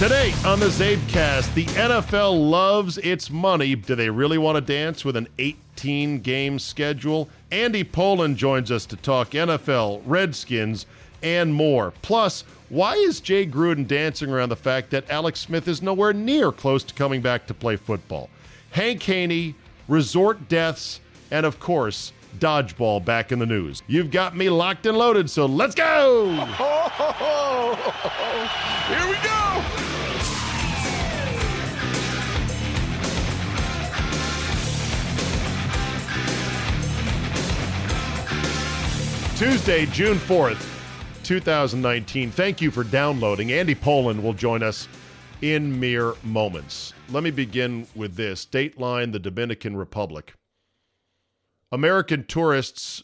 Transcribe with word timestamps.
Today 0.00 0.32
on 0.46 0.58
the 0.58 0.68
CzabeCast, 0.68 1.52
the 1.52 1.66
NFL 1.66 2.48
loves 2.50 2.96
its 2.96 3.28
money. 3.28 3.74
Do 3.74 3.94
they 3.94 4.08
really 4.08 4.38
want 4.38 4.56
to 4.56 4.62
dance 4.62 5.04
with 5.04 5.14
an 5.14 5.28
18 5.38 6.20
game 6.20 6.58
schedule? 6.58 7.28
Andy 7.52 7.84
Pollin 7.84 8.34
joins 8.34 8.70
us 8.70 8.86
to 8.86 8.96
talk 8.96 9.32
NFL, 9.32 10.00
Redskins, 10.06 10.86
and 11.22 11.52
more. 11.52 11.92
Plus, 12.00 12.44
why 12.70 12.94
is 12.94 13.20
Jay 13.20 13.44
Gruden 13.44 13.86
dancing 13.86 14.30
around 14.30 14.48
the 14.48 14.56
fact 14.56 14.88
that 14.88 15.10
Alex 15.10 15.38
Smith 15.38 15.68
is 15.68 15.82
nowhere 15.82 16.14
near 16.14 16.50
close 16.50 16.82
to 16.84 16.94
coming 16.94 17.20
back 17.20 17.46
to 17.48 17.52
play 17.52 17.76
football? 17.76 18.30
Hank 18.70 19.02
Haney, 19.02 19.54
resort 19.86 20.48
deaths, 20.48 21.00
and 21.30 21.44
of 21.44 21.60
course, 21.60 22.14
dodgeball 22.38 23.04
back 23.04 23.32
in 23.32 23.38
the 23.38 23.44
news. 23.44 23.82
You've 23.86 24.10
got 24.10 24.34
me 24.34 24.48
locked 24.48 24.86
and 24.86 24.96
loaded, 24.96 25.28
so 25.28 25.44
let's 25.44 25.74
go! 25.74 26.30
Here 28.88 29.06
we 29.06 29.16
go! 29.22 29.99
Tuesday, 39.40 39.86
June 39.86 40.18
4th, 40.18 40.68
2019. 41.22 42.30
Thank 42.30 42.60
you 42.60 42.70
for 42.70 42.84
downloading. 42.84 43.52
Andy 43.52 43.74
Pollin 43.74 44.22
will 44.22 44.34
join 44.34 44.62
us 44.62 44.86
in 45.40 45.80
mere 45.80 46.12
moments. 46.22 46.92
Let 47.08 47.22
me 47.22 47.30
begin 47.30 47.86
with 47.94 48.16
this 48.16 48.44
Dateline, 48.44 49.12
the 49.12 49.18
Dominican 49.18 49.78
Republic. 49.78 50.34
American 51.72 52.26
tourists 52.26 53.02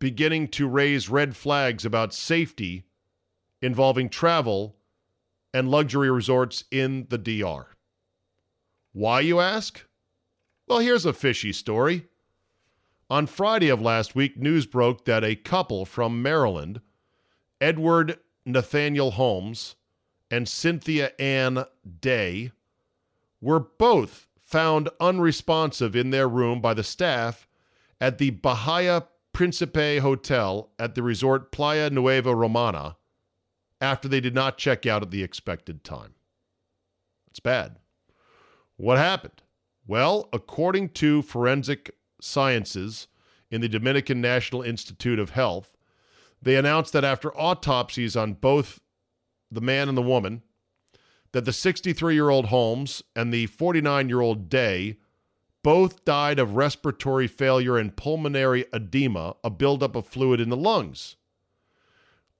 beginning 0.00 0.48
to 0.48 0.66
raise 0.66 1.08
red 1.08 1.36
flags 1.36 1.84
about 1.84 2.12
safety 2.12 2.82
involving 3.62 4.08
travel 4.08 4.74
and 5.54 5.70
luxury 5.70 6.10
resorts 6.10 6.64
in 6.72 7.06
the 7.10 7.18
DR. 7.18 7.76
Why, 8.92 9.20
you 9.20 9.38
ask? 9.38 9.84
Well, 10.66 10.80
here's 10.80 11.06
a 11.06 11.12
fishy 11.12 11.52
story. 11.52 12.08
On 13.08 13.26
Friday 13.26 13.68
of 13.68 13.80
last 13.80 14.16
week, 14.16 14.36
news 14.36 14.66
broke 14.66 15.04
that 15.04 15.22
a 15.22 15.36
couple 15.36 15.84
from 15.84 16.22
Maryland, 16.22 16.80
Edward 17.60 18.18
Nathaniel 18.44 19.12
Holmes 19.12 19.76
and 20.28 20.48
Cynthia 20.48 21.12
Ann 21.18 21.66
Day, 22.00 22.50
were 23.40 23.60
both 23.60 24.26
found 24.42 24.88
unresponsive 24.98 25.94
in 25.94 26.10
their 26.10 26.28
room 26.28 26.60
by 26.60 26.74
the 26.74 26.82
staff 26.82 27.46
at 28.00 28.18
the 28.18 28.30
Bahia 28.30 29.06
Principe 29.32 29.98
Hotel 29.98 30.70
at 30.78 30.94
the 30.94 31.02
resort 31.02 31.52
Playa 31.52 31.90
Nueva 31.90 32.34
Romana 32.34 32.96
after 33.80 34.08
they 34.08 34.20
did 34.20 34.34
not 34.34 34.58
check 34.58 34.84
out 34.84 35.02
at 35.02 35.10
the 35.10 35.22
expected 35.22 35.84
time. 35.84 36.14
It's 37.28 37.40
bad. 37.40 37.76
What 38.76 38.98
happened? 38.98 39.42
Well, 39.86 40.28
according 40.32 40.88
to 40.90 41.22
forensic 41.22 41.94
sciences 42.20 43.08
in 43.50 43.60
the 43.60 43.68
Dominican 43.68 44.20
National 44.20 44.62
Institute 44.62 45.18
of 45.18 45.30
Health, 45.30 45.76
they 46.42 46.56
announced 46.56 46.92
that 46.92 47.04
after 47.04 47.36
autopsies 47.36 48.16
on 48.16 48.34
both 48.34 48.80
the 49.50 49.60
man 49.60 49.88
and 49.88 49.96
the 49.96 50.02
woman, 50.02 50.42
that 51.32 51.44
the 51.44 51.52
63 51.52 52.14
year 52.14 52.30
old 52.30 52.46
Holmes 52.46 53.02
and 53.14 53.32
the 53.32 53.46
49 53.46 54.08
year 54.08 54.20
old 54.20 54.48
Day 54.48 54.98
both 55.62 56.04
died 56.04 56.38
of 56.38 56.54
respiratory 56.54 57.26
failure 57.26 57.76
and 57.76 57.96
pulmonary 57.96 58.66
edema, 58.72 59.34
a 59.42 59.50
buildup 59.50 59.96
of 59.96 60.06
fluid 60.06 60.40
in 60.40 60.48
the 60.48 60.56
lungs. 60.56 61.16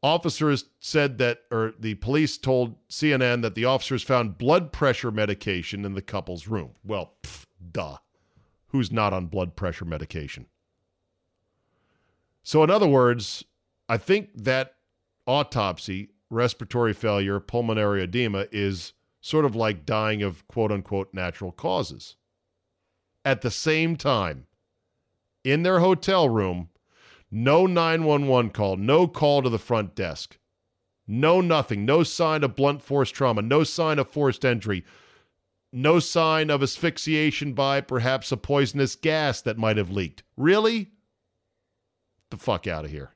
Officers 0.03 0.67
said 0.79 1.19
that, 1.19 1.41
or 1.51 1.75
the 1.79 1.95
police 1.95 2.39
told 2.39 2.77
CNN 2.89 3.43
that 3.43 3.57
the 3.57 3.65
officers 3.65 4.05
found 4.05 4.39
blood 4.39 4.73
pressure 4.73 5.11
medication 5.11 5.85
in 5.85 5.95
the 5.95 6.03
couple's 6.03 6.47
room. 6.47 6.75
Well, 6.85 7.15
pff, 7.25 7.47
duh 7.73 7.97
who's 8.69 8.93
not 8.93 9.13
on 9.13 9.27
blood 9.27 9.57
pressure 9.57 9.85
medication. 9.85 10.47
So, 12.43 12.63
in 12.63 12.71
other 12.71 12.89
words, 12.89 13.45
I 13.89 13.97
think 13.97 14.31
that 14.35 14.75
autopsy, 15.27 16.11
respiratory 16.31 16.93
failure, 16.93 17.41
pulmonary 17.41 18.03
edema 18.03 18.47
is 18.53 18.93
sort 19.21 19.45
of 19.45 19.57
like 19.57 19.85
dying 19.85 20.23
of 20.23 20.47
quote 20.47 20.71
unquote 20.71 21.13
natural 21.13 21.53
causes. 21.53 22.17
At 23.25 23.43
the 23.43 23.51
same 23.51 23.97
time, 23.97 24.47
in 25.43 25.63
their 25.63 25.81
hotel 25.81 26.29
room, 26.29 26.69
no 27.31 27.67
911 27.67 28.51
call, 28.51 28.77
no 28.77 29.09
call 29.09 29.43
to 29.43 29.49
the 29.49 29.59
front 29.59 29.95
desk, 29.97 30.39
no 31.07 31.41
nothing, 31.41 31.85
no 31.85 32.03
sign 32.03 32.45
of 32.45 32.57
blunt 32.57 32.83
force 32.83 33.11
trauma, 33.11 33.43
no 33.43 33.65
sign 33.65 33.99
of 33.99 34.09
forced 34.09 34.45
entry, 34.45 34.85
no 35.73 35.99
sign 35.99 36.51
of 36.51 36.63
asphyxiation 36.63 37.53
by 37.53 37.81
perhaps 37.81 38.33
a 38.33 38.37
poisonous 38.37 38.95
gas 38.95 39.41
that 39.43 39.59
might 39.59 39.77
have 39.77 39.91
leaked. 39.91 40.23
Really? 40.37 40.93
The 42.31 42.37
fuck 42.37 42.67
out 42.67 42.85
of 42.85 42.91
here. 42.91 43.13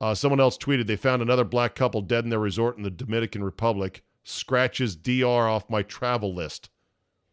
Uh, 0.00 0.14
someone 0.14 0.40
else 0.40 0.56
tweeted 0.56 0.86
they 0.86 0.96
found 0.96 1.22
another 1.22 1.44
black 1.44 1.74
couple 1.74 2.00
dead 2.00 2.24
in 2.24 2.30
their 2.30 2.38
resort 2.38 2.76
in 2.76 2.84
the 2.84 2.90
Dominican 2.90 3.42
Republic. 3.42 4.04
Scratches 4.22 4.94
DR 4.94 5.48
off 5.48 5.70
my 5.70 5.82
travel 5.82 6.34
list, 6.34 6.70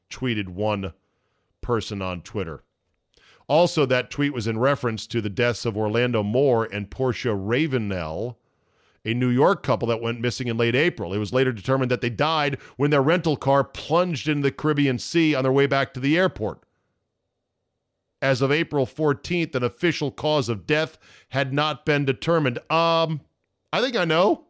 tweeted 0.09 0.47
one 0.47 0.93
person 1.61 2.01
on 2.01 2.21
Twitter. 2.21 2.63
Also, 3.47 3.85
that 3.85 4.09
tweet 4.09 4.33
was 4.33 4.47
in 4.47 4.57
reference 4.57 5.05
to 5.05 5.21
the 5.21 5.29
deaths 5.29 5.65
of 5.65 5.77
Orlando 5.77 6.23
Moore 6.23 6.65
and 6.65 6.89
Portia 6.89 7.35
Ravenel, 7.35 8.39
a 9.05 9.13
New 9.13 9.29
York 9.29 9.63
couple 9.63 9.87
that 9.87 10.01
went 10.01 10.19
missing 10.19 10.47
in 10.47 10.57
late 10.57 10.75
April. 10.75 11.13
It 11.13 11.19
was 11.19 11.31
later 11.31 11.51
determined 11.51 11.91
that 11.91 12.01
they 12.01 12.09
died 12.09 12.57
when 12.75 12.89
their 12.89 13.01
rental 13.01 13.37
car 13.37 13.63
plunged 13.63 14.27
into 14.27 14.43
the 14.43 14.51
Caribbean 14.51 14.99
Sea 14.99 15.35
on 15.35 15.43
their 15.43 15.51
way 15.51 15.67
back 15.67 15.93
to 15.93 15.99
the 15.99 16.17
airport. 16.17 16.63
As 18.21 18.41
of 18.41 18.51
April 18.51 18.87
14th, 18.87 19.53
an 19.53 19.63
official 19.63 20.09
cause 20.09 20.49
of 20.49 20.65
death 20.65 20.97
had 21.29 21.53
not 21.53 21.85
been 21.85 22.05
determined. 22.05 22.57
Um, 22.71 23.21
I 23.71 23.81
think 23.81 23.95
I 23.95 24.05
know. 24.05 24.45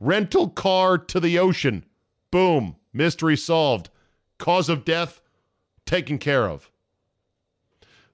Rental 0.00 0.48
car 0.48 0.98
to 0.98 1.20
the 1.20 1.38
ocean. 1.38 1.84
Boom. 2.30 2.76
Mystery 2.92 3.36
solved. 3.36 3.90
Cause 4.38 4.68
of 4.68 4.84
death 4.84 5.20
taken 5.86 6.18
care 6.18 6.48
of. 6.48 6.70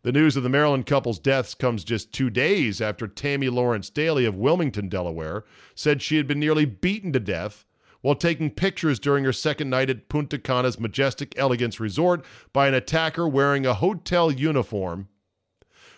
The 0.03 0.13
news 0.13 0.35
of 0.37 0.43
the 0.43 0.49
Maryland 0.49 0.87
couple's 0.87 1.19
deaths 1.19 1.55
comes 1.55 1.85
just 1.85 2.13
two 2.13 2.31
days 2.31 2.81
after 2.81 3.07
Tammy 3.07 3.51
Lawrence 3.51 3.91
Daley 3.91 4.25
of 4.25 4.35
Wilmington, 4.35 4.89
Delaware, 4.89 5.45
said 5.75 6.01
she 6.01 6.17
had 6.17 6.27
been 6.27 6.41
nearly 6.41 6.65
beaten 6.65 7.13
to 7.13 7.21
death 7.21 7.67
while 8.01 8.15
taking 8.15 8.51
pictures 8.51 8.99
during 8.99 9.25
her 9.25 9.33
second 9.33 9.69
night 9.69 9.91
at 9.91 10.09
Punta 10.09 10.39
Cana's 10.39 10.81
Majestic 10.81 11.35
Elegance 11.37 11.79
Resort 11.79 12.25
by 12.55 12.67
an 12.67 12.73
attacker 12.73 13.29
wearing 13.29 13.67
a 13.67 13.75
hotel 13.75 14.33
uniform 14.33 15.09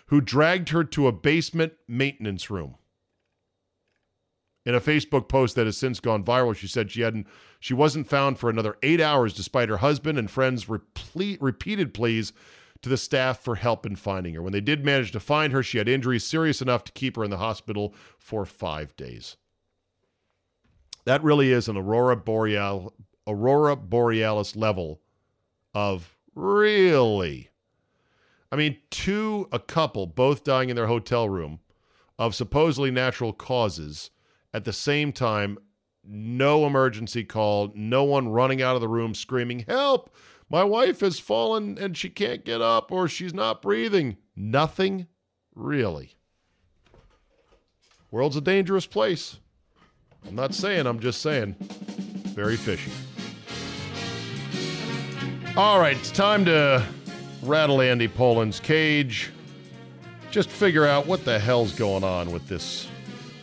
who 0.07 0.19
dragged 0.19 0.69
her 0.69 0.83
to 0.83 1.07
a 1.07 1.13
basement 1.13 1.73
maintenance 1.87 2.49
room. 2.49 2.75
In 4.65 4.75
a 4.75 4.81
Facebook 4.81 5.29
post 5.29 5.55
that 5.55 5.65
has 5.65 5.77
since 5.77 6.01
gone 6.01 6.25
viral, 6.25 6.55
she 6.55 6.67
said 6.67 6.91
she 6.91 7.01
hadn't 7.01 7.27
she 7.61 7.73
wasn't 7.73 8.09
found 8.09 8.37
for 8.37 8.49
another 8.49 8.77
8 8.83 8.99
hours 8.99 9.33
despite 9.33 9.69
her 9.69 9.77
husband 9.77 10.17
and 10.17 10.29
friends' 10.29 10.67
repeat, 10.67 11.41
repeated 11.41 11.93
pleas 11.93 12.33
to 12.83 12.89
the 12.89 12.97
staff 12.97 13.39
for 13.39 13.55
help 13.55 13.85
in 13.85 13.95
finding 13.95 14.35
her. 14.35 14.41
When 14.41 14.53
they 14.53 14.61
did 14.61 14.85
manage 14.85 15.11
to 15.13 15.19
find 15.19 15.51
her, 15.53 15.63
she 15.63 15.77
had 15.77 15.89
injuries 15.89 16.25
serious 16.25 16.61
enough 16.61 16.83
to 16.83 16.91
keep 16.91 17.15
her 17.15 17.23
in 17.23 17.31
the 17.31 17.37
hospital 17.37 17.95
for 18.19 18.45
five 18.45 18.95
days. 18.95 19.37
That 21.05 21.23
really 21.23 21.51
is 21.51 21.67
an 21.67 21.77
aurora 21.77 22.17
boreal, 22.17 22.93
aurora 23.25 23.75
borealis 23.75 24.55
level 24.55 25.01
of 25.73 26.15
really. 26.35 27.49
I 28.51 28.55
mean, 28.55 28.77
two 28.91 29.47
a 29.51 29.59
couple 29.59 30.05
both 30.05 30.43
dying 30.43 30.69
in 30.69 30.75
their 30.75 30.87
hotel 30.87 31.27
room 31.27 31.59
of 32.19 32.35
supposedly 32.35 32.91
natural 32.91 33.33
causes 33.33 34.11
at 34.53 34.65
the 34.65 34.73
same 34.73 35.11
time. 35.11 35.57
No 36.05 36.67
emergency 36.67 37.23
call, 37.23 37.71
no 37.75 38.03
one 38.03 38.27
running 38.27 38.61
out 38.61 38.75
of 38.75 38.81
the 38.81 38.89
room 38.89 39.15
screaming, 39.15 39.59
Help! 39.67 40.13
My 40.53 40.63
wife 40.63 40.99
has 40.99 41.17
fallen 41.17 41.79
and 41.79 41.97
she 41.97 42.11
can't 42.11 42.45
get 42.45 42.61
up 42.61 42.91
or 42.91 43.07
she's 43.07 43.33
not 43.33 43.63
breathing. 43.63 44.17
Nothing 44.35 45.07
really. 45.55 46.13
World's 48.11 48.37
a 48.37 48.41
dangerous 48.41 48.85
place. 48.85 49.39
I'm 50.27 50.35
not 50.35 50.53
saying, 50.53 50.85
I'm 50.85 50.99
just 50.99 51.23
saying. 51.23 51.55
Very 52.35 52.55
fishy. 52.55 52.91
All 55.57 55.79
right, 55.79 55.97
it's 55.97 56.11
time 56.11 56.45
to 56.45 56.85
rattle 57.41 57.81
Andy 57.81 58.07
Pollin's 58.07 58.59
cage. 58.59 59.31
Just 60.29 60.49
figure 60.49 60.85
out 60.85 61.07
what 61.07 61.25
the 61.25 61.39
hell's 61.39 61.73
going 61.73 62.03
on 62.03 62.31
with 62.31 62.47
this 62.47 62.87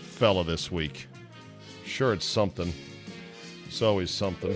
fella 0.03 0.45
this 0.45 0.71
week. 0.71 1.09
Sure, 1.85 2.13
it's 2.13 2.25
something. 2.25 2.73
It's 3.67 3.83
always 3.83 4.13
something. 4.13 4.55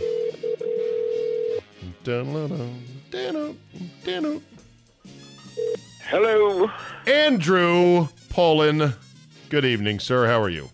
Hello. 6.02 6.70
Andrew 7.06 8.08
Pollin. 8.28 8.92
Good 9.48 9.64
evening, 9.64 9.98
sir. 10.00 10.26
How 10.26 10.42
are 10.42 10.50
you? 10.50 10.68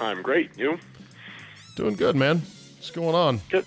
I'm 0.00 0.20
great. 0.20 0.50
You? 0.58 0.78
Doing 1.76 1.94
good, 1.94 2.16
man. 2.16 2.42
What's 2.76 2.90
going 2.90 3.14
on? 3.14 3.40
Good. 3.50 3.66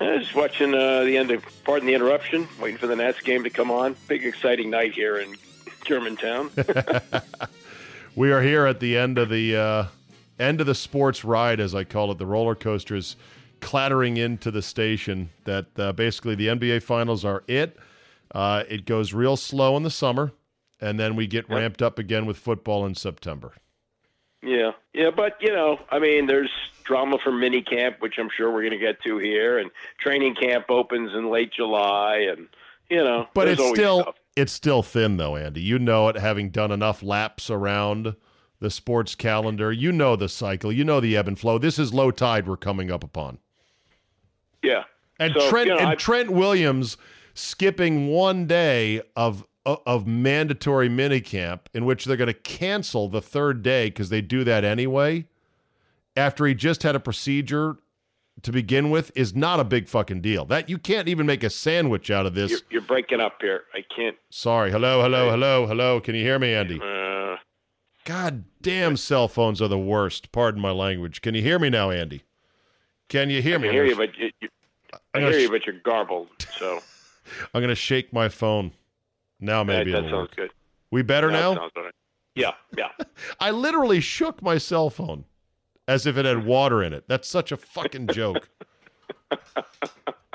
I 0.00 0.16
was 0.16 0.34
watching 0.34 0.74
uh, 0.74 1.04
the 1.04 1.18
end 1.18 1.30
of, 1.30 1.44
pardon 1.64 1.86
the 1.86 1.94
interruption, 1.94 2.48
waiting 2.60 2.78
for 2.78 2.86
the 2.86 2.96
Nats 2.96 3.20
game 3.20 3.44
to 3.44 3.50
come 3.50 3.70
on. 3.70 3.94
Big, 4.08 4.24
exciting 4.24 4.70
night 4.70 4.94
here 4.94 5.18
in 5.18 5.34
Germantown. 5.84 6.50
we 8.16 8.32
are 8.32 8.40
here 8.40 8.64
at 8.64 8.80
the 8.80 8.96
end 8.96 9.18
of 9.18 9.28
the 9.28 9.54
uh, 9.54 9.86
end 10.38 10.62
of 10.62 10.66
the 10.66 10.74
sports 10.74 11.24
ride, 11.24 11.60
as 11.60 11.74
I 11.74 11.84
call 11.84 12.10
it. 12.10 12.16
The 12.16 12.26
roller 12.26 12.54
coaster 12.54 12.96
is 12.96 13.16
clattering 13.64 14.16
into 14.16 14.50
the 14.52 14.62
station. 14.62 15.30
That 15.44 15.66
uh, 15.76 15.92
basically 15.92 16.34
the 16.36 16.46
NBA 16.48 16.82
finals 16.82 17.24
are 17.24 17.42
it. 17.48 17.76
Uh, 18.32 18.62
it 18.68 18.84
goes 18.84 19.12
real 19.12 19.36
slow 19.36 19.76
in 19.76 19.82
the 19.82 19.90
summer, 19.90 20.32
and 20.80 20.98
then 21.00 21.16
we 21.16 21.26
get 21.26 21.46
Yep. 21.48 21.58
ramped 21.58 21.82
up 21.82 21.98
again 21.98 22.26
with 22.26 22.36
football 22.36 22.84
in 22.86 22.94
September. 22.94 23.52
yeah, 24.42 24.72
yeah, 24.92 25.10
but 25.10 25.36
you 25.40 25.52
know, 25.52 25.78
I 25.90 25.98
mean, 25.98 26.26
there's 26.26 26.50
drama 26.84 27.16
for 27.22 27.32
mini 27.32 27.62
camp, 27.62 27.96
which 28.00 28.14
I'm 28.18 28.28
sure 28.36 28.52
we're 28.52 28.60
going 28.62 28.78
to 28.78 28.78
get 28.78 29.02
to 29.04 29.18
here, 29.18 29.58
and 29.58 29.70
training 29.98 30.34
camp 30.34 30.66
opens 30.68 31.12
in 31.14 31.30
late 31.30 31.52
July, 31.52 32.26
and 32.30 32.48
you 32.90 33.02
know, 33.02 33.26
But 33.34 33.48
it's 33.48 33.66
still 33.70 34.02
stuff. 34.02 34.16
it's 34.36 34.52
still 34.52 34.82
thin 34.82 35.16
though, 35.16 35.36
Andy. 35.36 35.62
You 35.62 35.78
know 35.78 36.08
it, 36.08 36.16
having 36.16 36.50
done 36.50 36.70
enough 36.72 37.02
laps 37.02 37.48
around 37.50 38.16
the 38.60 38.70
sports 38.70 39.14
calendar. 39.14 39.72
You 39.72 39.92
know 39.92 40.16
the 40.16 40.28
cycle. 40.28 40.70
You 40.72 40.84
know 40.84 41.00
the 41.00 41.16
ebb 41.16 41.28
and 41.28 41.38
flow. 41.38 41.56
This 41.58 41.78
is 41.78 41.94
low 41.94 42.10
tide 42.10 42.46
we're 42.46 42.56
coming 42.58 42.90
up 42.90 43.02
upon. 43.04 43.38
Yeah. 44.64 44.84
And 45.20 45.32
So, 45.38 45.48
Trent 45.48 45.68
you 45.68 45.74
know, 45.74 45.80
and 45.80 45.88
I- 45.90 45.94
Trent 45.94 46.30
Williams 46.30 46.96
skipping 47.34 48.08
one 48.08 48.46
day 48.46 49.02
of 49.16 49.46
of 49.66 50.06
mandatory 50.06 50.90
minicamp 50.90 51.60
in 51.72 51.86
which 51.86 52.04
they're 52.04 52.18
going 52.18 52.26
to 52.26 52.34
cancel 52.34 53.08
the 53.08 53.22
third 53.22 53.62
day 53.62 53.86
because 53.86 54.10
they 54.10 54.20
do 54.20 54.44
that 54.44 54.62
anyway. 54.62 55.26
After 56.16 56.44
he 56.46 56.52
just 56.54 56.82
had 56.82 56.94
a 56.94 57.00
procedure 57.00 57.76
to 58.42 58.52
begin 58.52 58.90
with, 58.90 59.10
is 59.14 59.34
not 59.34 59.60
a 59.60 59.64
big 59.64 59.88
fucking 59.88 60.20
deal. 60.20 60.44
That 60.44 60.68
you 60.68 60.76
can't 60.76 61.08
even 61.08 61.24
make 61.24 61.42
a 61.42 61.48
sandwich 61.48 62.10
out 62.10 62.26
of 62.26 62.34
this. 62.34 62.50
You're, 62.50 62.60
you're 62.70 62.82
breaking 62.82 63.20
up 63.20 63.38
here. 63.40 63.62
I 63.72 63.82
can't. 63.94 64.16
Sorry. 64.28 64.70
Hello, 64.70 65.00
hello, 65.02 65.30
hello, 65.30 65.66
hello. 65.66 65.98
Can 66.00 66.14
you 66.14 66.22
hear 66.22 66.38
me, 66.38 66.52
Andy? 66.52 66.78
Uh, 66.82 67.36
God 68.04 68.44
damn, 68.60 68.98
cell 68.98 69.28
phones 69.28 69.62
are 69.62 69.68
the 69.68 69.78
worst. 69.78 70.30
Pardon 70.30 70.60
my 70.60 70.72
language. 70.72 71.22
Can 71.22 71.34
you 71.34 71.40
hear 71.40 71.58
me 71.58 71.70
now, 71.70 71.90
Andy? 71.90 72.24
Can 73.08 73.30
you 73.30 73.40
hear 73.40 73.54
I 73.54 73.58
me? 73.58 73.68
can 73.68 73.74
hear 73.74 73.84
you, 73.86 73.96
but 73.96 74.10
you, 74.18 74.30
I 75.14 75.20
hear 75.20 75.30
gonna 75.30 75.42
you, 75.42 75.50
but 75.50 75.66
you're 75.66 75.80
garbled. 75.80 76.28
So 76.58 76.80
I'm 77.54 77.60
going 77.60 77.68
to 77.68 77.74
shake 77.74 78.12
my 78.12 78.28
phone. 78.28 78.72
Now 79.40 79.64
maybe 79.64 79.92
that, 79.92 80.02
that 80.02 80.10
sounds 80.10 80.28
work. 80.28 80.36
good. 80.36 80.50
We 80.90 81.02
better 81.02 81.30
That 81.30 81.40
now? 81.40 81.70
right. 81.76 81.92
Yeah, 82.34 82.52
yeah. 82.76 82.88
I 83.40 83.50
literally 83.50 84.00
shook 84.00 84.42
my 84.42 84.58
cell 84.58 84.90
phone 84.90 85.24
as 85.86 86.06
if 86.06 86.16
it 86.16 86.24
had 86.24 86.44
water 86.46 86.82
in 86.82 86.92
it. 86.92 87.04
That's 87.08 87.28
such 87.28 87.52
a 87.52 87.56
fucking 87.56 88.08
joke. 88.08 88.48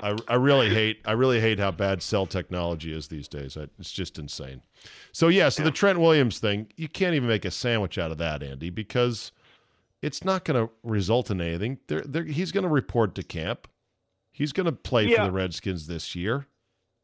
I, 0.02 0.16
I 0.28 0.36
really 0.36 0.70
hate 0.70 1.02
I 1.06 1.12
really 1.12 1.42
hate 1.42 1.60
how 1.60 1.72
bad 1.72 2.02
cell 2.02 2.26
technology 2.26 2.94
is 2.94 3.08
these 3.08 3.28
days. 3.28 3.58
I, 3.58 3.68
it's 3.80 3.92
just 3.92 4.18
insane. 4.18 4.62
So 5.12 5.28
yeah, 5.28 5.50
so 5.50 5.64
the 5.64 5.72
Trent 5.72 6.00
Williams 6.00 6.40
thing, 6.40 6.68
you 6.78 6.88
can't 6.88 7.16
even 7.16 7.28
make 7.28 7.46
a 7.46 7.52
sandwich 7.52 7.98
out 7.98 8.12
of 8.12 8.18
that, 8.20 8.42
Andy, 8.42 8.70
because 8.70 9.32
it's 10.02 10.24
not 10.24 10.46
going 10.46 10.68
to 10.68 10.72
result 10.84 11.30
in 11.32 11.42
anything. 11.42 11.80
They're, 11.88 12.02
they're, 12.02 12.24
he's 12.24 12.52
going 12.52 12.64
to 12.64 12.70
report 12.70 13.16
to 13.16 13.24
camp. 13.24 13.68
He's 14.32 14.54
going 14.54 14.66
to 14.66 14.72
play 14.72 15.06
for 15.08 15.26
the 15.26 15.32
Redskins 15.32 15.88
this 15.88 16.16
year, 16.16 16.48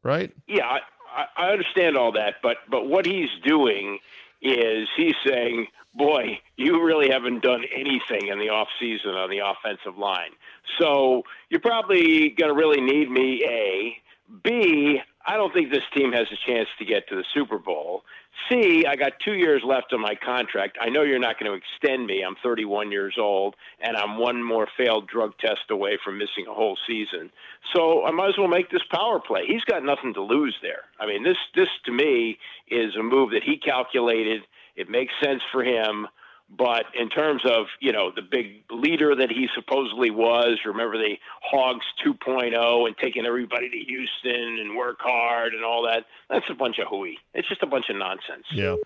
right? 0.02 0.32
Yeah, 0.46 0.66
I, 0.66 0.78
I- 1.14 1.26
I 1.38 1.50
understand 1.50 1.96
all 1.96 2.12
that, 2.12 2.36
but 2.42 2.58
but 2.68 2.86
what 2.88 3.06
he's 3.06 3.30
doing 3.44 3.98
is 4.42 4.86
he's 4.96 5.14
saying, 5.26 5.66
"Boy, 5.94 6.40
you 6.58 6.82
really 6.84 7.08
haven't 7.10 7.42
done 7.42 7.64
anything 7.74 8.28
in 8.28 8.38
the 8.38 8.50
off 8.50 8.68
season 8.78 9.12
on 9.12 9.30
the 9.30 9.38
offensive 9.38 9.96
line. 9.98 10.30
So 10.78 11.22
you're 11.48 11.60
probably 11.60 12.30
going 12.30 12.50
to 12.50 12.54
really 12.54 12.80
need 12.82 13.10
me." 13.10 13.42
A, 13.46 13.96
B. 14.42 15.00
I 15.26 15.36
don't 15.36 15.52
think 15.54 15.70
this 15.72 15.82
team 15.94 16.12
has 16.12 16.26
a 16.30 16.36
chance 16.50 16.68
to 16.78 16.84
get 16.84 17.08
to 17.08 17.16
the 17.16 17.24
Super 17.34 17.58
Bowl. 17.58 18.04
C, 18.50 18.84
I 18.86 18.96
got 18.96 19.12
two 19.24 19.34
years 19.34 19.62
left 19.64 19.92
on 19.92 20.00
my 20.00 20.14
contract. 20.14 20.78
I 20.80 20.88
know 20.88 21.02
you're 21.02 21.18
not 21.18 21.38
going 21.38 21.50
to 21.50 21.58
extend 21.58 22.06
me. 22.06 22.22
I'm 22.22 22.36
31 22.42 22.92
years 22.92 23.16
old, 23.18 23.54
and 23.80 23.96
I'm 23.96 24.18
one 24.18 24.42
more 24.42 24.68
failed 24.76 25.08
drug 25.08 25.32
test 25.38 25.70
away 25.70 25.98
from 26.04 26.18
missing 26.18 26.46
a 26.48 26.54
whole 26.54 26.78
season. 26.86 27.30
So 27.74 28.04
I 28.04 28.10
might 28.10 28.28
as 28.28 28.38
well 28.38 28.48
make 28.48 28.70
this 28.70 28.82
power 28.90 29.20
play. 29.20 29.46
He's 29.46 29.64
got 29.64 29.84
nothing 29.84 30.14
to 30.14 30.22
lose 30.22 30.56
there. 30.62 30.82
I 31.00 31.06
mean, 31.06 31.24
this 31.24 31.38
this 31.54 31.68
to 31.86 31.92
me 31.92 32.38
is 32.68 32.94
a 32.96 33.02
move 33.02 33.30
that 33.30 33.42
he 33.42 33.56
calculated. 33.58 34.42
It 34.76 34.88
makes 34.88 35.12
sense 35.22 35.42
for 35.50 35.64
him. 35.64 36.06
But 36.48 36.84
in 36.94 37.08
terms 37.08 37.42
of 37.44 37.66
you 37.80 37.92
know 37.92 38.12
the 38.14 38.22
big 38.22 38.62
leader 38.70 39.16
that 39.16 39.30
he 39.30 39.48
supposedly 39.54 40.10
was, 40.10 40.58
remember 40.64 40.96
the 40.96 41.16
Hogs 41.42 41.84
2.0 42.04 42.86
and 42.86 42.96
taking 42.98 43.26
everybody 43.26 43.68
to 43.68 43.76
Houston 43.78 44.58
and 44.60 44.76
work 44.76 44.98
hard 45.00 45.54
and 45.54 45.64
all 45.64 45.82
that. 45.86 46.04
That's 46.30 46.48
a 46.48 46.54
bunch 46.54 46.78
of 46.78 46.86
hooey. 46.88 47.18
It's 47.34 47.48
just 47.48 47.62
a 47.62 47.66
bunch 47.66 47.86
of 47.90 47.96
nonsense. 47.96 48.46
Yeah. 48.52 48.76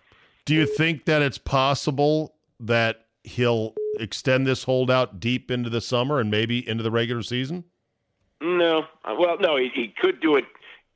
Do 0.46 0.54
you 0.54 0.64
think 0.66 1.04
that 1.04 1.20
it's 1.20 1.36
possible 1.38 2.34
that 2.60 3.04
he'll 3.24 3.74
extend 3.98 4.46
this 4.46 4.64
holdout 4.64 5.20
deep 5.20 5.50
into 5.50 5.68
the 5.68 5.82
summer 5.82 6.18
and 6.18 6.30
maybe 6.30 6.66
into 6.66 6.82
the 6.82 6.90
regular 6.90 7.22
season? 7.22 7.64
No, 8.40 8.84
Uh, 9.04 9.14
well, 9.18 9.36
no, 9.38 9.56
he, 9.56 9.68
he 9.74 9.94
could 10.00 10.20
do 10.22 10.36
it 10.36 10.46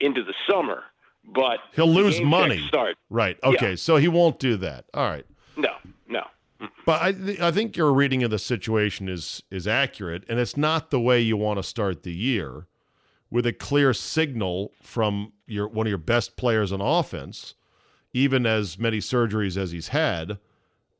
into 0.00 0.24
the 0.24 0.32
summer, 0.48 0.82
but 1.26 1.58
He'll 1.74 1.92
lose 1.92 2.20
money. 2.22 2.66
Start. 2.68 2.96
Right. 3.10 3.38
Okay. 3.44 3.76
So 3.76 3.96
he 3.96 4.08
won't 4.08 4.38
do 4.38 4.56
that. 4.56 4.86
All 4.94 5.08
right. 5.08 5.26
But 6.84 7.02
I, 7.02 7.48
I 7.48 7.50
think 7.50 7.76
your 7.76 7.92
reading 7.92 8.22
of 8.22 8.30
the 8.30 8.38
situation 8.38 9.08
is 9.08 9.42
is 9.50 9.66
accurate, 9.66 10.24
and 10.28 10.38
it's 10.38 10.56
not 10.56 10.90
the 10.90 11.00
way 11.00 11.20
you 11.20 11.36
want 11.36 11.58
to 11.58 11.62
start 11.62 12.02
the 12.02 12.12
year, 12.12 12.66
with 13.30 13.46
a 13.46 13.52
clear 13.52 13.92
signal 13.92 14.72
from 14.82 15.32
your 15.46 15.68
one 15.68 15.86
of 15.86 15.90
your 15.90 15.98
best 15.98 16.36
players 16.36 16.72
on 16.72 16.80
offense, 16.80 17.54
even 18.12 18.46
as 18.46 18.78
many 18.78 18.98
surgeries 18.98 19.56
as 19.56 19.72
he's 19.72 19.88
had. 19.88 20.38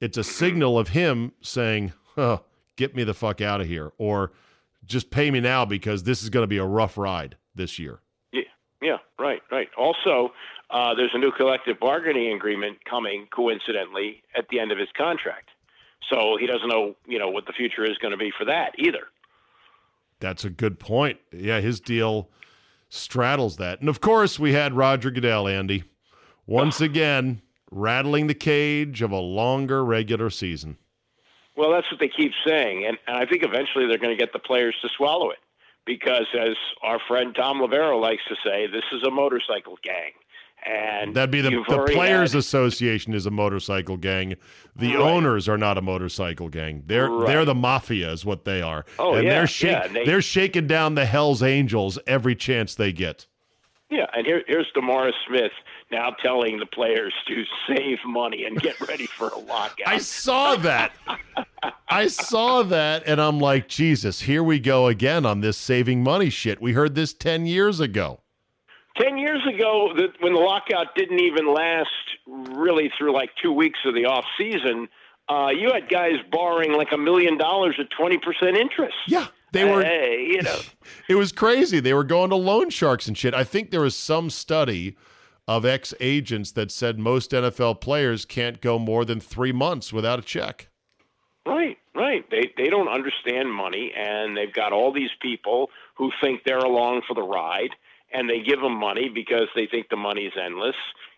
It's 0.00 0.18
a 0.18 0.24
signal 0.24 0.78
of 0.78 0.88
him 0.88 1.32
saying, 1.40 1.92
huh, 2.16 2.38
"Get 2.76 2.94
me 2.94 3.04
the 3.04 3.14
fuck 3.14 3.40
out 3.40 3.60
of 3.60 3.66
here," 3.66 3.92
or 3.98 4.32
just 4.84 5.10
pay 5.10 5.30
me 5.30 5.40
now 5.40 5.64
because 5.64 6.02
this 6.02 6.22
is 6.22 6.30
going 6.30 6.42
to 6.42 6.48
be 6.48 6.58
a 6.58 6.64
rough 6.64 6.98
ride 6.98 7.36
this 7.54 7.78
year. 7.78 8.00
Yeah, 8.32 8.42
yeah, 8.82 8.98
right, 9.18 9.40
right. 9.50 9.68
Also, 9.78 10.32
uh, 10.70 10.94
there's 10.94 11.12
a 11.14 11.18
new 11.18 11.30
collective 11.32 11.78
bargaining 11.78 12.34
agreement 12.34 12.84
coming, 12.84 13.28
coincidentally, 13.34 14.22
at 14.36 14.48
the 14.48 14.58
end 14.58 14.72
of 14.72 14.78
his 14.78 14.88
contract. 14.96 15.50
So 16.10 16.36
he 16.38 16.46
doesn't 16.46 16.68
know, 16.68 16.94
you 17.06 17.18
know, 17.18 17.28
what 17.28 17.46
the 17.46 17.52
future 17.52 17.84
is 17.84 17.98
going 17.98 18.12
to 18.12 18.18
be 18.18 18.30
for 18.36 18.44
that 18.44 18.72
either. 18.78 19.08
That's 20.20 20.44
a 20.44 20.50
good 20.50 20.78
point. 20.78 21.18
Yeah, 21.32 21.60
his 21.60 21.80
deal 21.80 22.28
straddles 22.88 23.56
that. 23.56 23.80
And 23.80 23.88
of 23.88 24.00
course, 24.00 24.38
we 24.38 24.52
had 24.52 24.74
Roger 24.74 25.10
Goodell, 25.10 25.48
Andy, 25.48 25.84
once 26.46 26.80
again 26.80 27.42
rattling 27.70 28.28
the 28.28 28.34
cage 28.34 29.02
of 29.02 29.10
a 29.10 29.18
longer 29.18 29.84
regular 29.84 30.30
season. 30.30 30.76
Well, 31.56 31.72
that's 31.72 31.90
what 31.90 32.00
they 32.00 32.08
keep 32.08 32.32
saying, 32.46 32.84
and, 32.84 32.98
and 33.06 33.16
I 33.16 33.26
think 33.26 33.44
eventually 33.44 33.86
they're 33.86 33.98
going 33.98 34.16
to 34.16 34.20
get 34.20 34.32
the 34.32 34.40
players 34.40 34.74
to 34.82 34.88
swallow 34.96 35.30
it, 35.30 35.38
because 35.84 36.26
as 36.38 36.56
our 36.82 36.98
friend 37.06 37.34
Tom 37.34 37.60
Loverro 37.60 38.00
likes 38.00 38.22
to 38.28 38.34
say, 38.44 38.66
this 38.66 38.84
is 38.92 39.02
a 39.04 39.10
motorcycle 39.10 39.78
gang, 39.82 40.10
And 40.66 41.14
That'd 41.14 41.30
be 41.30 41.42
the, 41.42 41.50
the 41.68 41.84
Players 41.92 42.32
had- 42.32 42.38
Association 42.38 43.12
is 43.12 43.26
a 43.26 43.30
motorcycle 43.30 43.96
gang. 43.98 44.34
The 44.76 44.94
Right. 44.94 44.96
owners 44.96 45.48
are 45.48 45.58
not 45.58 45.76
a 45.76 45.82
motorcycle 45.82 46.48
gang. 46.48 46.82
They're 46.86 47.08
Right. 47.10 47.26
they're 47.26 47.44
the 47.44 47.54
mafia, 47.54 48.10
is 48.12 48.24
what 48.24 48.44
they 48.46 48.62
are. 48.62 48.86
Oh, 48.98 49.14
and 49.14 49.24
yeah, 49.24 49.30
they're 49.34 49.46
shak- 49.46 49.82
yeah, 49.86 49.88
they- 49.92 50.04
they're 50.06 50.22
shaking 50.22 50.66
down 50.66 50.94
the 50.94 51.04
Hell's 51.04 51.42
Angels 51.42 51.98
every 52.06 52.34
chance 52.34 52.74
they 52.74 52.92
get. 52.92 53.26
Yeah, 53.90 54.06
and 54.16 54.26
here, 54.26 54.42
here's 54.48 54.66
Demar 54.74 55.12
Smith 55.28 55.52
now 55.92 56.10
telling 56.22 56.58
the 56.58 56.66
players 56.66 57.12
to 57.28 57.44
save 57.68 57.98
money 58.06 58.44
and 58.44 58.58
get 58.60 58.80
ready 58.88 59.06
for 59.06 59.28
a 59.28 59.38
lockout. 59.38 59.86
I 59.86 59.98
saw 59.98 60.56
that. 60.56 60.92
I 61.88 62.06
saw 62.08 62.62
that, 62.62 63.04
and 63.06 63.20
I'm 63.20 63.38
like, 63.38 63.68
Jesus, 63.68 64.22
here 64.22 64.42
we 64.42 64.58
go 64.58 64.86
again 64.88 65.26
on 65.26 65.40
this 65.42 65.58
saving 65.58 66.02
money 66.02 66.30
shit. 66.30 66.60
We 66.60 66.72
heard 66.72 66.94
this 66.94 67.12
ten 67.12 67.44
years 67.46 67.78
ago. 67.80 68.20
Ten 68.96 69.18
years 69.18 69.42
ago, 69.52 69.92
the, 69.94 70.08
when 70.20 70.34
the 70.34 70.40
lockout 70.40 70.94
didn't 70.94 71.20
even 71.20 71.52
last 71.52 71.88
really 72.26 72.92
through 72.96 73.12
like 73.12 73.30
two 73.42 73.52
weeks 73.52 73.78
of 73.84 73.94
the 73.94 74.04
off 74.06 74.24
season, 74.38 74.88
uh, 75.28 75.48
you 75.48 75.72
had 75.72 75.88
guys 75.88 76.14
borrowing 76.30 76.72
like 76.72 76.92
a 76.92 76.98
million 76.98 77.36
dollars 77.36 77.74
at 77.80 77.86
twenty 77.90 78.18
percent 78.18 78.56
interest. 78.56 78.94
Yeah, 79.08 79.26
they 79.52 79.64
were. 79.64 79.84
You 79.84 80.42
know, 80.42 80.58
It 81.08 81.16
was 81.16 81.32
crazy. 81.32 81.80
They 81.80 81.94
were 81.94 82.04
going 82.04 82.30
to 82.30 82.36
loan 82.36 82.70
sharks 82.70 83.08
and 83.08 83.18
shit. 83.18 83.34
I 83.34 83.42
think 83.44 83.70
there 83.70 83.80
was 83.80 83.96
some 83.96 84.30
study 84.30 84.96
of 85.48 85.64
ex 85.64 85.92
agents 86.00 86.52
that 86.52 86.70
said 86.70 86.98
most 86.98 87.32
NFL 87.32 87.80
players 87.80 88.24
can't 88.24 88.60
go 88.60 88.78
more 88.78 89.04
than 89.04 89.20
three 89.20 89.52
months 89.52 89.92
without 89.92 90.18
a 90.18 90.22
check. 90.22 90.68
right, 91.46 91.76
right. 91.94 92.24
They 92.30 92.52
they 92.56 92.68
don't 92.70 92.88
understand 92.88 93.52
money, 93.52 93.92
and 93.96 94.36
they've 94.36 94.52
got 94.52 94.72
all 94.72 94.92
these 94.92 95.10
people 95.20 95.70
who 95.96 96.10
think 96.22 96.42
they're 96.44 96.58
along 96.58 97.02
for 97.06 97.14
the 97.14 97.22
ride, 97.22 97.70
and 98.14 98.30
they 98.30 98.40
give 98.40 98.60
them 98.60 98.74
money 98.76 99.08
because 99.08 99.48
they 99.54 99.66
think 99.66 99.88
the 99.90 99.96
money 99.96 100.22
is 100.22 100.32
endless. 100.42 100.76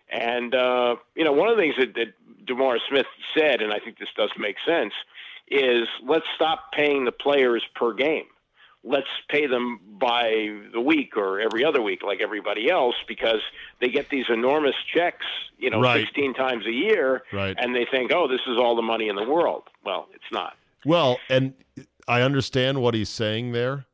And 0.09 0.53
uh, 0.55 0.95
you 1.15 1.23
know, 1.23 1.31
one 1.31 1.47
of 1.49 1.55
the 1.57 1.61
things 1.63 1.75
that, 1.79 1.93
that 1.95 2.13
Demar 2.45 2.77
Smith 2.89 3.05
said, 3.37 3.61
and 3.61 3.71
I 3.71 3.79
think 3.79 3.99
this 3.99 4.09
does 4.17 4.31
make 4.37 4.55
sense, 4.65 4.93
is 5.49 5.87
let's 6.05 6.25
stop 6.35 6.71
paying 6.73 7.05
the 7.05 7.11
players 7.11 7.63
per 7.75 7.93
game. 7.93 8.25
Let's 8.83 9.07
pay 9.27 9.47
them 9.47 9.79
by 9.99 10.49
the 10.71 10.79
week 10.79 11.17
or 11.17 11.41
every 11.41 11.65
other 11.65 11.81
week, 11.81 12.03
like 12.03 12.21
everybody 12.21 12.69
else, 12.69 12.95
because 13.07 13.41
they 13.81 13.89
get 13.89 14.09
these 14.09 14.25
enormous 14.29 14.75
checks, 14.93 15.25
you 15.57 15.69
know, 15.69 15.81
Right. 15.81 16.05
16 16.05 16.33
times 16.35 16.65
a 16.65 16.71
year, 16.71 17.23
Right. 17.33 17.55
and 17.59 17.75
they 17.75 17.85
think, 17.85 18.13
oh, 18.13 18.27
this 18.29 18.39
is 18.47 18.57
all 18.57 18.75
the 18.77 18.81
money 18.81 19.09
in 19.09 19.15
the 19.17 19.25
world. 19.25 19.63
Well, 19.83 20.07
it's 20.13 20.31
not. 20.31 20.55
Well, 20.85 21.19
and 21.29 21.53
I 22.07 22.21
understand 22.21 22.81
what 22.81 22.93
he's 22.93 23.09
saying 23.09 23.51
there, 23.51 23.87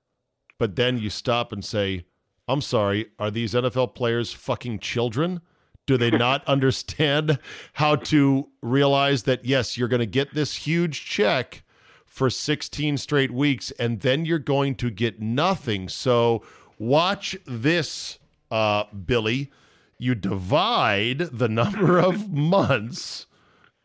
but 0.60 0.76
then 0.76 1.00
you 1.00 1.10
stop 1.10 1.52
and 1.52 1.66
say, 1.66 2.06
I'm 2.48 2.62
sorry, 2.62 3.08
are 3.20 3.32
these 3.32 3.54
NFL 3.54 3.96
players 3.96 4.34
fucking 4.34 4.80
children? 4.80 5.42
Do 5.86 5.98
they 5.98 6.12
not 6.12 6.44
understand 6.48 7.40
how 7.74 7.96
to 7.98 8.50
realize 8.62 9.24
that, 9.24 9.46
yes, 9.46 9.78
you're 9.78 9.88
going 9.88 10.00
to 10.00 10.06
get 10.06 10.34
this 10.34 10.56
huge 10.56 11.06
check 11.06 11.64
for 12.06 12.30
16 12.30 12.98
straight 12.98 13.32
weeks 13.32 13.72
and 13.72 14.02
then 14.02 14.26
you're 14.26 14.40
going 14.40 14.76
to 14.76 14.90
get 14.90 15.22
nothing? 15.22 15.88
So 15.90 16.44
watch 16.78 17.38
this, 17.46 18.20
uh, 18.52 18.86
Billy. 19.06 19.52
You 19.98 20.16
divide 20.16 21.20
the 21.20 21.48
number 21.48 21.98
of 22.02 22.30
months. 22.30 23.28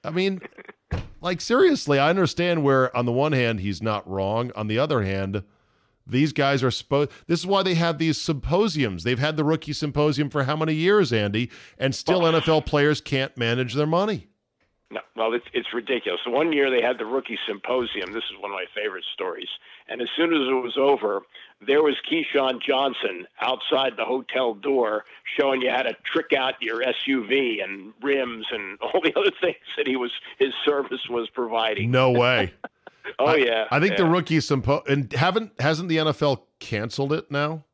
I 0.02 0.10
mean, 0.10 0.40
like 1.20 1.40
seriously, 1.40 1.98
I 1.98 2.10
understand 2.10 2.62
where 2.62 2.96
on 2.96 3.04
the 3.04 3.12
one 3.12 3.32
hand 3.32 3.60
he's 3.60 3.82
not 3.82 4.08
wrong. 4.08 4.50
On 4.56 4.66
the 4.66 4.78
other 4.78 5.02
hand, 5.02 5.42
these 6.08 6.32
guys 6.32 6.62
are 6.62 6.70
supposed. 6.70 7.10
This 7.26 7.40
is 7.40 7.46
why 7.46 7.62
they 7.62 7.74
have 7.74 7.98
these 7.98 8.20
symposiums. 8.20 9.04
They've 9.04 9.18
had 9.18 9.36
the 9.36 9.44
rookie 9.44 9.72
symposium 9.72 10.30
for 10.30 10.44
how 10.44 10.56
many 10.56 10.74
years, 10.74 11.12
Andy? 11.12 11.50
And 11.78 11.94
still, 11.94 12.22
NFL 12.22 12.66
players 12.66 13.00
can't 13.00 13.36
manage 13.36 13.74
their 13.74 13.86
money. 13.86 14.28
No, 14.90 15.00
well, 15.16 15.34
it's 15.34 15.44
it's 15.52 15.74
ridiculous. 15.74 16.20
One 16.26 16.50
year 16.52 16.70
they 16.70 16.80
had 16.80 16.98
the 16.98 17.04
rookie 17.04 17.38
symposium. 17.46 18.12
This 18.12 18.24
is 18.24 18.40
one 18.40 18.50
of 18.50 18.54
my 18.54 18.64
favorite 18.74 19.04
stories. 19.12 19.48
And 19.86 20.00
as 20.00 20.08
soon 20.16 20.32
as 20.32 20.40
it 20.48 20.62
was 20.62 20.78
over, 20.78 21.22
there 21.60 21.82
was 21.82 21.96
Keyshawn 22.10 22.62
Johnson 22.62 23.26
outside 23.40 23.94
the 23.98 24.06
hotel 24.06 24.54
door 24.54 25.04
showing 25.38 25.60
you 25.60 25.70
how 25.70 25.82
to 25.82 25.94
trick 26.04 26.32
out 26.32 26.54
your 26.62 26.82
SUV 26.82 27.62
and 27.62 27.92
rims 28.02 28.46
and 28.50 28.78
all 28.80 29.00
the 29.02 29.12
other 29.14 29.32
things 29.42 29.56
that 29.76 29.86
he 29.86 29.96
was 29.96 30.12
his 30.38 30.54
service 30.64 31.06
was 31.10 31.28
providing. 31.28 31.90
No 31.90 32.10
way. 32.10 32.54
oh 33.18 33.26
I, 33.26 33.36
yeah, 33.36 33.66
I 33.70 33.80
think 33.80 33.96
the 33.96 34.04
yeah. 34.04 34.10
rookie 34.10 34.38
sympo 34.38 34.86
and 34.88 35.12
haven't 35.12 35.60
hasn't 35.60 35.88
the 35.88 35.98
NFL 35.98 36.42
canceled 36.60 37.12
it 37.12 37.30
now, 37.30 37.64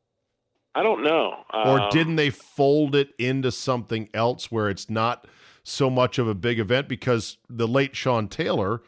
I 0.75 0.83
don't 0.83 1.03
know. 1.03 1.35
or 1.53 1.81
Um, 1.81 1.89
didn't 1.91 2.17
they 2.17 2.31
fold 2.31 2.95
it 2.95 3.11
into 3.19 3.53
something 3.53 4.09
else 4.15 4.51
where 4.51 4.69
it's 4.69 4.91
not 4.91 5.27
so 5.63 5.89
much 5.89 6.19
of 6.19 6.29
a 6.29 6.35
big 6.35 6.59
event 6.59 6.89
because 6.89 7.39
the 7.49 7.67
late 7.67 7.97
Sean 7.97 8.29
Taylor, 8.29 8.83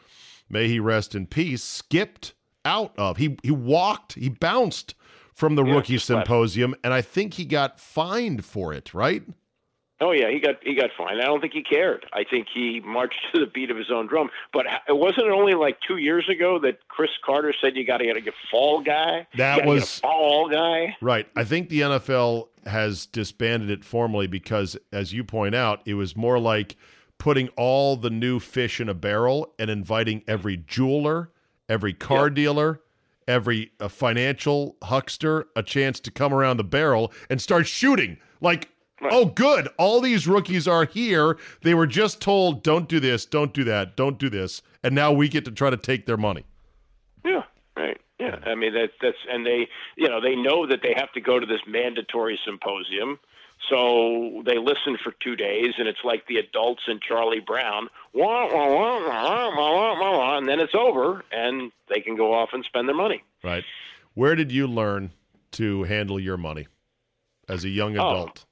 may 0.49 0.67
he 0.67 0.79
rest 0.79 1.15
in 1.15 1.25
peace, 1.25 1.63
skipped 1.63 2.33
out 2.65 2.93
of 2.97 3.17
he 3.17 3.37
he 3.43 3.51
walked 3.51 4.13
he 4.13 4.29
bounced 4.29 4.93
from 5.33 5.55
the 5.55 5.63
Yeah, 5.63 5.73
rookie 5.75 5.97
symposium 5.97 6.75
and 6.83 6.93
I 6.93 7.01
think 7.01 7.35
he 7.35 7.45
got 7.45 7.79
fined 7.79 8.43
for 8.43 8.73
it, 8.73 8.93
right? 8.93 9.23
Oh 9.99 10.11
yeah, 10.11 10.29
he 10.29 10.39
got 10.39 10.55
he 10.63 10.75
got 10.75 10.91
fined. 10.97 11.19
I 11.21 11.25
don't 11.25 11.41
think 11.41 11.53
he 11.53 11.63
cared. 11.63 12.05
I 12.13 12.23
think 12.23 12.47
he 12.53 12.79
marched 12.81 13.19
to 13.33 13.39
the 13.39 13.47
beat 13.47 13.71
of 13.71 13.77
his 13.77 13.89
own 13.91 14.05
drum. 14.07 14.29
But 14.53 14.67
it 14.87 14.95
wasn't 14.95 15.25
it 15.27 15.31
only 15.31 15.53
like 15.53 15.79
two 15.87 15.97
years 15.97 16.29
ago 16.29 16.59
that 16.59 16.87
Cris 16.87 17.09
Carter 17.25 17.53
said 17.59 17.75
you 17.75 17.83
got 17.85 17.97
to 17.97 18.05
get 18.05 18.15
a 18.27 18.31
fall 18.51 18.81
guy. 18.81 19.25
That 19.37 19.55
You 19.57 19.61
get 19.63 19.67
a 19.67 19.71
was- 19.71 19.99
fall 19.99 20.49
guy. 20.49 20.95
Right. 21.01 21.27
I 21.35 21.43
think 21.43 21.69
the 21.69 21.81
NFL 21.81 22.49
has 22.67 23.05
disbanded 23.07 23.69
it 23.71 23.83
formally 23.83 24.27
because, 24.27 24.77
as 24.91 25.13
you 25.13 25.23
point 25.23 25.55
out, 25.55 25.81
it 25.85 25.95
was 25.95 26.15
more 26.15 26.37
like 26.37 26.75
putting 27.17 27.47
all 27.57 27.95
the 27.95 28.11
new 28.11 28.39
fish 28.39 28.79
in 28.79 28.89
a 28.89 28.93
barrel 28.93 29.53
and 29.57 29.69
inviting 29.71 30.21
every 30.27 30.57
jeweler, 30.57 31.31
every 31.67 31.93
car 31.93 32.25
Yep. 32.27 32.35
dealer, 32.35 32.81
every 33.27 33.71
uh, 33.79 33.87
financial 33.87 34.75
huckster 34.83 35.47
a 35.55 35.63
chance 35.63 35.99
to 36.01 36.11
come 36.11 36.31
around 36.33 36.57
the 36.57 36.63
barrel 36.63 37.11
and 37.31 37.41
start 37.41 37.65
shooting. 37.65 38.17
Like, 38.41 38.69
Right. 38.99 39.13
Oh, 39.13 39.25
good. 39.25 39.69
All 39.77 40.01
these 40.01 40.27
rookies 40.27 40.67
are 40.67 40.85
here. 40.85 41.37
They 41.61 41.75
were 41.75 41.85
just 41.85 42.19
told, 42.19 42.63
don't 42.63 42.89
do 42.89 42.99
this, 42.99 43.25
don't 43.25 43.53
do 43.53 43.63
that, 43.65 43.95
don't 43.95 44.17
do 44.17 44.29
this. 44.29 44.63
And 44.83 44.95
now 44.95 45.11
we 45.11 45.29
get 45.29 45.45
to 45.45 45.51
try 45.51 45.69
to 45.69 45.77
take 45.77 46.07
their 46.07 46.17
money. 46.17 46.45
Yeah, 47.23 47.43
right. 47.75 48.01
Yeah. 48.19 48.39
I 48.43 48.55
mean, 48.55 48.73
that's, 48.73 48.93
that's, 48.99 49.17
and 49.29 49.45
they, 49.45 49.67
you 49.97 50.09
know, 50.09 50.19
they 50.19 50.35
know 50.35 50.65
that 50.65 50.81
they 50.81 50.95
have 50.97 51.11
to 51.13 51.21
go 51.21 51.39
to 51.39 51.45
this 51.45 51.61
mandatory 51.67 52.39
symposium. 52.43 53.19
So 53.69 54.43
they 54.45 54.57
listen 54.57 54.97
for 55.03 55.13
two 55.19 55.35
days, 55.35 55.73
and 55.77 55.87
it's 55.87 56.03
like 56.03 56.27
the 56.27 56.37
adults 56.37 56.83
in 56.87 56.99
Charlie 56.99 57.39
Brown, 57.39 57.89
wah, 58.13 58.47
wah, 58.51 59.53
wah, 59.55 60.37
and 60.37 60.47
then 60.47 60.59
it's 60.59 60.75
over, 60.75 61.23
and 61.31 61.71
they 61.89 61.99
can 61.99 62.15
go 62.15 62.33
off 62.33 62.49
and 62.53 62.63
spend 62.63 62.87
their 62.87 62.95
money. 62.95 63.23
Right. 63.43 63.63
Where 64.13 64.35
did 64.35 64.51
you 64.51 64.67
learn 64.67 65.11
to 65.53 65.83
handle 65.83 66.19
your 66.19 66.37
money 66.37 66.67
as 67.47 67.63
a 67.63 67.69
young 67.69 67.95
adult? 67.95 68.45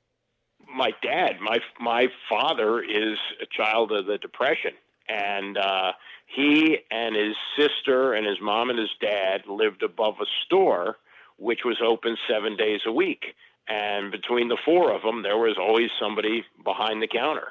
My 0.76 0.92
dad, 1.02 1.40
my 1.42 1.60
my 1.80 2.08
father 2.30 2.82
is 2.82 3.18
a 3.42 3.46
child 3.46 3.92
of 3.92 4.06
the 4.06 4.18
depression, 4.18 4.72
and 5.08 5.58
uh, 5.58 5.94
he 6.28 6.80
and 6.92 7.16
his 7.16 7.36
sister 7.58 8.14
and 8.14 8.26
his 8.26 8.38
mom 8.42 8.70
and 8.70 8.80
his 8.80 8.90
dad 9.00 9.42
lived 9.48 9.84
above 9.84 10.16
a 10.22 10.26
store 10.46 10.98
which 11.38 11.60
was 11.66 11.78
open 11.86 12.16
seven 12.30 12.56
days 12.56 12.82
a 12.86 12.92
week, 12.92 13.36
and 13.68 14.12
between 14.12 14.48
the 14.48 14.58
four 14.64 14.94
of 14.94 15.02
them, 15.02 15.22
there 15.24 15.38
was 15.38 15.58
always 15.60 15.90
somebody 16.00 16.46
behind 16.64 17.02
the 17.02 17.08
counter. 17.08 17.50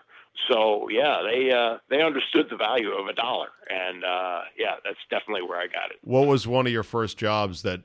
So 0.50 0.88
yeah, 0.90 1.22
they 1.22 1.50
uh, 1.52 1.78
they 1.88 2.02
understood 2.02 2.46
the 2.50 2.56
value 2.56 2.92
of 2.92 3.06
a 3.06 3.12
dollar, 3.12 3.48
and 3.68 4.04
uh, 4.04 4.40
yeah, 4.58 4.76
that's 4.84 4.98
definitely 5.10 5.42
where 5.42 5.58
I 5.58 5.66
got 5.66 5.90
it. 5.90 5.98
What 6.02 6.26
was 6.26 6.46
one 6.46 6.66
of 6.66 6.72
your 6.72 6.82
first 6.82 7.16
jobs 7.16 7.62
that 7.62 7.82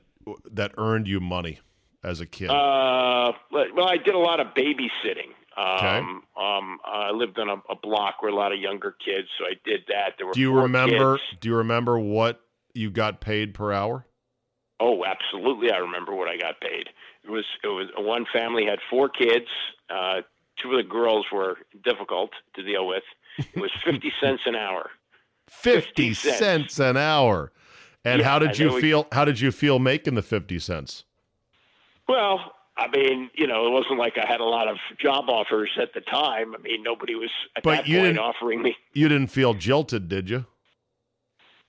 that 0.50 0.72
earned 0.76 1.08
you 1.08 1.20
money 1.20 1.60
as 2.02 2.20
a 2.20 2.26
kid? 2.26 2.50
Uh, 2.50 3.32
well, 3.52 3.88
I 3.88 3.96
did 3.96 4.14
a 4.14 4.18
lot 4.18 4.40
of 4.40 4.48
babysitting. 4.48 5.32
Okay. 5.58 5.98
Um, 5.98 6.22
um, 6.40 6.78
I 6.84 7.10
lived 7.10 7.38
on 7.38 7.48
a, 7.48 7.56
a 7.70 7.76
block 7.82 8.22
where 8.22 8.30
a 8.30 8.34
lot 8.34 8.52
of 8.52 8.58
younger 8.60 8.94
kids, 9.04 9.28
so 9.38 9.44
I 9.44 9.54
did 9.64 9.80
that. 9.88 10.14
There 10.16 10.26
were 10.26 10.32
do 10.32 10.40
you 10.40 10.52
remember? 10.58 11.16
kids. 11.18 11.40
Do 11.40 11.48
you 11.48 11.56
remember 11.56 11.98
what 11.98 12.40
you 12.74 12.90
got 12.90 13.20
paid 13.20 13.52
per 13.52 13.72
hour? 13.72 14.06
Oh, 14.78 15.04
absolutely, 15.04 15.70
I 15.70 15.76
remember 15.78 16.14
what 16.14 16.28
I 16.28 16.38
got 16.38 16.60
paid. 16.60 16.88
It 17.24 17.30
was 17.30 17.44
it 17.62 17.68
was 17.68 17.88
one 17.98 18.24
family 18.32 18.64
had 18.64 18.78
four 18.88 19.08
kids. 19.10 19.46
Uh, 19.90 20.22
two 20.62 20.70
of 20.70 20.76
the 20.78 20.88
girls 20.88 21.26
were 21.32 21.58
difficult 21.84 22.30
to 22.54 22.62
deal 22.62 22.86
with. 22.86 23.02
It 23.38 23.60
was 23.60 23.70
fifty 23.84 24.12
cents 24.22 24.42
an 24.46 24.54
hour. 24.54 24.88
Fifty 25.50 26.14
50 26.14 26.14
cents. 26.14 26.38
cents 26.38 26.78
an 26.78 26.96
hour. 26.96 27.52
And 28.04 28.20
Yeah, 28.20 28.28
how 28.28 28.38
did 28.38 28.56
you 28.58 28.66
then 28.66 28.74
we- 28.76 28.80
feel? 28.80 29.06
How 29.12 29.24
did 29.26 29.40
you 29.40 29.50
feel 29.52 29.78
making 29.78 30.14
the 30.14 30.22
fifty 30.22 30.58
cents? 30.58 31.04
Well, 32.10 32.52
I 32.76 32.88
mean, 32.88 33.30
you 33.34 33.46
know, 33.46 33.66
it 33.66 33.70
wasn't 33.70 33.98
like 33.98 34.18
I 34.18 34.26
had 34.26 34.40
a 34.40 34.44
lot 34.44 34.68
of 34.68 34.76
job 35.00 35.28
offers 35.28 35.70
at 35.80 35.92
the 35.94 36.00
time. 36.00 36.54
I 36.54 36.58
mean, 36.58 36.82
nobody 36.82 37.14
was 37.14 37.30
at 37.56 37.62
But 37.62 37.76
that 37.76 37.88
you 37.88 38.00
point 38.00 38.18
offering 38.18 38.62
me. 38.62 38.76
You 38.94 39.08
didn't 39.08 39.28
feel 39.28 39.54
jilted, 39.54 40.08
did 40.08 40.28
you? 40.30 40.46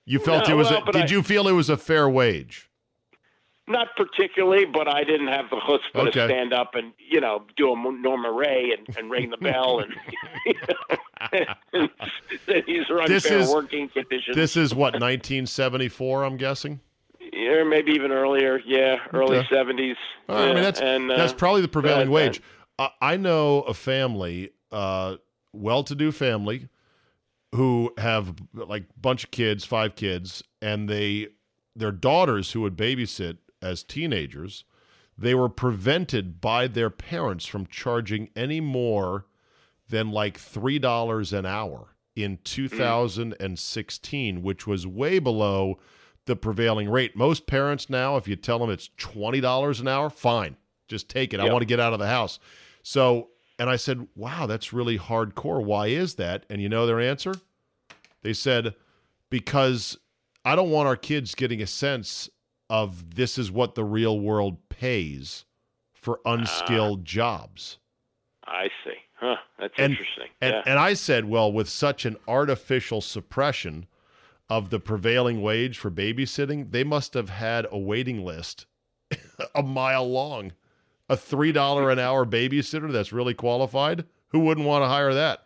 You 0.04 0.18
felt 0.18 0.48
No, 0.48 0.54
it 0.54 0.56
was. 0.56 0.70
well, 0.70 0.82
a, 0.88 0.92
did 0.92 1.02
I- 1.02 1.06
you 1.14 1.22
feel 1.22 1.46
it 1.48 1.52
was 1.52 1.70
a 1.70 1.76
fair 1.76 2.08
wage? 2.08 2.68
Not 3.68 3.94
particularly, 3.96 4.64
but 4.64 4.88
I 4.88 5.04
didn't 5.04 5.28
have 5.28 5.48
the 5.48 5.56
chutzpah 5.56 6.08
Okay. 6.08 6.10
to 6.10 6.26
stand 6.26 6.52
up 6.52 6.74
and 6.74 6.92
you 6.98 7.20
know 7.20 7.44
do 7.56 7.72
a 7.72 7.76
Norma 7.76 8.32
Rae 8.32 8.72
and, 8.76 8.96
and 8.96 9.08
ring 9.08 9.30
the 9.30 9.36
bell 9.36 9.78
and, 9.78 9.94
and 11.72 11.88
these 12.66 12.90
are 12.90 13.00
unfair 13.02 13.38
is- 13.38 13.48
working 13.50 13.88
conditions. 13.88 14.34
This 14.34 14.56
is 14.56 14.74
what 14.74 14.94
1974, 14.94 16.24
I'm 16.24 16.36
guessing. 16.36 16.80
Yeah, 17.32 17.62
maybe 17.64 17.92
even 17.92 18.12
earlier. 18.12 18.60
Yeah, 18.64 18.96
early 19.12 19.38
Okay. 19.38 19.48
seventies. 19.50 19.96
All 20.28 20.36
right, 20.36 20.50
I 20.50 20.54
mean, 20.54 20.62
that's 20.62 20.80
and, 20.80 21.10
uh, 21.10 21.16
that's 21.16 21.32
probably 21.32 21.62
the 21.62 21.68
prevailing 21.68 22.10
wage. 22.10 22.40
I, 22.78 22.90
I 23.00 23.16
know 23.16 23.60
a 23.62 23.74
family, 23.74 24.50
uh, 24.70 25.16
well-to-do 25.52 26.12
family, 26.12 26.68
who 27.54 27.92
have 27.98 28.34
like 28.54 28.84
a 28.84 29.00
bunch 29.00 29.24
of 29.24 29.30
kids, 29.30 29.64
five 29.64 29.94
kids, 29.94 30.42
and 30.60 30.88
they 30.88 31.28
their 31.74 31.92
daughters 31.92 32.52
who 32.52 32.60
would 32.62 32.76
babysit 32.76 33.38
as 33.62 33.82
teenagers, 33.82 34.64
they 35.16 35.34
were 35.34 35.48
prevented 35.48 36.40
by 36.40 36.66
their 36.66 36.90
parents 36.90 37.46
from 37.46 37.66
charging 37.66 38.28
any 38.36 38.60
more 38.60 39.26
than 39.88 40.10
like 40.10 40.38
three 40.38 40.78
dollars 40.78 41.32
an 41.32 41.46
hour 41.46 41.96
in 42.14 42.38
2016, 42.44 44.42
which 44.42 44.66
was 44.66 44.86
way 44.86 45.18
below 45.18 45.78
the 46.26 46.36
prevailing 46.36 46.88
rate. 46.88 47.16
Most 47.16 47.46
parents 47.46 47.90
now, 47.90 48.16
if 48.16 48.28
you 48.28 48.36
tell 48.36 48.58
them 48.58 48.70
it's 48.70 48.90
twenty 48.96 49.40
dollars 49.40 49.80
an 49.80 49.88
hour, 49.88 50.10
fine, 50.10 50.56
just 50.88 51.08
take 51.08 51.34
it. 51.34 51.40
I 51.40 51.50
want 51.52 51.62
to 51.62 51.66
get 51.66 51.80
out 51.80 51.92
of 51.92 51.98
the 51.98 52.06
house. 52.06 52.38
So, 52.82 53.28
and 53.58 53.68
I 53.68 53.76
said, 53.76 54.06
"Wow, 54.14 54.46
that's 54.46 54.72
really 54.72 54.98
hardcore. 54.98 55.64
Why 55.64 55.88
is 55.88 56.14
that?" 56.14 56.46
And 56.50 56.60
you 56.60 56.68
know 56.68 56.86
their 56.86 57.00
answer? 57.00 57.34
They 58.22 58.32
said, 58.32 58.74
"Because 59.30 59.98
I 60.44 60.54
don't 60.54 60.70
want 60.70 60.88
our 60.88 60.96
kids 60.96 61.34
getting 61.34 61.62
a 61.62 61.66
sense 61.66 62.30
of 62.70 63.14
this 63.14 63.38
is 63.38 63.50
what 63.50 63.74
the 63.74 63.84
real 63.84 64.18
world 64.20 64.68
pays 64.68 65.44
for 65.92 66.20
ah. 66.24 66.34
unskilled 66.34 67.04
jobs." 67.04 67.78
I 68.44 68.68
see. 68.84 68.96
Huh. 69.14 69.36
That's 69.58 69.74
And- 69.78 69.92
interesting. 69.92 70.26
And, 70.40 70.54
yeah. 70.54 70.62
and 70.66 70.78
I 70.78 70.94
said, 70.94 71.24
well, 71.26 71.52
with 71.52 71.68
such 71.68 72.04
an 72.04 72.16
artificial 72.26 73.00
suppression 73.00 73.86
of 74.52 74.68
the 74.70 74.78
prevailing 74.80 75.40
wage 75.40 75.78
for 75.78 75.90
babysitting, 75.90 76.70
they 76.72 76.84
must 76.84 77.14
have 77.14 77.30
had 77.30 77.66
a 77.70 77.78
waiting 77.78 78.22
list 78.24 78.66
a 79.54 79.62
mile 79.62 80.06
long. 80.10 80.52
A 81.08 81.16
$3 81.16 81.92
an 81.92 81.98
hour 81.98 82.24
babysitter 82.26 82.90
that's 82.92 83.12
really 83.12 83.34
qualified? 83.34 84.04
Who 84.28 84.40
wouldn't 84.40 84.66
want 84.66 84.82
to 84.84 84.88
hire 84.88 85.14
that? 85.14 85.44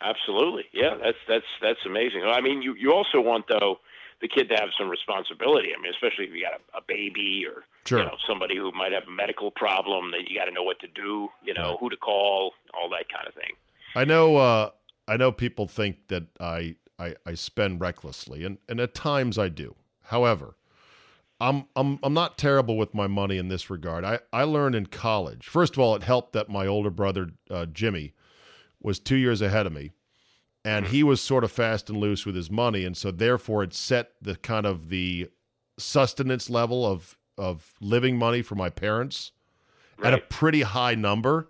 Absolutely. 0.00 0.64
Yeah, 0.72 0.94
that's 1.02 1.16
that's 1.26 1.44
that's 1.60 1.80
amazing. 1.84 2.22
I 2.24 2.40
mean, 2.40 2.62
you 2.62 2.74
you 2.74 2.92
also 2.92 3.20
want 3.20 3.46
though 3.48 3.78
the 4.20 4.28
kid 4.28 4.48
to 4.50 4.54
have 4.56 4.68
some 4.78 4.88
responsibility. 4.88 5.70
I 5.76 5.82
mean, 5.82 5.92
especially 5.92 6.26
if 6.26 6.30
you 6.32 6.42
got 6.42 6.60
a, 6.60 6.78
a 6.78 6.80
baby 6.86 7.44
or 7.48 7.64
Sure. 7.84 7.98
you 8.00 8.04
know 8.04 8.16
somebody 8.28 8.56
who 8.56 8.70
might 8.72 8.92
have 8.92 9.04
a 9.08 9.10
medical 9.10 9.50
problem 9.50 10.10
that 10.12 10.28
you 10.28 10.38
got 10.38 10.44
to 10.44 10.52
know 10.52 10.62
what 10.62 10.78
to 10.80 10.86
do. 10.88 11.28
You 11.44 11.54
know 11.54 11.70
Right. 11.70 11.76
who 11.80 11.90
to 11.90 11.96
call, 11.96 12.52
all 12.74 12.88
that 12.90 13.06
kind 13.12 13.26
of 13.26 13.34
thing. 13.34 13.52
I 13.96 14.04
know 14.04 14.36
uh, 14.36 14.70
I 15.08 15.16
know 15.16 15.32
people 15.32 15.66
think 15.66 15.96
that 16.08 16.24
I, 16.38 16.76
I 16.98 17.14
I 17.26 17.34
spend 17.34 17.80
recklessly 17.80 18.44
and, 18.44 18.58
and 18.68 18.80
at 18.80 18.94
times 18.94 19.38
I 19.38 19.48
do. 19.48 19.74
However, 20.02 20.56
I'm 21.40 21.66
I'm 21.76 21.98
I'm 22.02 22.14
not 22.14 22.38
terrible 22.38 22.76
with 22.76 22.94
my 22.94 23.06
money 23.06 23.38
in 23.38 23.48
this 23.48 23.70
regard. 23.70 24.04
I, 24.04 24.18
I 24.32 24.42
learned 24.44 24.74
in 24.74 24.86
college. 24.86 25.46
First 25.46 25.74
of 25.74 25.78
all, 25.78 25.94
it 25.94 26.02
helped 26.02 26.32
that 26.32 26.48
my 26.48 26.66
older 26.66 26.90
brother 26.90 27.30
uh, 27.50 27.66
Jimmy 27.66 28.14
was 28.80 28.98
two 28.98 29.16
years 29.16 29.40
ahead 29.40 29.66
of 29.66 29.72
me, 29.72 29.92
and 30.64 30.86
he 30.86 31.02
was 31.02 31.20
sort 31.20 31.44
of 31.44 31.52
fast 31.52 31.88
and 31.88 31.98
loose 31.98 32.26
with 32.26 32.34
his 32.34 32.50
money, 32.50 32.84
and 32.84 32.96
so 32.96 33.10
therefore 33.10 33.62
it 33.62 33.74
set 33.74 34.12
the 34.20 34.36
kind 34.36 34.66
of 34.66 34.88
the 34.88 35.28
sustenance 35.78 36.50
level 36.50 36.84
of 36.84 37.16
of 37.36 37.74
living 37.80 38.16
money 38.16 38.42
for 38.42 38.56
my 38.56 38.68
parents 38.68 39.30
at 40.02 40.14
a 40.14 40.18
pretty 40.18 40.62
high 40.62 40.94
number. 40.94 41.48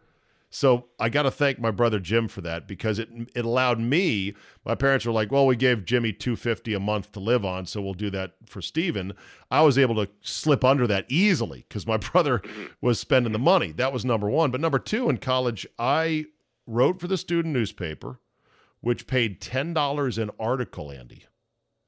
So 0.50 0.86
I 0.98 1.10
got 1.10 1.24
to 1.24 1.30
thank 1.30 1.58
my 1.58 1.70
brother 1.70 2.00
Jim 2.00 2.26
for 2.26 2.40
that 2.40 2.66
because 2.66 2.98
it 2.98 3.08
it 3.34 3.44
allowed 3.44 3.78
me. 3.80 4.34
My 4.64 4.74
parents 4.74 5.04
were 5.04 5.12
like, 5.12 5.30
"Well, 5.30 5.46
we 5.46 5.56
gave 5.56 5.84
Jimmy 5.84 6.12
two 6.12 6.36
fifty 6.36 6.72
a 6.72 6.80
month 6.80 7.12
to 7.12 7.20
live 7.20 7.44
on, 7.44 7.66
so 7.66 7.82
we'll 7.82 7.92
do 7.92 8.08
that 8.10 8.32
for 8.46 8.62
Steven. 8.62 9.12
I 9.50 9.60
was 9.60 9.76
able 9.76 9.94
to 9.96 10.08
slip 10.22 10.64
under 10.64 10.86
that 10.86 11.04
easily 11.10 11.66
because 11.68 11.86
my 11.86 11.96
brother 12.12 12.40
was 12.80 12.98
spending 12.98 13.32
the 13.32 13.38
money. 13.38 13.72
That 13.72 13.92
was 13.92 14.06
number 14.06 14.30
one. 14.30 14.50
But 14.50 14.62
number 14.62 14.78
two, 14.78 15.10
in 15.10 15.18
college, 15.18 15.66
I 15.78 16.24
wrote 16.66 16.98
for 17.00 17.08
the 17.08 17.18
student 17.18 17.52
newspaper, 17.52 18.18
which 18.80 19.06
paid 19.06 19.42
ten 19.42 19.74
dollars 19.74 20.16
an 20.16 20.30
article. 20.40 20.90
Andy, 20.90 21.26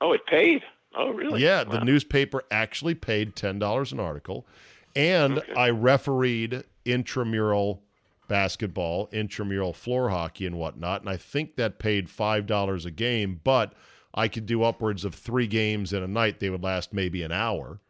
Oh, 0.03 0.13
it 0.13 0.27
paid. 0.27 0.63
Oh, 0.95 1.11
really? 1.11 1.43
yeah, 1.43 1.65
the 1.65 1.81
newspaper 1.85 2.43
actually 2.51 2.95
paid 2.95 3.37
ten 3.37 3.59
dollars 3.59 3.91
an 3.93 4.01
article, 4.01 4.47
and 4.95 5.39
Okay. 5.39 5.53
I 5.55 5.71
refereed 5.71 6.65
intramural 6.85 7.83
basketball, 8.31 9.09
intramural 9.13 9.73
floor 9.75 10.09
hockey, 10.09 10.47
and 10.47 10.57
whatnot. 10.57 11.01
And 11.01 11.11
I 11.11 11.17
think 11.19 11.57
that 11.57 11.79
paid 11.81 12.09
five 12.09 12.47
dollars 12.47 12.87
a 12.87 12.91
game, 12.91 13.41
but 13.45 13.75
I 14.15 14.29
could 14.29 14.47
do 14.47 14.63
upwards 14.63 15.05
of 15.05 15.15
three 15.15 15.47
games 15.49 15.93
in 15.93 16.03
a 16.03 16.09
night. 16.09 16.39
They 16.41 16.49
would 16.49 16.63
last 16.63 16.95
maybe 16.95 17.23
an 17.23 17.33
hour. 17.33 17.81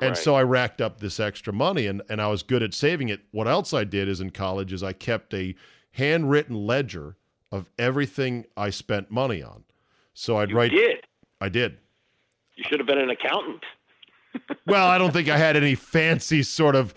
And 0.00 0.10
Right. 0.10 0.16
so 0.16 0.34
I 0.34 0.42
racked 0.42 0.80
up 0.80 0.98
this 1.00 1.20
extra 1.20 1.52
money 1.52 1.86
and, 1.86 2.02
and 2.08 2.20
I 2.22 2.28
was 2.28 2.42
good 2.42 2.62
at 2.62 2.72
saving 2.74 3.08
it. 3.10 3.20
What 3.32 3.46
else 3.46 3.72
I 3.74 3.84
did 3.84 4.08
is 4.08 4.20
in 4.20 4.30
college 4.30 4.72
is 4.72 4.82
I 4.82 4.92
kept 4.92 5.34
a 5.34 5.54
handwritten 5.92 6.56
ledger 6.66 7.16
of 7.52 7.70
everything 7.78 8.46
I 8.56 8.70
spent 8.70 9.10
money 9.10 9.42
on. 9.42 9.64
So 10.12 10.38
I'd 10.38 10.50
You 10.50 10.56
write 10.56 10.70
did. 10.72 10.96
I 11.40 11.48
did. 11.48 11.78
You 12.56 12.64
should 12.68 12.78
have 12.80 12.86
been 12.86 12.98
an 12.98 13.10
accountant. 13.10 13.62
Well, 14.66 14.86
I 14.88 14.98
don't 14.98 15.12
think 15.12 15.28
I 15.28 15.36
had 15.36 15.56
any 15.56 15.76
fancy 15.76 16.42
sort 16.42 16.74
of. 16.74 16.92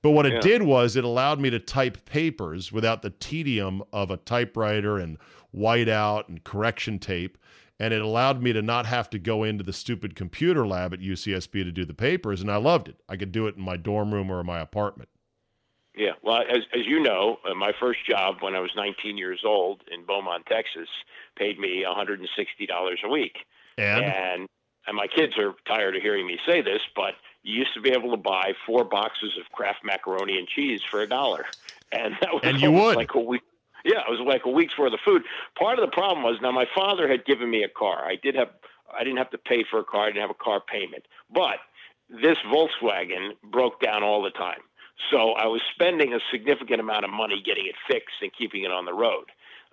But 0.01 0.11
what 0.11 0.25
it 0.25 0.33
Yeah. 0.33 0.39
did 0.41 0.61
was 0.63 0.95
it 0.95 1.03
allowed 1.03 1.39
me 1.39 1.49
to 1.49 1.59
type 1.59 2.05
papers 2.05 2.71
without 2.71 3.01
the 3.01 3.09
tedium 3.09 3.83
of 3.91 4.11
a 4.11 4.17
typewriter 4.17 4.97
and 4.97 5.17
whiteout 5.55 6.29
and 6.29 6.43
correction 6.43 6.99
tape. 6.99 7.37
And 7.79 7.93
it 7.93 8.01
allowed 8.01 8.41
me 8.41 8.53
to 8.53 8.61
not 8.61 8.85
have 8.85 9.09
to 9.09 9.19
go 9.19 9.43
into 9.43 9.63
the 9.63 9.73
stupid 9.73 10.15
computer 10.15 10.65
lab 10.65 10.93
at 10.93 11.01
UCSB 11.01 11.63
to 11.63 11.71
do 11.71 11.83
the 11.83 11.93
papers. 11.93 12.39
And 12.39 12.49
I 12.49 12.55
loved 12.55 12.87
it. 12.87 12.95
I 13.09 13.17
could 13.17 13.33
do 13.33 13.47
it 13.47 13.55
in 13.57 13.61
my 13.63 13.75
dorm 13.75 14.13
room 14.13 14.31
or 14.31 14.41
my 14.45 14.59
apartment. 14.61 15.09
Yeah, 15.97 16.11
well, 16.21 16.41
as 16.41 16.59
as 16.73 16.85
you 16.85 16.99
know, 16.99 17.37
uh, 17.49 17.53
my 17.53 17.71
first 17.79 18.05
job 18.05 18.37
when 18.41 18.55
I 18.55 18.59
was 18.59 18.71
19 18.75 19.17
years 19.17 19.41
old 19.45 19.81
in 19.91 20.05
Beaumont, 20.05 20.45
Texas, 20.45 20.89
paid 21.37 21.59
me 21.59 21.83
160 21.85 22.65
dollars 22.65 22.99
a 23.03 23.09
week. 23.09 23.37
And 23.77 24.05
and 24.05 24.47
and 24.87 24.95
my 24.95 25.07
kids 25.07 25.37
are 25.37 25.53
tired 25.67 25.95
of 25.95 26.01
hearing 26.01 26.27
me 26.27 26.37
say 26.45 26.61
this, 26.61 26.81
but 26.95 27.15
you 27.43 27.53
used 27.55 27.73
to 27.75 27.81
be 27.81 27.91
able 27.91 28.11
to 28.11 28.17
buy 28.17 28.53
four 28.65 28.83
boxes 28.83 29.37
of 29.39 29.51
Kraft 29.51 29.79
macaroni 29.83 30.37
and 30.37 30.47
cheese 30.47 30.81
for 30.89 31.01
a 31.01 31.07
dollar, 31.07 31.45
and 31.91 32.15
that 32.21 32.33
was 32.33 32.41
And 32.43 32.59
you 32.61 32.71
would. 32.71 32.95
like 32.95 33.13
a 33.13 33.19
week. 33.19 33.41
Yeah, 33.83 33.99
it 33.99 34.09
was 34.09 34.19
like 34.19 34.45
a 34.45 34.49
week's 34.49 34.77
worth 34.77 34.93
of 34.93 34.99
food. 35.05 35.23
Part 35.57 35.77
of 35.77 35.85
the 35.85 35.91
problem 35.91 36.23
was 36.23 36.41
now 36.41 36.51
my 36.51 36.65
father 36.73 37.07
had 37.07 37.23
given 37.25 37.49
me 37.49 37.63
a 37.63 37.69
car. 37.69 38.03
I 38.03 38.15
did 38.15 38.35
have 38.35 38.49
I 38.93 39.03
didn't 39.03 39.17
have 39.17 39.29
to 39.31 39.37
pay 39.37 39.63
for 39.69 39.79
a 39.79 39.83
car. 39.83 40.03
I 40.03 40.07
didn't 40.07 40.21
have 40.21 40.31
a 40.31 40.43
car 40.43 40.59
payment, 40.59 41.05
but 41.31 41.59
this 42.09 42.37
Volkswagen 42.47 43.31
broke 43.43 43.79
down 43.81 44.03
all 44.03 44.21
the 44.21 44.31
time. 44.31 44.59
So 45.11 45.31
I 45.33 45.45
was 45.47 45.61
spending 45.73 46.13
a 46.13 46.19
significant 46.31 46.79
amount 46.79 47.05
of 47.05 47.11
money 47.11 47.41
getting 47.45 47.65
it 47.67 47.75
fixed 47.87 48.15
and 48.21 48.31
keeping 48.37 48.63
it 48.63 48.71
on 48.71 48.85
the 48.85 48.93
road. 48.93 49.25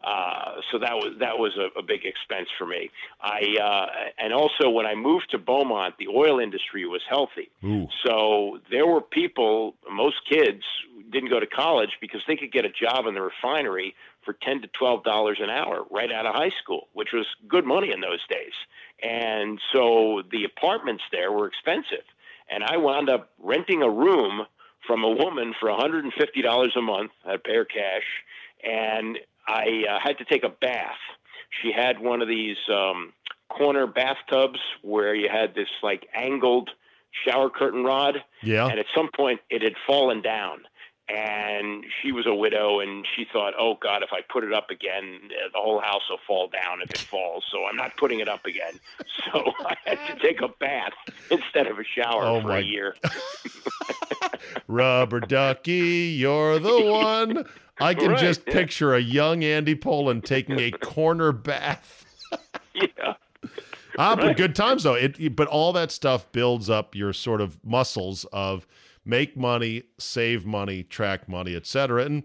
Uh, 0.04 0.56
so 0.72 0.80
that 0.80 0.94
was 0.94 1.14
that 1.20 1.38
was 1.38 1.56
a, 1.56 1.78
a 1.78 1.82
big 1.82 2.04
expense 2.04 2.48
for 2.58 2.66
me. 2.66 2.90
I 3.20 3.42
uh, 3.62 3.87
and 4.18 4.32
also 4.32 4.68
when 4.68 4.85
I 4.85 4.96
moved 4.96 5.30
to 5.30 5.38
Beaumont, 5.38 5.94
the 5.98 6.08
oil 6.08 6.40
industry 6.40 6.85
was 6.87 7.02
healthy. 7.08 7.50
ooh, 7.64 7.87
So 8.04 8.58
there 8.68 8.85
were 8.85 9.00
people, 9.00 9.76
most 9.88 10.16
kids 10.28 10.64
didn't 11.12 11.30
go 11.30 11.38
to 11.38 11.46
college 11.46 11.90
because 12.00 12.20
they 12.26 12.35
could 12.35 12.50
get 12.50 12.64
a 12.64 12.70
job 12.70 13.06
in 13.06 13.14
the 13.14 13.22
refinery 13.22 13.94
for 14.24 14.32
ten 14.42 14.61
to 14.62 14.68
twelve 14.76 15.04
dollars 15.04 15.38
an 15.40 15.50
hour 15.50 15.85
right 15.88 16.11
out 16.11 16.26
of 16.26 16.35
high 16.35 16.50
school, 16.61 16.88
which 16.94 17.12
was 17.12 17.26
good 17.48 17.64
money 17.64 17.92
in 17.92 18.00
those 18.00 18.26
days. 18.28 18.54
And 19.04 19.61
so 19.72 20.22
the 20.32 20.42
apartments 20.44 21.04
there 21.12 21.30
were 21.30 21.46
expensive, 21.46 22.04
and 22.50 22.64
I 22.64 22.76
wound 22.76 23.08
up 23.08 23.30
renting 23.38 23.82
a 23.82 23.88
room 23.90 24.46
from 24.87 25.05
a 25.05 25.11
woman 25.11 25.55
for 25.59 25.68
$150 25.68 26.77
a 26.77 26.81
month. 26.83 27.12
I'd 27.25 27.45
pay 27.45 27.55
her 27.57 27.64
cash, 27.64 28.03
and 28.64 29.18
I 29.47 29.85
uh, 29.90 29.99
had 30.03 30.18
to 30.18 30.25
take 30.25 30.45
a 30.45 30.49
bath. 30.49 30.97
She 31.62 31.73
had 31.73 32.01
one 32.01 32.23
of 32.23 32.29
these 32.29 32.57
um, 32.73 33.12
corner 33.49 33.87
bathtubs 33.87 34.59
where 34.83 35.14
you 35.14 35.29
had 35.29 35.55
this 35.55 35.68
like 35.83 36.07
angled 36.14 36.71
shower 37.27 37.51
curtain 37.51 37.85
rod. 37.85 38.25
Yeah. 38.42 38.66
And 38.68 38.79
at 38.79 38.87
some 38.95 39.11
point, 39.14 39.40
it 39.51 39.62
had 39.62 39.75
fallen 39.87 40.23
down. 40.23 40.62
And 41.09 41.85
she 42.01 42.11
was 42.12 42.27
a 42.27 42.35
widow, 42.35 42.79
and 42.81 43.05
she 43.16 43.27
thought, 43.31 43.53
"Oh 43.59 43.75
God, 43.83 44.03
if 44.03 44.11
I 44.12 44.21
put 44.33 44.45
it 44.45 44.53
up 44.55 44.71
again, 44.71 45.18
the 45.53 45.59
whole 45.59 45.81
house 45.81 46.03
will 46.09 46.21
fall 46.27 46.49
down 46.49 46.81
if 46.81 46.90
it 46.90 46.99
falls. 46.99 47.45
So 47.53 47.66
I'm 47.66 47.77
not 47.77 47.97
putting 47.99 48.21
it 48.21 48.29
up 48.29 48.47
again." 48.47 48.79
So 49.33 49.53
I 49.64 49.77
had 49.85 49.99
to 50.09 50.18
take 50.27 50.40
a 50.42 50.49
bath 50.49 50.92
instead 51.31 51.66
of 51.66 51.79
a 51.79 51.85
shower 51.85 52.25
Oh, 52.25 52.40
for 52.40 52.49
my- 52.49 52.59
a 52.59 52.62
year. 52.62 52.97
Rubber 54.66 55.21
ducky, 55.21 56.14
you're 56.18 56.59
the 56.59 56.81
one. 56.81 57.45
I 57.81 57.95
can 57.95 58.11
Right, 58.11 58.21
just 58.21 58.42
yeah. 58.47 58.53
picture 58.53 58.95
a 58.95 59.01
young 59.01 59.42
Andy 59.42 59.75
Pollin 59.75 60.23
taking 60.23 60.59
a 60.59 60.73
corner 60.73 61.33
bath. 61.33 62.05
yeah. 62.75 63.14
Ah, 63.99 64.14
but 64.16 64.25
Right. 64.25 64.37
good 64.37 64.55
times 64.55 64.85
though. 64.85 64.95
It, 64.95 65.35
but 65.37 65.49
all 65.49 65.73
that 65.75 65.90
stuff 65.90 66.31
builds 66.33 66.71
up 66.71 66.95
your 66.95 67.12
sort 67.12 67.40
of 67.40 67.62
muscles 67.64 68.25
of 68.33 68.66
make 69.05 69.37
money, 69.37 69.83
save 69.99 70.47
money, 70.47 70.83
track 70.85 71.29
money, 71.29 71.55
etc. 71.57 72.05
And 72.05 72.23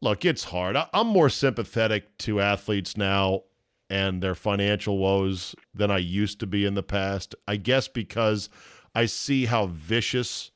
look, 0.00 0.24
it's 0.24 0.44
hard. 0.44 0.76
I, 0.76 0.88
I'm 0.94 1.08
more 1.08 1.28
sympathetic 1.28 2.16
to 2.18 2.40
athletes 2.40 2.96
now 2.96 3.42
and 3.90 4.22
their 4.22 4.34
financial 4.34 4.98
woes 4.98 5.54
than 5.74 5.90
I 5.90 5.98
used 5.98 6.40
to 6.40 6.46
be 6.46 6.64
in 6.64 6.74
the 6.74 6.82
past. 6.82 7.34
I 7.46 7.56
guess 7.56 7.88
because 7.88 8.48
I 8.94 9.06
see 9.06 9.46
how 9.46 9.66
vicious 9.66 10.50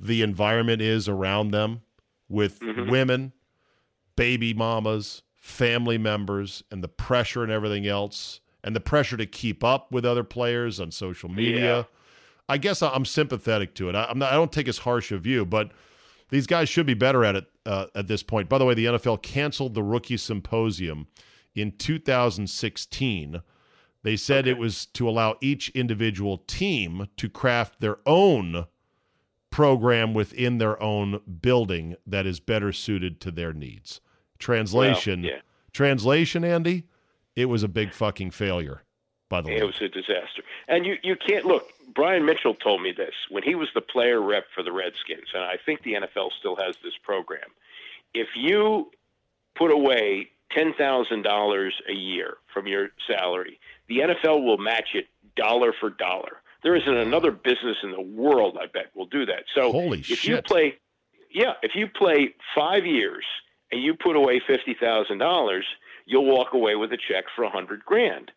the 0.00 0.22
environment 0.22 0.80
is 0.80 1.08
around 1.08 1.50
them 1.50 1.82
with 2.28 2.60
women, 2.62 3.32
baby 4.16 4.54
mamas, 4.54 5.22
family 5.36 5.98
members, 5.98 6.62
and 6.70 6.82
the 6.82 6.88
pressure 6.88 7.42
and 7.42 7.52
everything 7.52 7.86
else, 7.86 8.40
and 8.64 8.74
the 8.74 8.80
pressure 8.80 9.16
to 9.16 9.26
keep 9.26 9.62
up 9.62 9.92
with 9.92 10.04
other 10.04 10.24
players 10.24 10.80
on 10.80 10.90
social 10.90 11.28
media. 11.28 11.76
Yeah. 11.76 11.82
I 12.48 12.58
guess 12.58 12.82
I'm 12.82 13.04
sympathetic 13.04 13.74
to 13.76 13.88
it. 13.90 13.94
I, 13.94 14.06
I'm 14.06 14.18
not, 14.18 14.32
I 14.32 14.36
don't 14.36 14.50
take 14.50 14.68
as 14.68 14.78
harsh 14.78 15.12
a 15.12 15.18
view, 15.18 15.44
but 15.44 15.70
these 16.30 16.46
guys 16.46 16.68
should 16.68 16.86
be 16.86 16.94
better 16.94 17.24
at 17.24 17.36
it 17.36 17.46
uh, 17.66 17.86
at 17.94 18.08
this 18.08 18.22
point. 18.22 18.48
By 18.48 18.58
the 18.58 18.64
way, 18.64 18.74
the 18.74 18.86
NFL 18.86 19.22
canceled 19.22 19.74
the 19.74 19.82
rookie 19.82 20.16
symposium 20.16 21.08
in 21.54 21.72
2016. 21.72 23.42
They 24.02 24.16
said 24.16 24.46
it 24.46 24.58
was 24.58 24.86
to 24.86 25.08
allow 25.08 25.36
each 25.40 25.68
individual 25.70 26.38
team 26.38 27.08
to 27.18 27.28
craft 27.28 27.80
their 27.80 27.98
own 28.06 28.66
program 29.50 30.14
within 30.14 30.58
their 30.58 30.80
own 30.82 31.20
building 31.40 31.96
that 32.06 32.26
is 32.26 32.40
better 32.40 32.72
suited 32.72 33.20
to 33.20 33.30
their 33.30 33.52
needs. 33.52 34.00
Translation, 34.38 35.22
Well, 35.22 35.30
yeah. 35.32 35.40
translation, 35.72 36.44
Andy, 36.44 36.84
it 37.36 37.46
was 37.46 37.62
a 37.62 37.68
big 37.68 37.92
fucking 37.92 38.30
failure. 38.30 38.82
By 39.28 39.40
the 39.42 39.50
It 39.50 39.54
way, 39.54 39.60
it 39.60 39.64
was 39.64 39.80
a 39.80 39.88
disaster. 39.88 40.42
And 40.66 40.84
you, 40.84 40.96
you 41.02 41.14
can't 41.16 41.44
look. 41.44 41.68
Brian 41.94 42.24
Mitchell 42.24 42.54
told 42.54 42.82
me 42.82 42.92
this 42.92 43.14
when 43.30 43.42
he 43.42 43.54
was 43.54 43.68
the 43.74 43.80
player 43.80 44.20
rep 44.20 44.44
for 44.54 44.62
the 44.62 44.72
Redskins, 44.72 45.28
and 45.34 45.42
I 45.44 45.56
think 45.64 45.82
the 45.82 45.92
NFL 45.94 46.30
still 46.38 46.56
has 46.56 46.74
this 46.82 46.94
program. 47.02 47.48
If 48.14 48.28
you 48.36 48.90
put 49.56 49.70
away 49.72 50.30
ten 50.50 50.72
thousand 50.74 51.22
dollars 51.22 51.74
a 51.88 51.92
year 51.92 52.38
from 52.52 52.66
your 52.66 52.88
salary, 53.06 53.60
the 53.88 53.98
NFL 53.98 54.44
will 54.44 54.58
match 54.58 54.90
it 54.94 55.06
dollar 55.36 55.72
for 55.78 55.90
dollar. 55.90 56.39
There 56.62 56.76
isn't 56.76 56.96
another 56.96 57.30
business 57.30 57.76
in 57.82 57.92
the 57.92 58.00
world, 58.00 58.58
I 58.60 58.66
bet, 58.66 58.90
will 58.94 59.06
do 59.06 59.26
that. 59.26 59.44
So 59.54 59.72
Holy 59.72 60.00
if 60.00 60.24
you 60.24 60.42
play, 60.42 60.74
yeah, 61.32 61.54
if 61.62 61.72
you 61.74 61.88
play 61.88 62.34
five 62.54 62.84
years 62.84 63.24
and 63.72 63.82
you 63.82 63.94
put 63.94 64.16
away 64.16 64.40
fifty 64.46 64.74
thousand 64.74 65.18
dollars, 65.18 65.64
you'll 66.06 66.26
walk 66.26 66.52
away 66.52 66.76
with 66.76 66.92
a 66.92 66.98
check 66.98 67.24
for 67.34 67.44
a 67.44 67.50
hundred 67.50 67.84
grand. 67.84 68.30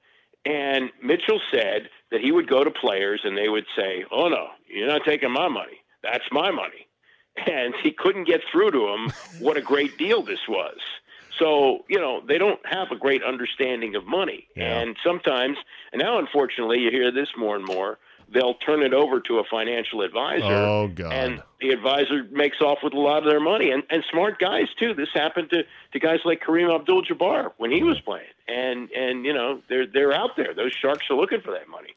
And 0.45 0.91
Mitchell 1.01 1.39
said 1.51 1.89
that 2.12 2.21
he 2.21 2.31
would 2.31 2.49
go 2.49 2.63
to 2.63 2.71
players 2.71 3.21
and 3.23 3.38
they 3.38 3.49
would 3.49 3.65
say, 3.75 4.05
"Oh 4.12 4.29
no, 4.29 4.47
you're 4.67 4.88
not 4.88 5.01
taking 5.05 5.31
my 5.31 5.47
money. 5.47 5.79
That's 6.01 6.25
my 6.31 6.51
money." 6.51 6.88
And 7.47 7.73
he 7.81 7.91
couldn't 7.91 8.25
get 8.25 8.41
through 8.51 8.71
to 8.71 8.88
him 8.89 9.12
what 9.39 9.57
a 9.57 9.62
great 9.62 9.97
deal 9.97 10.21
this 10.21 10.47
was. 10.47 10.77
So, 11.39 11.83
you 11.89 11.99
know, 11.99 12.21
they 12.25 12.38
don't 12.38 12.59
have 12.65 12.91
a 12.91 12.95
great 12.95 13.23
understanding 13.23 13.95
of 13.95 14.05
money. 14.05 14.47
Yeah. 14.55 14.79
And 14.79 14.95
sometimes, 15.03 15.57
and 15.91 16.01
now 16.01 16.19
unfortunately 16.19 16.79
you 16.79 16.91
hear 16.91 17.12
this 17.12 17.29
more 17.38 17.55
and 17.55 17.65
more, 17.65 17.97
they'll 18.34 18.56
turn 18.56 18.82
it 18.84 18.93
over 18.93 19.19
to 19.22 19.39
a 19.39 19.43
financial 19.50 20.02
advisor. 20.02 20.46
Oh 20.46 20.88
god, 20.93 21.13
and 21.13 21.43
the 21.62 21.69
advisor 21.69 22.24
makes 22.32 22.60
off 22.62 22.80
with 22.84 22.93
a 22.93 23.00
lot 23.00 23.24
of 23.24 23.30
their 23.30 23.39
money. 23.39 23.72
And, 23.72 23.84
and 23.89 24.04
smart 24.12 24.39
guys 24.39 24.67
too. 24.78 24.93
This 24.93 25.10
happened 25.13 25.50
to, 25.52 25.63
to 25.93 26.00
guys 26.00 26.19
like 26.26 26.41
kareem 26.41 26.74
abdul-jabbar 26.74 27.52
when 27.58 27.72
he 27.72 27.84
was 27.84 28.00
playing. 28.02 28.26
And 28.48 28.89
and 28.91 29.26
you 29.26 29.34
know 29.34 29.62
they're 29.69 29.88
they're 29.88 30.13
out 30.13 30.32
there. 30.36 30.54
Those 30.54 30.74
sharks 30.74 31.06
are 31.10 31.15
looking 31.15 31.41
for 31.41 31.52
that 31.52 31.69
money. 31.69 31.93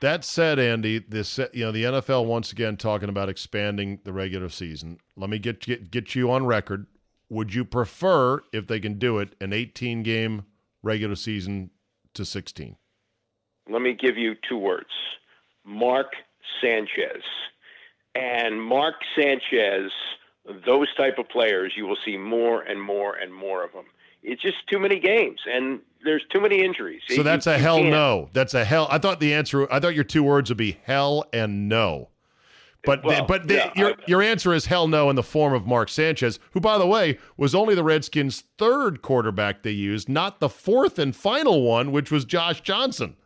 That 0.00 0.24
said, 0.24 0.58
Andy, 0.58 0.98
this 0.98 1.38
you 1.52 1.64
know 1.64 1.72
the 1.72 1.84
NFL 1.84 2.26
once 2.26 2.52
again 2.52 2.76
talking 2.76 3.08
about 3.08 3.28
expanding 3.28 4.00
the 4.04 4.12
regular 4.12 4.48
season. 4.48 4.98
Let 5.16 5.30
me 5.30 5.38
get 5.38 5.60
get 5.60 5.90
get 5.90 6.14
you 6.14 6.30
on 6.30 6.46
record. 6.46 6.86
Would 7.30 7.52
you 7.52 7.66
prefer, 7.66 8.40
if 8.54 8.66
they 8.68 8.80
can 8.80 8.98
do 8.98 9.18
it, 9.18 9.34
an 9.38 9.52
18 9.52 10.02
game 10.02 10.44
regular 10.82 11.14
season 11.14 11.70
to 12.14 12.24
16? 12.24 12.76
let 13.68 13.82
me 13.82 13.94
give 13.94 14.16
you 14.16 14.34
two 14.48 14.56
words 14.56 14.90
mark 15.68 16.12
sanchez 16.62 17.22
and 18.14 18.60
mark 18.62 18.94
sanchez 19.14 19.90
those 20.66 20.88
type 20.96 21.18
of 21.18 21.28
players 21.28 21.74
you 21.76 21.86
will 21.86 21.98
see 22.04 22.16
more 22.16 22.62
and 22.62 22.80
more 22.80 23.14
and 23.16 23.32
more 23.34 23.62
of 23.62 23.72
them 23.72 23.84
it's 24.22 24.40
just 24.42 24.56
too 24.70 24.78
many 24.78 24.98
games 24.98 25.38
and 25.46 25.80
there's 26.04 26.22
too 26.32 26.40
many 26.40 26.64
injuries 26.64 27.02
So 27.08 27.16
You- 27.16 27.22
that's 27.22 27.46
a 27.46 27.58
hell 27.58 27.78
can't- 27.78 27.90
no. 27.90 28.30
That's 28.32 28.54
a 28.54 28.64
hell. 28.64 28.86
I 28.90 28.98
thought 28.98 29.18
the 29.20 29.32
answer. 29.34 29.70
I 29.72 29.78
thought 29.80 29.94
your 29.96 30.04
two 30.04 30.22
words 30.22 30.48
would 30.50 30.56
be 30.56 30.78
hell 30.84 31.24
and 31.32 31.68
no. 31.68 32.08
But 32.84 33.02
Well, 33.04 33.24
but 33.26 33.48
the, 33.48 33.54
yeah, 33.54 33.72
your 33.76 33.90
I- 33.90 33.94
your 34.06 34.22
answer 34.22 34.54
is 34.54 34.66
hell 34.66 34.86
no 34.88 35.10
in 35.10 35.16
the 35.16 35.22
form 35.24 35.54
of 35.54 35.66
Mark 35.66 35.88
Sanchez, 35.88 36.38
who 36.52 36.60
by 36.60 36.78
the 36.78 36.86
way 36.86 37.18
was 37.36 37.52
only 37.54 37.74
the 37.74 37.82
Redskins' 37.84 38.44
third 38.58 39.02
quarterback 39.02 39.62
they 39.62 39.70
used, 39.72 40.08
not 40.08 40.38
the 40.40 40.48
fourth 40.48 40.98
and 41.00 41.14
final 41.14 41.62
one, 41.62 41.90
which 41.92 42.10
was 42.12 42.24
Josh 42.24 42.60
Johnson. 42.60 43.16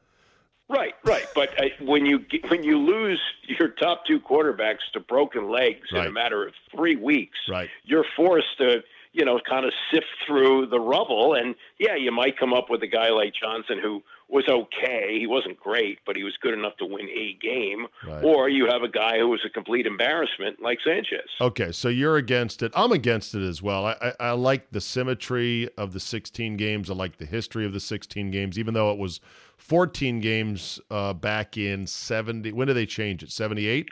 Right, 0.73 0.95
right. 1.05 1.27
But 1.35 1.51
uh, 1.61 1.65
when 1.81 2.07
you 2.07 2.21
get- 2.21 2.51
when 2.51 2.63
you 2.65 2.79
lose 2.79 3.21
your 3.59 3.69
top 3.69 4.07
two 4.07 4.19
quarterbacks 4.21 4.79
to 4.95 5.01
broken 5.01 5.51
legs 5.51 5.89
in 5.93 5.99
a 5.99 6.11
matter 6.11 6.47
of 6.47 6.55
three 6.75 6.97
weeks, 6.97 7.39
Right. 7.49 7.69
you're 7.85 8.07
forced 8.17 8.57
to 8.59 8.83
you 9.13 9.25
know 9.27 9.39
kind 9.47 9.67
of 9.67 9.73
sift 9.93 10.07
through 10.27 10.67
the 10.67 10.81
rubble. 10.81 11.35
And 11.35 11.55
yeah, 11.79 11.97
you 11.97 12.11
might 12.11 12.39
come 12.39 12.55
up 12.55 12.71
with 12.71 12.83
a 12.83 12.87
guy 12.87 13.11
like 13.11 13.35
Johnson 13.35 13.79
who 13.83 14.03
was 14.31 14.45
okay. 14.49 15.19
He 15.21 15.27
wasn't 15.27 15.61
great, 15.61 15.99
but 16.07 16.17
he 16.17 16.23
was 16.25 16.33
good 16.41 16.55
enough 16.55 16.75
to 16.79 16.87
win 16.87 17.07
a 17.11 17.35
game. 17.43 17.87
Right. 18.07 18.25
Or 18.25 18.49
you 18.49 18.65
have 18.67 18.83
a 18.83 18.89
guy 18.89 19.19
who 19.19 19.29
was 19.29 19.41
a 19.45 19.51
complete 19.51 19.87
embarrassment 19.87 20.63
like 20.63 20.79
Sanchez. 20.83 21.29
Okay, 21.39 21.71
so 21.73 21.91
you're 21.91 22.17
against 22.17 22.63
it. 22.63 22.73
I'm 22.75 22.93
against 22.93 23.35
it 23.35 23.43
as 23.47 23.61
well. 23.61 23.85
I, 23.85 23.97
I, 24.01 24.13
I 24.21 24.31
like 24.31 24.71
the 24.71 24.81
symmetry 24.81 25.69
of 25.77 25.93
the 25.93 26.01
16 26.01 26.57
games. 26.57 26.89
I 26.89 26.95
like 26.95 27.19
the 27.19 27.27
history 27.27 27.67
of 27.67 27.75
the 27.75 27.81
16 27.81 28.31
games, 28.31 28.59
even 28.59 28.73
though 28.73 28.91
it 28.91 28.97
was 28.97 29.21
14 29.62 30.20
games 30.20 30.81
uh, 30.90 31.12
back 31.12 31.57
in 31.57 31.87
70. 31.87 32.53
When 32.53 32.66
did 32.66 32.75
they 32.75 32.87
change 32.87 33.22
it? 33.22 33.31
78? 33.31 33.88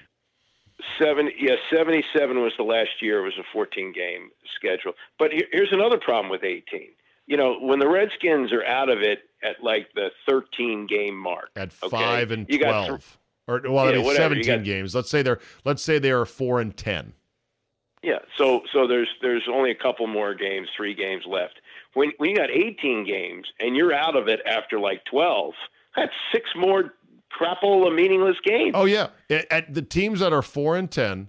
Seven, 0.98 1.30
yeah, 1.38 1.56
seventy-seven 1.74 2.40
was 2.40 2.52
the 2.56 2.62
last 2.64 2.88
year. 3.02 3.20
It 3.20 3.24
was 3.24 3.36
a 3.38 3.44
fourteen-game 3.52 4.30
schedule. 4.56 4.92
But 5.18 5.30
here, 5.30 5.44
here's 5.52 5.72
another 5.72 5.98
problem 5.98 6.30
with 6.30 6.42
eighteen. 6.42 6.88
You 7.26 7.36
know, 7.36 7.58
when 7.60 7.78
the 7.80 7.88
Redskins 7.88 8.50
are 8.50 8.64
out 8.64 8.88
of 8.88 9.00
it 9.02 9.18
at 9.42 9.62
like 9.62 9.88
the 9.94 10.08
thirteen-game 10.26 11.14
mark, 11.14 11.50
At 11.54 11.72
okay, 11.82 11.90
five 11.90 12.30
and 12.30 12.48
12. 12.48 13.18
or 13.46 13.60
well, 13.68 13.78
I 13.80 13.90
Yeah, 13.90 13.96
mean, 13.96 14.04
whatever, 14.06 14.34
17 14.36 14.46
got- 14.46 14.64
games. 14.64 14.94
Let's 14.94 15.10
say 15.10 15.20
they're 15.20 15.40
let's 15.66 15.82
say 15.82 15.98
they 15.98 16.12
are 16.12 16.24
four 16.24 16.60
and 16.62 16.74
10. 16.74 17.12
Yeah, 18.02 18.18
so 18.38 18.62
so 18.72 18.86
there's 18.86 19.08
there's 19.20 19.46
only 19.52 19.70
a 19.72 19.74
couple 19.76 20.06
more 20.06 20.34
games, 20.34 20.68
three 20.74 20.94
games 20.94 21.24
left. 21.26 21.60
When 21.94 22.12
when 22.18 22.30
you 22.30 22.36
got 22.36 22.50
18 22.50 23.04
games 23.04 23.46
and 23.58 23.76
you're 23.76 23.92
out 23.92 24.16
of 24.16 24.28
it 24.28 24.40
after 24.46 24.78
like 24.78 25.04
12, 25.06 25.54
that's 25.96 26.12
six 26.32 26.48
more 26.56 26.94
crapola 27.38 27.94
meaningless 27.94 28.36
games. 28.44 28.72
Oh 28.74 28.84
yeah, 28.84 29.08
at, 29.50 29.72
the 29.74 29.82
teams 29.82 30.20
that 30.20 30.32
are 30.32 30.42
four 30.42 30.76
and 30.76 30.90
ten, 30.90 31.28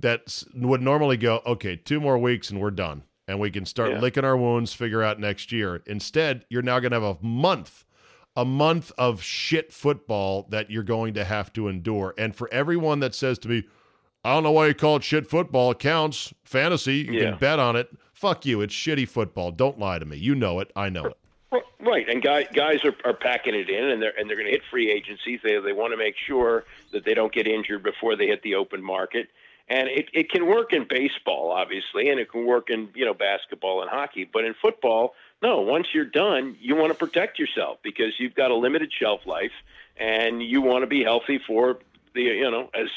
that 0.00 0.42
would 0.54 0.82
normally 0.82 1.16
go 1.16 1.40
okay, 1.46 1.76
two 1.76 2.00
more 2.00 2.18
weeks 2.18 2.50
and 2.50 2.60
we're 2.60 2.70
done, 2.70 3.02
and 3.28 3.40
we 3.40 3.50
can 3.50 3.64
start 3.64 3.90
Yeah. 3.92 4.00
licking 4.00 4.24
our 4.24 4.36
wounds, 4.36 4.72
figure 4.74 5.02
out 5.02 5.18
next 5.18 5.50
year. 5.52 5.82
Instead, 5.86 6.44
you're 6.50 6.62
now 6.62 6.78
going 6.78 6.92
to 6.92 7.00
have 7.00 7.16
a 7.16 7.24
month, 7.24 7.84
a 8.36 8.44
month 8.44 8.92
of 8.98 9.22
shit 9.22 9.72
football 9.72 10.46
that 10.50 10.70
you're 10.70 10.82
going 10.82 11.14
to 11.14 11.24
have 11.24 11.52
to 11.54 11.68
endure. 11.68 12.14
And 12.18 12.34
for 12.36 12.52
everyone 12.52 13.00
that 13.00 13.14
says 13.14 13.38
to 13.40 13.48
me, 13.48 13.64
I 14.24 14.34
don't 14.34 14.42
know 14.42 14.52
why 14.52 14.66
you 14.66 14.74
call 14.74 14.96
it 14.96 15.04
shit 15.04 15.26
football. 15.26 15.70
It 15.70 15.78
counts. 15.78 16.34
Fantasy, 16.44 16.96
you 16.96 17.12
Yeah. 17.12 17.30
can 17.30 17.38
bet 17.38 17.58
on 17.58 17.76
it. 17.76 17.88
Fuck 18.16 18.46
you. 18.46 18.62
It's 18.62 18.74
shitty 18.74 19.06
football. 19.06 19.52
Don't 19.52 19.78
lie 19.78 19.98
to 19.98 20.06
me. 20.06 20.16
You 20.16 20.34
know 20.34 20.60
it. 20.60 20.72
I 20.74 20.88
know 20.88 21.04
it. 21.04 21.18
Right, 21.78 22.08
and 22.08 22.22
guys 22.22 22.46
guys 22.52 22.84
are, 22.84 22.94
are 23.04 23.14
packing 23.14 23.54
it 23.54 23.68
in, 23.68 23.84
and 23.84 24.02
they're 24.02 24.18
and 24.18 24.28
they're 24.28 24.36
going 24.36 24.46
to 24.46 24.52
hit 24.52 24.62
free 24.70 24.90
agencies. 24.90 25.38
They 25.44 25.58
they 25.60 25.72
want 25.72 25.92
to 25.92 25.96
make 25.96 26.14
sure 26.26 26.64
that 26.92 27.04
they 27.04 27.14
don't 27.14 27.32
get 27.32 27.46
injured 27.46 27.82
before 27.82 28.16
they 28.16 28.26
hit 28.26 28.42
the 28.42 28.54
open 28.56 28.82
market. 28.82 29.28
And 29.68 29.88
it, 29.88 30.08
it 30.12 30.30
can 30.30 30.46
work 30.46 30.72
in 30.72 30.86
baseball, 30.88 31.50
obviously, 31.50 32.08
and 32.08 32.18
it 32.18 32.30
can 32.30 32.46
work 32.46 32.70
in 32.70 32.88
you 32.94 33.04
know 33.04 33.14
basketball 33.14 33.82
and 33.82 33.90
hockey. 33.90 34.28
But 34.30 34.44
in 34.44 34.54
football, 34.54 35.14
no. 35.42 35.60
Once 35.60 35.88
you're 35.92 36.06
done, 36.06 36.56
you 36.60 36.74
want 36.74 36.92
to 36.92 36.98
protect 36.98 37.38
yourself 37.38 37.78
because 37.82 38.14
you've 38.18 38.34
got 38.34 38.50
a 38.50 38.56
limited 38.56 38.90
shelf 38.98 39.20
life, 39.26 39.52
and 39.96 40.42
you 40.42 40.62
want 40.62 40.82
to 40.82 40.86
be 40.86 41.04
healthy 41.04 41.38
for 41.46 41.78
the 42.16 42.22
you 42.22 42.50
know 42.50 42.68
as 42.74 42.88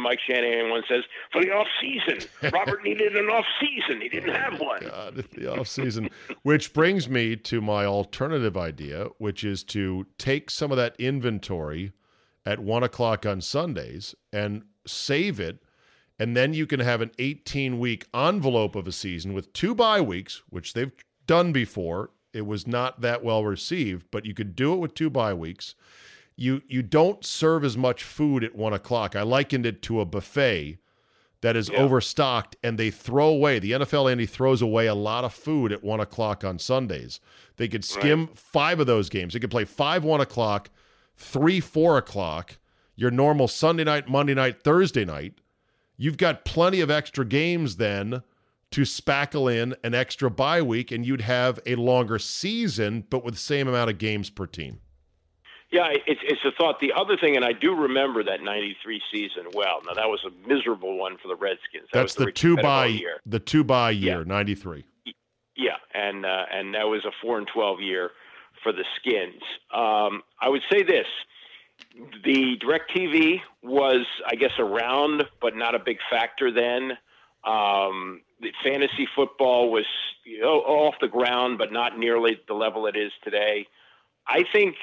Mike 0.00 0.18
Shanahan 0.26 0.70
once 0.70 0.86
says 0.88 1.04
for 1.30 1.42
the 1.42 1.50
off 1.50 1.66
season. 1.80 2.28
Robert 2.52 2.82
needed 2.82 3.16
an 3.16 3.26
off 3.26 3.44
season. 3.60 4.00
He 4.00 4.08
didn't 4.08 4.34
have 4.34 4.54
oh, 4.60 4.64
one. 4.64 4.82
God, 4.82 5.24
the 5.32 5.52
off 5.52 5.68
season, 5.68 6.10
which 6.42 6.72
brings 6.72 7.08
me 7.08 7.36
to 7.36 7.60
my 7.60 7.84
alternative 7.84 8.56
idea, 8.56 9.08
which 9.18 9.44
is 9.44 9.62
to 9.64 10.06
take 10.18 10.50
some 10.50 10.70
of 10.70 10.76
that 10.76 10.96
inventory 10.98 11.92
at 12.44 12.58
one 12.58 12.82
o'clock 12.82 13.24
on 13.24 13.40
Sundays 13.40 14.14
and 14.32 14.62
save 14.86 15.38
it. 15.38 15.62
And 16.18 16.36
then 16.36 16.54
you 16.54 16.66
can 16.66 16.80
have 16.80 17.00
an 17.00 17.10
18 17.18 17.78
week 17.78 18.06
envelope 18.14 18.76
of 18.76 18.86
a 18.86 18.92
season 18.92 19.34
with 19.34 19.52
two 19.52 19.74
bye 19.74 20.00
weeks, 20.00 20.42
which 20.48 20.72
they've 20.72 20.92
done 21.26 21.52
before. 21.52 22.10
It 22.32 22.46
was 22.46 22.66
not 22.66 23.00
that 23.02 23.22
well 23.22 23.44
received, 23.44 24.06
but 24.10 24.24
you 24.24 24.34
could 24.34 24.56
do 24.56 24.72
it 24.72 24.78
with 24.78 24.94
two 24.94 25.10
bye 25.10 25.34
weeks. 25.34 25.74
You 26.36 26.62
you 26.68 26.82
don't 26.82 27.24
serve 27.24 27.64
as 27.64 27.76
much 27.76 28.02
food 28.04 28.42
at 28.42 28.54
one 28.54 28.72
o'clock. 28.72 29.14
I 29.14 29.22
likened 29.22 29.66
it 29.66 29.82
to 29.82 30.00
a 30.00 30.04
buffet 30.06 30.78
that 31.42 31.56
is 31.56 31.68
Yeah. 31.68 31.78
overstocked 31.78 32.56
and 32.62 32.78
they 32.78 32.90
throw 32.90 33.28
away. 33.28 33.58
The 33.58 33.72
NFL 33.72 34.08
Andy 34.08 34.26
throws 34.26 34.62
away 34.62 34.86
a 34.86 34.94
lot 34.94 35.24
of 35.24 35.34
food 35.34 35.72
at 35.72 35.82
one 35.84 36.00
o'clock 36.00 36.44
on 36.44 36.58
Sundays. 36.58 37.20
They 37.56 37.68
could 37.68 37.84
skim 37.84 38.28
five 38.34 38.80
of 38.80 38.86
those 38.86 39.08
games. 39.08 39.34
They 39.34 39.40
could 39.40 39.50
play 39.50 39.64
five 39.64 40.04
one 40.04 40.20
o'clock, 40.20 40.70
three 41.16 41.60
four 41.60 41.98
o'clock, 41.98 42.58
your 42.96 43.10
normal 43.10 43.48
Sunday 43.48 43.84
night, 43.84 44.08
Monday 44.08 44.34
night, 44.34 44.62
Thursday 44.62 45.04
night. 45.04 45.34
You've 45.96 46.16
got 46.16 46.44
plenty 46.44 46.80
of 46.80 46.90
extra 46.90 47.24
games 47.24 47.76
then 47.76 48.22
to 48.70 48.82
spackle 48.82 49.52
in 49.54 49.74
an 49.84 49.94
extra 49.94 50.30
bye 50.30 50.62
week, 50.62 50.90
and 50.90 51.04
you'd 51.04 51.20
have 51.20 51.60
a 51.66 51.74
longer 51.74 52.18
season, 52.18 53.04
but 53.10 53.22
with 53.22 53.34
the 53.34 53.40
same 53.40 53.68
amount 53.68 53.90
of 53.90 53.98
games 53.98 54.30
per 54.30 54.46
team. 54.46 54.80
Yeah, 55.72 55.88
it's 56.06 56.20
it's 56.22 56.44
a 56.44 56.52
thought. 56.52 56.80
The 56.80 56.92
other 56.92 57.16
thing, 57.16 57.34
and 57.34 57.44
I 57.44 57.52
do 57.52 57.74
remember 57.74 58.22
that 58.24 58.42
'93 58.42 59.00
season 59.10 59.44
well. 59.54 59.80
Now 59.86 59.94
that 59.94 60.06
was 60.06 60.20
a 60.24 60.48
miserable 60.48 60.98
one 60.98 61.16
for 61.16 61.28
the 61.28 61.34
Redskins. 61.34 61.88
That 61.92 62.00
That's 62.00 62.18
was 62.18 62.26
the 62.26 62.32
two 62.32 62.56
bye 62.56 62.86
year. 62.86 63.20
the 63.24 63.40
two 63.40 63.64
bye 63.64 63.90
year 63.90 64.22
ninety 64.24 64.54
three. 64.54 64.84
Yeah, 65.56 65.76
and 65.94 66.26
uh, 66.26 66.44
and 66.52 66.74
that 66.74 66.88
was 66.88 67.04
a 67.06 67.10
four 67.22 67.38
and 67.38 67.48
twelve 67.52 67.80
year 67.80 68.10
for 68.62 68.72
the 68.72 68.84
Skins. 69.00 69.42
Um, 69.72 70.22
I 70.40 70.50
would 70.50 70.62
say 70.70 70.82
this: 70.82 71.06
the 72.22 72.58
Directv 72.62 73.40
was, 73.62 74.06
I 74.26 74.34
guess, 74.34 74.52
around, 74.58 75.24
but 75.40 75.56
not 75.56 75.74
a 75.74 75.78
big 75.78 75.98
factor 76.10 76.52
then. 76.52 76.92
Um, 77.44 78.20
the 78.40 78.52
fantasy 78.62 79.08
football 79.16 79.72
was 79.72 79.86
you 80.24 80.40
know, 80.40 80.60
off 80.60 80.94
the 81.00 81.08
ground, 81.08 81.58
but 81.58 81.72
not 81.72 81.98
nearly 81.98 82.38
the 82.46 82.54
level 82.54 82.86
it 82.86 82.96
is 82.96 83.10
today. 83.24 83.66
I 84.26 84.44
think 84.52 84.76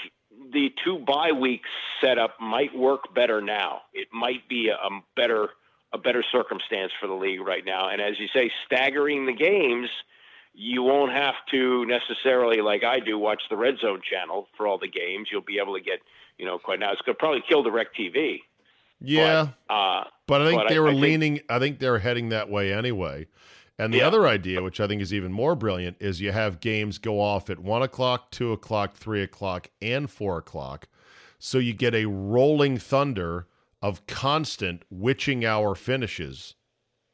the 0.53 0.69
two 0.83 0.99
bye 0.99 1.31
weeks 1.31 1.69
setup 2.01 2.39
might 2.39 2.75
work 2.75 3.13
better 3.13 3.41
now. 3.41 3.81
It 3.93 4.07
might 4.13 4.47
be 4.49 4.69
a, 4.69 4.75
a 4.75 4.89
better 5.15 5.49
a 5.91 5.97
better 5.97 6.23
circumstance 6.31 6.91
for 7.01 7.07
the 7.07 7.13
league 7.15 7.41
right 7.41 7.65
now. 7.65 7.89
And 7.89 7.99
as 8.01 8.19
you 8.19 8.27
say, 8.31 8.51
staggering 8.67 9.25
the 9.25 9.33
games, 9.33 9.89
you 10.53 10.83
won't 10.83 11.11
have 11.11 11.33
to 11.49 11.83
necessarily, 11.87 12.61
like 12.61 12.83
I 12.83 12.99
do, 12.99 13.17
watch 13.17 13.41
the 13.49 13.57
Red 13.57 13.79
Zone 13.79 14.01
channel 14.07 14.47
for 14.55 14.67
all 14.67 14.77
the 14.77 14.87
games. 14.87 15.29
You'll 15.31 15.41
be 15.41 15.57
able 15.59 15.73
to 15.75 15.81
get, 15.81 15.99
you 16.37 16.45
know, 16.45 16.59
quite 16.59 16.79
now. 16.79 16.91
It's 16.91 17.01
going 17.01 17.15
to 17.15 17.19
probably 17.19 17.41
kill 17.49 17.63
Direct 17.63 17.97
TV. 17.97 18.41
Yeah, 19.01 19.47
But, 19.67 19.73
uh, 19.73 20.03
but 20.27 20.41
I 20.41 20.45
think 20.49 20.61
but 20.61 20.69
they 20.69 20.77
I- 20.77 20.79
were 20.79 20.87
I 20.89 20.91
think- 20.91 21.01
leaning. 21.01 21.39
I 21.49 21.57
think 21.59 21.79
they 21.79 21.89
were 21.89 21.99
heading 21.99 22.29
that 22.29 22.49
way 22.49 22.71
anyway. 22.71 23.25
And 23.79 23.93
the 23.93 23.99
Yeah. 23.99 24.07
other 24.07 24.27
idea, 24.27 24.61
which 24.61 24.79
I 24.81 24.87
think 24.87 25.01
is 25.01 25.13
even 25.13 25.31
more 25.31 25.55
brilliant, 25.55 25.97
is 26.01 26.19
you 26.19 26.31
have 26.33 26.59
games 26.59 26.97
go 26.97 27.19
off 27.21 27.49
at 27.49 27.59
one 27.59 27.81
o'clock, 27.81 28.29
two 28.29 28.51
o'clock, 28.51 28.93
three 28.95 29.23
o'clock, 29.23 29.69
and 29.81 30.11
four 30.11 30.37
o'clock, 30.37 30.87
so 31.39 31.57
you 31.57 31.73
get 31.73 31.95
a 31.95 32.05
rolling 32.05 32.77
thunder 32.77 33.47
of 33.81 34.05
constant 34.05 34.83
witching 34.89 35.45
hour 35.45 35.73
finishes 35.75 36.55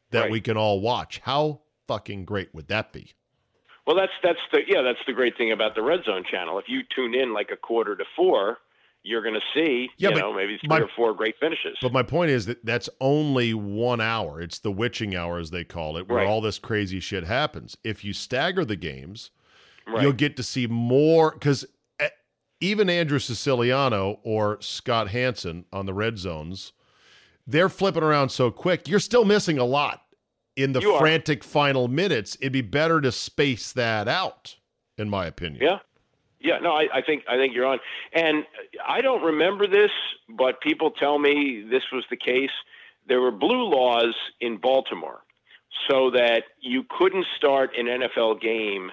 that 0.10 0.21
Right. 0.21 0.32
we 0.32 0.41
can 0.41 0.58
all 0.58 0.82
watch. 0.82 1.19
How 1.19 1.62
fucking 1.88 2.25
great 2.25 2.54
would 2.54 2.67
that 2.69 2.91
be? 2.91 3.12
well, 3.86 3.95
that's 3.95 4.13
that's 4.23 4.39
the 4.51 4.62
yeah, 4.67 4.82
that's 4.82 5.06
the 5.06 5.13
great 5.13 5.38
thing 5.38 5.51
about 5.51 5.75
the 5.75 5.84
Red 5.84 6.04
Zone 6.06 6.23
channel. 6.23 6.58
If 6.58 6.65
you 6.67 6.82
tune 6.95 7.13
in 7.13 7.34
like 7.34 7.51
a 7.51 7.56
quarter 7.56 7.95
to 7.95 8.04
four, 8.15 8.58
you're 9.08 9.22
going 9.22 9.36
to 9.36 9.41
see, 9.54 9.88
Yeah, 9.98 10.10
you 10.10 10.15
know, 10.20 10.34
maybe 10.34 10.58
three 10.58 10.68
my- 10.68 10.80
or 10.80 10.89
four 10.96 11.13
great 11.13 11.36
finishes. 11.39 11.78
But 11.82 11.94
my 11.94 12.02
point 12.04 12.32
is 12.32 12.48
that 12.48 12.65
that's 12.65 12.89
only 13.00 13.54
one 13.54 14.02
hour. 14.02 14.41
It's 14.41 14.58
the 14.60 14.72
witching 14.72 15.15
hour, 15.15 15.38
as 15.38 15.52
they 15.52 15.63
call 15.63 15.96
it, 15.98 16.08
where 16.10 16.18
Right. 16.20 16.28
all 16.28 16.41
this 16.41 16.58
crazy 16.58 17.00
shit 17.00 17.24
happens. 17.24 17.78
If 17.84 18.04
you 18.04 18.13
stagger 18.13 18.65
the 18.65 18.76
games, 18.76 19.30
right. 19.88 20.02
you'll 20.02 20.12
get 20.13 20.36
to 20.38 20.44
see 20.44 20.65
more 20.65 21.32
because 21.32 21.65
eh, 22.00 22.10
even 22.60 22.89
Andrew 22.89 23.20
Siciliano 23.20 24.20
or 24.24 24.58
Scott 24.62 25.10
Hanson 25.10 25.65
on 25.72 25.86
the 25.86 25.94
red 25.94 26.18
zones, 26.18 26.74
they're 27.46 27.70
flipping 27.70 28.02
around 28.04 28.30
so 28.30 28.50
quick. 28.50 28.88
You're 28.88 29.00
still 29.00 29.24
missing 29.24 29.60
a 29.60 29.65
lot 29.65 30.02
in 30.56 30.74
the 30.74 30.80
You 30.82 30.94
are. 30.94 31.00
frantic 31.00 31.44
final 31.44 31.88
minutes. 31.88 32.38
It'd 32.41 32.54
be 32.54 32.62
better 32.62 33.02
to 33.02 33.12
space 33.12 33.72
that 33.74 34.08
out, 34.08 34.56
in 34.98 35.12
my 35.12 35.28
opinion. 35.28 35.62
Yeah. 35.62 35.80
Yeah, 36.46 36.60
no, 36.60 36.72
I, 36.74 36.88
I 36.94 37.02
think 37.02 37.24
I 37.28 37.38
think 37.38 37.54
you're 37.56 37.66
on, 37.66 37.80
and 38.14 38.46
I 38.88 39.02
don't 39.02 39.24
remember 39.24 39.66
this, 39.68 39.92
but 40.30 40.62
people 40.62 40.92
tell 40.92 41.18
me 41.18 41.66
this 41.70 41.84
was 41.92 42.04
the 42.10 42.18
case. 42.18 42.52
There 43.08 43.20
were 43.22 43.32
blue 43.32 43.64
laws 43.70 44.14
in 44.40 44.58
Baltimore, 44.58 45.22
so 45.90 46.12
that 46.12 46.44
you 46.62 46.86
couldn't 46.98 47.26
start 47.36 47.72
an 47.78 47.86
NFL 47.88 48.42
game 48.42 48.92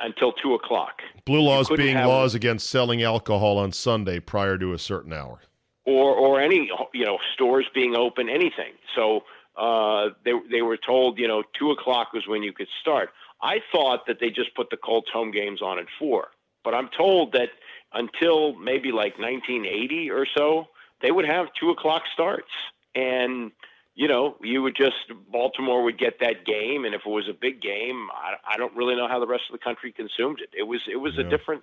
until 0.00 0.32
two 0.32 0.54
o'clock, 0.54 1.02
Blue 1.24 1.40
laws 1.40 1.68
being 1.68 1.96
have- 1.96 2.08
laws 2.08 2.34
against 2.34 2.68
selling 2.68 3.02
alcohol 3.02 3.58
on 3.58 3.70
Sunday 3.72 4.18
prior 4.20 4.56
to 4.58 4.72
a 4.72 4.78
certain 4.78 5.12
hour. 5.12 5.38
or 5.84 6.14
or 6.14 6.40
any 6.40 6.68
you 6.94 7.04
know 7.04 7.18
stores 7.34 7.66
being 7.74 7.94
open, 7.96 8.28
anything. 8.28 8.72
So 8.96 9.22
uh, 9.56 10.10
they 10.24 10.32
they 10.50 10.62
were 10.62 10.78
told 10.78 11.18
you 11.18 11.28
know 11.28 11.42
two 11.58 11.70
o'clock 11.70 12.12
was 12.12 12.24
when 12.26 12.42
you 12.42 12.52
could 12.52 12.68
start. 12.80 13.10
I 13.42 13.56
thought 13.72 14.06
that 14.06 14.18
they 14.20 14.30
just 14.30 14.54
put 14.54 14.70
the 14.70 14.76
Colts 14.76 15.10
home 15.12 15.30
games 15.32 15.60
on 15.62 15.78
at 15.80 15.86
four, 15.98 16.28
but 16.64 16.74
I'm 16.74 16.88
told 16.96 17.32
that 17.32 17.48
until 17.92 18.54
maybe 18.54 18.90
like 18.92 19.18
1980 19.18 20.10
or 20.10 20.26
so, 20.36 20.68
they 21.00 21.10
would 21.10 21.26
have 21.26 21.46
two 21.58 21.70
o'clock 21.70 22.02
starts, 22.12 22.48
and 22.94 23.50
you 23.94 24.08
know 24.08 24.36
you 24.42 24.62
would 24.62 24.76
just 24.76 24.96
Baltimore 25.30 25.82
would 25.82 25.98
get 25.98 26.20
that 26.20 26.46
game, 26.46 26.84
and 26.84 26.94
if 26.94 27.02
it 27.04 27.10
was 27.10 27.28
a 27.28 27.34
big 27.34 27.60
game, 27.60 28.08
I, 28.14 28.54
I 28.54 28.56
don't 28.56 28.74
really 28.76 28.94
know 28.96 29.08
how 29.08 29.18
the 29.20 29.26
rest 29.26 29.44
of 29.50 29.52
the 29.52 29.62
country 29.62 29.92
consumed 29.92 30.40
it. 30.40 30.50
It 30.56 30.64
was 30.64 30.80
it 30.90 30.96
was 30.96 31.18
a 31.18 31.24
different 31.24 31.62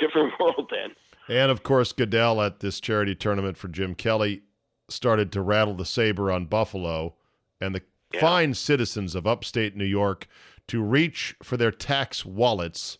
different 0.00 0.32
world 0.40 0.70
then. 0.70 0.94
And 1.28 1.50
of 1.50 1.62
course, 1.62 1.92
Goodell 1.92 2.40
at 2.42 2.60
this 2.60 2.80
charity 2.80 3.14
tournament 3.14 3.56
for 3.56 3.68
Jim 3.68 3.94
Kelly 3.94 4.42
started 4.88 5.30
to 5.32 5.40
rattle 5.42 5.74
the 5.74 5.84
saber 5.86 6.30
on 6.32 6.46
Buffalo 6.46 7.14
and 7.60 7.74
the 7.74 7.82
Yeah. 8.12 8.20
fine 8.20 8.54
citizens 8.54 9.14
of 9.14 9.26
upstate 9.26 9.76
New 9.76 9.84
York 9.84 10.26
to 10.66 10.82
reach 10.82 11.36
for 11.42 11.56
their 11.56 11.70
tax 11.70 12.24
wallets 12.24 12.98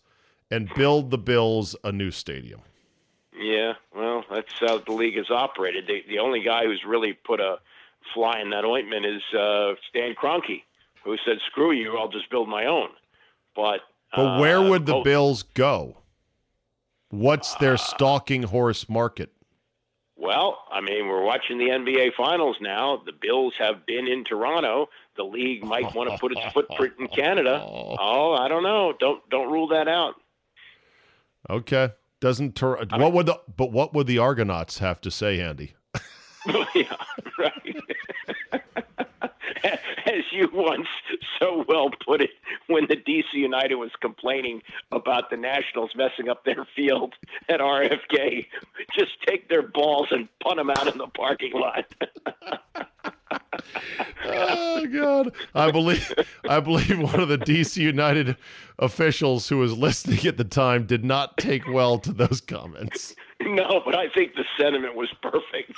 and 0.51 0.69
build 0.75 1.09
the 1.09 1.17
Bills 1.17 1.75
a 1.83 1.91
new 1.91 2.11
stadium. 2.11 2.61
Yeah, 3.35 3.73
well, 3.95 4.23
that's 4.29 4.51
how 4.59 4.79
the 4.79 4.91
league 4.91 5.17
is 5.17 5.31
operated. 5.31 5.87
The, 5.87 6.03
the 6.07 6.19
only 6.19 6.43
guy 6.43 6.65
who's 6.65 6.83
really 6.85 7.13
put 7.13 7.39
a 7.39 7.57
fly 8.13 8.39
in 8.41 8.49
that 8.51 8.65
ointment 8.65 9.05
is 9.05 9.21
uh, 9.33 9.73
Stan 9.89 10.13
Kroenke, 10.13 10.63
who 11.03 11.17
said, 11.25 11.37
"Screw 11.47 11.71
you, 11.71 11.97
I'll 11.97 12.09
just 12.09 12.29
build 12.29 12.49
my 12.49 12.65
own." 12.65 12.89
But 13.55 13.79
But 14.15 14.39
where 14.39 14.59
uh, 14.59 14.69
would 14.69 14.85
the 14.85 14.97
oh, 14.97 15.03
Bills 15.03 15.43
go? 15.43 15.97
What's 17.09 17.55
their 17.55 17.77
stalking 17.77 18.43
horse 18.43 18.87
market? 18.87 19.31
Well, 20.15 20.59
I 20.71 20.81
mean, 20.81 21.07
we're 21.07 21.23
watching 21.23 21.57
the 21.57 21.65
NBA 21.65 22.13
Finals 22.15 22.57
now. 22.61 23.01
The 23.05 23.11
Bills 23.11 23.53
have 23.57 23.85
been 23.87 24.07
in 24.07 24.23
Toronto. 24.23 24.87
The 25.17 25.23
league 25.23 25.63
might 25.63 25.95
want 25.95 26.11
to 26.11 26.17
put 26.19 26.31
its 26.31 26.53
footprint 26.53 26.93
in 26.99 27.07
Canada. 27.07 27.65
Oh, 28.03 28.33
I 28.33 28.47
don't 28.47 28.63
know. 28.63 28.93
Don't 28.99 29.27
don't 29.29 29.51
rule 29.51 29.67
that 29.69 29.87
out. 29.87 30.20
Okay. 31.51 31.89
Doesn't 32.21 32.55
Tor- 32.55 32.85
what 32.91 33.13
would 33.13 33.25
the 33.25 33.39
but 33.57 33.71
what 33.71 33.93
would 33.93 34.07
the 34.07 34.19
Argonauts 34.19 34.77
have 34.77 35.01
to 35.01 35.11
say, 35.11 35.41
Andy? 35.41 35.73
yeah, 36.75 36.95
right. 37.37 37.75
As 39.63 40.23
you 40.31 40.49
once 40.53 40.87
so 41.39 41.65
well 41.67 41.89
put 42.05 42.21
it, 42.21 42.29
when 42.67 42.85
the 42.87 42.95
DC 42.95 43.33
United 43.33 43.75
was 43.75 43.91
complaining 44.01 44.61
about 44.91 45.29
the 45.29 45.37
Nationals 45.37 45.91
messing 45.95 46.29
up 46.29 46.45
their 46.45 46.65
field 46.75 47.13
at 47.49 47.59
RFK, 47.59 48.45
just 48.97 49.11
take 49.25 49.49
their 49.49 49.61
balls 49.61 50.07
and 50.11 50.27
punt 50.41 50.57
them 50.57 50.69
out 50.69 50.87
in 50.87 50.97
the 50.97 51.07
parking 51.07 51.53
lot. 51.53 51.85
oh 54.25 54.85
god 54.87 55.33
i 55.55 55.71
believe 55.71 56.13
i 56.49 56.59
believe 56.59 56.99
one 56.99 57.19
of 57.19 57.29
the 57.29 57.37
dc 57.37 57.77
united 57.77 58.35
officials 58.79 59.47
who 59.49 59.57
was 59.57 59.77
listening 59.77 60.25
at 60.25 60.37
the 60.37 60.43
time 60.43 60.85
did 60.85 61.03
not 61.03 61.37
take 61.37 61.67
well 61.67 61.97
to 61.97 62.11
those 62.13 62.41
comments 62.41 63.15
no, 63.45 63.81
but 63.83 63.95
I 63.95 64.09
think 64.09 64.35
the 64.35 64.45
sentiment 64.59 64.95
was 64.95 65.09
perfect. 65.21 65.73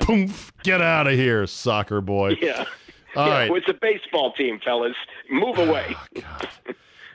Poof! 0.00 0.52
Get 0.62 0.80
out 0.80 1.06
of 1.06 1.14
here, 1.14 1.46
soccer 1.46 2.00
boy. 2.00 2.36
Yeah. 2.40 2.64
All 3.14 3.26
yeah, 3.26 3.32
right. 3.32 3.50
well, 3.50 3.58
it's 3.58 3.68
a 3.68 3.78
baseball 3.80 4.32
team, 4.32 4.58
fellas. 4.64 4.96
Move 5.30 5.58
away. 5.58 5.94
God. 6.14 6.48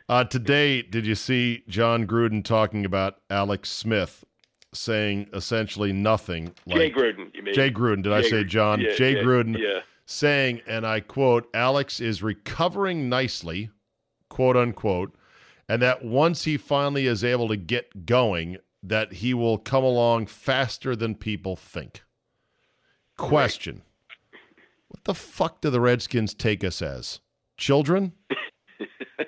Uh, 0.10 0.24
today, 0.24 0.82
did 0.82 1.06
you 1.06 1.16
see 1.16 1.64
John 1.68 2.06
Gruden 2.06 2.44
talking 2.44 2.86
about 2.86 3.18
Alex 3.30 3.70
Smith 3.70 4.24
saying 4.74 5.30
essentially 5.34 5.94
nothing? 5.94 6.54
Jay 6.68 6.92
Gruden, 6.92 7.34
you 7.34 7.44
mean? 7.44 7.54
Jay 7.54 7.72
Gruden. 7.72 8.04
Did 8.04 8.14
I 8.14 8.22
say 8.22 8.44
John? 8.44 8.80
Yeah, 8.82 8.96
Jay 8.96 9.16
yeah, 9.16 9.24
Gruden 9.24 9.58
Yeah. 9.58 9.82
saying, 10.06 10.62
and 10.68 10.86
I 10.86 11.00
quote, 11.00 11.50
Alex 11.54 12.00
is 12.00 12.22
recovering 12.24 13.10
nicely, 13.10 13.70
quote 14.30 14.58
unquote, 14.58 15.16
and 15.70 15.82
that 15.82 16.04
once 16.04 16.44
he 16.44 16.58
finally 16.58 17.08
is 17.08 17.24
able 17.24 17.48
to 17.50 17.58
get 17.58 18.06
going, 18.06 18.58
that 18.84 19.14
he 19.14 19.34
will 19.34 19.58
come 19.58 19.84
along 19.84 20.28
faster 20.28 20.96
than 20.96 21.16
people 21.16 21.56
think. 21.56 22.04
Question. 23.18 23.82
What 24.90 25.04
the 25.04 25.14
fuck 25.16 25.60
do 25.62 25.70
the 25.70 25.82
Redskins 25.82 26.34
take 26.34 26.64
us 26.64 26.82
as? 26.82 27.20
Children? 27.58 28.14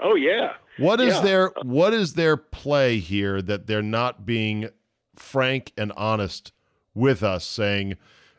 Oh, 0.00 0.14
yeah. 0.14 0.54
What 0.78 1.00
is 1.00 1.14
Yeah. 1.16 1.20
their 1.22 1.52
what 1.62 1.92
is 1.92 2.14
their 2.14 2.36
play 2.36 2.98
here 2.98 3.42
that 3.42 3.66
they're 3.66 3.82
not 3.82 4.24
being 4.24 4.68
frank 5.16 5.72
and 5.76 5.90
honest 5.96 6.52
with 6.94 7.22
us 7.24 7.44
saying 7.44 7.96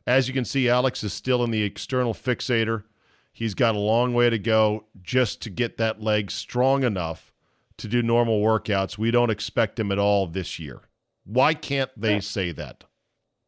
as 0.08 0.28
you 0.28 0.34
can 0.34 0.46
see 0.46 0.70
Alex 0.70 1.04
is 1.04 1.12
still 1.14 1.44
in 1.44 1.52
the 1.52 1.62
external 1.64 2.14
fixator. 2.14 2.84
He's 3.34 3.54
got 3.54 3.76
a 3.76 3.80
long 3.80 4.14
way 4.14 4.30
to 4.30 4.40
go 4.40 4.86
just 5.02 5.42
to 5.44 5.50
get 5.50 5.78
that 5.78 6.02
leg 6.02 6.32
strong 6.32 6.84
enough 6.84 7.32
to 7.78 7.88
do 7.88 8.02
normal 8.02 8.42
workouts. 8.42 8.98
We 8.98 9.12
don't 9.12 9.30
expect 9.30 9.80
him 9.80 9.92
at 9.92 10.00
all 10.00 10.26
this 10.26 10.58
year. 10.60 10.82
Why 11.26 11.54
can't 11.54 11.92
they 11.96 12.16
Yeah. 12.16 12.20
say 12.22 12.52
that? 12.54 12.86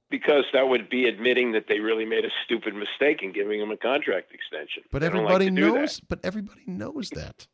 Because 0.09 0.43
that 0.53 0.67
would 0.67 0.89
be 0.89 1.07
admitting 1.07 1.53
that 1.53 1.67
they 1.67 1.79
really 1.79 2.05
made 2.05 2.25
a 2.25 2.29
stupid 2.45 2.75
mistake 2.75 3.23
in 3.23 3.31
giving 3.31 3.59
him 3.61 3.71
a 3.71 3.77
contract 3.77 4.33
extension. 4.33 4.83
But 4.91 4.99
They 4.99 5.07
like 5.07 5.15
everybody 5.15 5.45
that. 5.45 5.51
knows, 5.51 5.99
but 6.01 6.19
everybody 6.23 6.63
knows 6.67 7.09
that. 7.11 7.47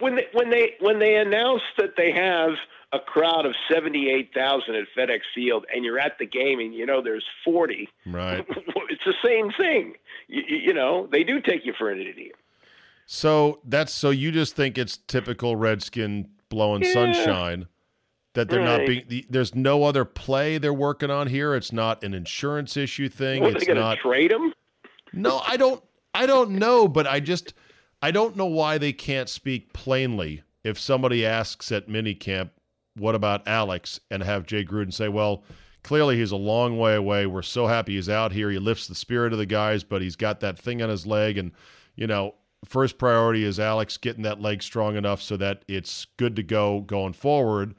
When 0.00 0.16
they 0.16 0.26
when 0.32 0.50
they 0.50 0.74
when 0.80 0.98
they 0.98 1.16
announce 1.16 1.62
that 1.76 1.96
they 1.96 2.10
have 2.12 2.50
a 2.92 2.98
crowd 2.98 3.44
of 3.46 3.54
seventy 3.70 4.10
eight 4.10 4.32
thousand 4.34 4.74
at 4.74 4.86
FedEx 4.96 5.20
Field, 5.34 5.66
and 5.74 5.84
you're 5.84 5.98
at 5.98 6.18
the 6.18 6.26
game, 6.26 6.58
and 6.60 6.74
you 6.74 6.86
know 6.86 7.02
there's 7.02 7.24
forty, 7.44 7.88
Right. 8.06 8.44
it's 8.48 9.04
the 9.04 9.14
same 9.24 9.50
thing. 9.52 9.94
You, 10.28 10.42
you 10.46 10.74
know 10.74 11.06
they 11.10 11.24
do 11.24 11.40
take 11.40 11.64
you 11.66 11.74
for 11.78 11.90
an 11.90 12.00
idiot. 12.00 12.36
So 13.06 13.60
that's 13.64 13.92
so 13.92 14.10
you 14.10 14.30
just 14.32 14.54
think 14.56 14.76
it's 14.78 14.98
typical 15.06 15.56
Redskin 15.56 16.28
blowing 16.50 16.82
Yeah. 16.82 16.92
sunshine 16.92 17.66
that 18.34 18.48
they're 18.48 18.62
not 18.62 18.86
being. 18.86 19.24
There's 19.28 19.54
no 19.54 19.84
other 19.84 20.04
play 20.04 20.58
they're 20.58 20.72
working 20.74 21.10
on 21.10 21.26
here. 21.26 21.54
It's 21.54 21.72
not 21.72 22.04
an 22.04 22.14
insurance 22.14 22.76
issue 22.76 23.08
thing. 23.08 23.42
What, 23.42 23.52
it's 23.56 23.60
they 23.66 23.72
going 23.72 23.78
not. 23.80 23.96
to 23.96 24.00
trade 24.02 24.30
him? 24.32 24.52
no, 25.12 25.40
I 25.46 25.56
don't. 25.56 25.82
I 26.14 26.26
don't 26.26 26.52
know, 26.52 26.88
but 26.88 27.06
I 27.06 27.20
just 27.20 27.54
I 28.00 28.10
don't 28.10 28.36
know 28.36 28.46
why 28.46 28.78
they 28.78 28.92
can't 28.92 29.28
speak 29.28 29.72
plainly. 29.72 30.42
If 30.64 30.78
somebody 30.78 31.24
asks 31.24 31.72
at 31.72 31.88
minicamp, 31.88 32.50
"What 32.94 33.14
about 33.14 33.46
Alex?" 33.48 34.00
and 34.10 34.22
have 34.22 34.46
Jay 34.46 34.64
Gruden 34.64 34.92
say, 34.92 35.08
"Well." 35.08 35.44
Clearly, 35.84 36.16
he's 36.18 36.32
a 36.32 36.36
long 36.36 36.76
way 36.76 36.96
away. 36.96 37.24
We're 37.24 37.40
so 37.40 37.68
happy 37.68 37.94
he's 37.94 38.08
out 38.08 38.32
here. 38.32 38.50
He 38.50 38.58
lifts 38.58 38.88
the 38.88 38.96
spirit 38.96 39.32
of 39.32 39.38
the 39.38 39.46
guys, 39.46 39.84
but 39.84 40.02
he's 40.02 40.16
got 40.16 40.40
that 40.40 40.58
thing 40.58 40.82
on 40.82 40.88
his 40.90 41.06
leg. 41.06 41.38
And, 41.38 41.52
you 41.94 42.06
know, 42.08 42.34
first 42.64 42.98
priority 42.98 43.44
is 43.44 43.60
Alex 43.60 43.96
getting 43.96 44.24
that 44.24 44.40
leg 44.40 44.62
strong 44.62 44.96
enough 44.96 45.22
so 45.22 45.36
that 45.36 45.64
it's 45.68 46.04
good 46.16 46.34
to 46.36 46.42
go 46.42 46.80
going 46.80 47.12
forward 47.12 47.76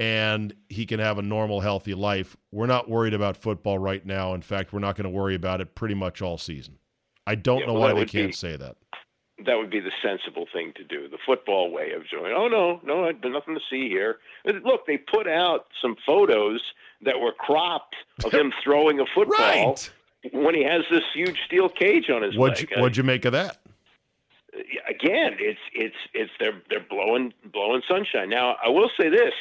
and 0.00 0.52
he 0.68 0.84
can 0.84 0.98
have 1.00 1.18
a 1.18 1.22
normal, 1.22 1.60
healthy 1.60 1.94
life. 1.94 2.36
We're 2.52 2.66
not 2.66 2.90
worried 2.90 3.14
about 3.14 3.36
football 3.36 3.78
right 3.78 4.04
now. 4.04 4.34
In 4.34 4.42
fact, 4.42 4.72
we're 4.72 4.80
not 4.80 4.96
going 4.96 5.04
to 5.04 5.10
worry 5.10 5.36
about 5.36 5.60
it 5.60 5.74
pretty 5.76 5.94
much 5.94 6.20
all 6.20 6.38
season. 6.38 6.76
I 7.26 7.36
don't 7.36 7.60
Yeah, 7.60 7.66
know 7.66 7.74
well, 7.74 7.94
why 7.94 8.00
they 8.00 8.04
can't 8.06 8.28
be- 8.30 8.32
say 8.32 8.56
that. 8.56 8.76
That 9.46 9.56
would 9.56 9.70
be 9.70 9.78
the 9.80 9.92
sensible 10.02 10.46
thing 10.52 10.72
to 10.76 10.82
do. 10.84 11.08
The 11.08 11.18
football 11.24 11.70
way 11.70 11.92
of 11.92 12.08
doing. 12.10 12.32
Oh 12.34 12.48
no, 12.48 12.80
no, 12.84 13.04
there's 13.12 13.32
nothing 13.32 13.54
to 13.54 13.60
see 13.70 13.88
here. 13.88 14.18
Uh, 14.46 14.52
look, 14.64 14.86
they 14.86 14.96
put 14.98 15.28
out 15.28 15.66
some 15.80 15.94
photos 16.04 16.60
that 17.02 17.20
were 17.20 17.32
cropped 17.32 17.94
of 18.24 18.32
him 18.32 18.52
throwing 18.64 18.98
a 18.98 19.04
football 19.14 19.36
Right. 19.38 19.90
when 20.32 20.54
he 20.56 20.64
has 20.64 20.82
this 20.90 21.04
huge 21.14 21.38
steel 21.46 21.68
cage 21.68 22.10
on 22.10 22.22
his 22.22 22.36
What'd 22.36 22.58
leg. 22.58 22.70
you, 22.76 22.82
what'd 22.82 22.96
you 22.96 23.04
make 23.04 23.24
of 23.24 23.32
that? 23.32 23.58
Uh, 24.52 24.58
again, 24.88 25.36
it's 25.38 25.60
it's 25.72 25.96
it's 26.14 26.32
they're 26.40 26.60
they're 26.68 26.80
blowing 26.88 27.32
blowing 27.52 27.82
sunshine. 27.88 28.28
Now, 28.30 28.56
I 28.64 28.70
will 28.70 28.90
say 29.00 29.08
this: 29.08 29.34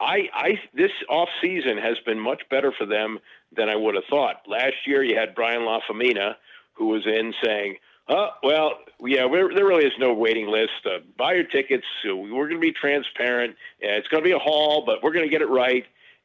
I 0.00 0.28
I 0.32 0.60
this 0.72 0.92
off 1.08 1.30
season 1.40 1.78
has 1.78 1.96
been 2.06 2.20
much 2.20 2.42
better 2.48 2.70
for 2.70 2.86
them 2.86 3.18
than 3.56 3.68
I 3.68 3.74
would 3.74 3.96
have 3.96 4.04
thought. 4.08 4.42
Last 4.46 4.86
year, 4.86 5.02
you 5.02 5.16
had 5.16 5.34
Brian 5.34 5.62
Lafemina, 5.62 6.36
who 6.74 6.86
was 6.86 7.04
in 7.06 7.34
saying. 7.44 7.76
Oh 8.08 8.28
well, 8.42 8.72
yeah. 9.00 9.28
There 9.28 9.46
really 9.46 9.84
is 9.84 9.92
no 9.98 10.12
waiting 10.12 10.48
list. 10.48 10.84
Uh, 10.84 10.98
buy 11.16 11.34
your 11.34 11.44
tickets. 11.44 11.84
So 12.04 12.16
we're 12.16 12.48
going 12.48 12.60
to 12.60 12.60
be 12.60 12.72
transparent. 12.72 13.52
Uh, 13.82 13.96
it's 13.96 14.08
going 14.08 14.22
to 14.22 14.28
be 14.28 14.34
a 14.34 14.38
haul, 14.38 14.84
but 14.84 15.02
we're 15.02 15.12
going 15.12 15.24
to 15.24 15.30
get 15.30 15.42
it 15.42 15.48
right. 15.48 15.84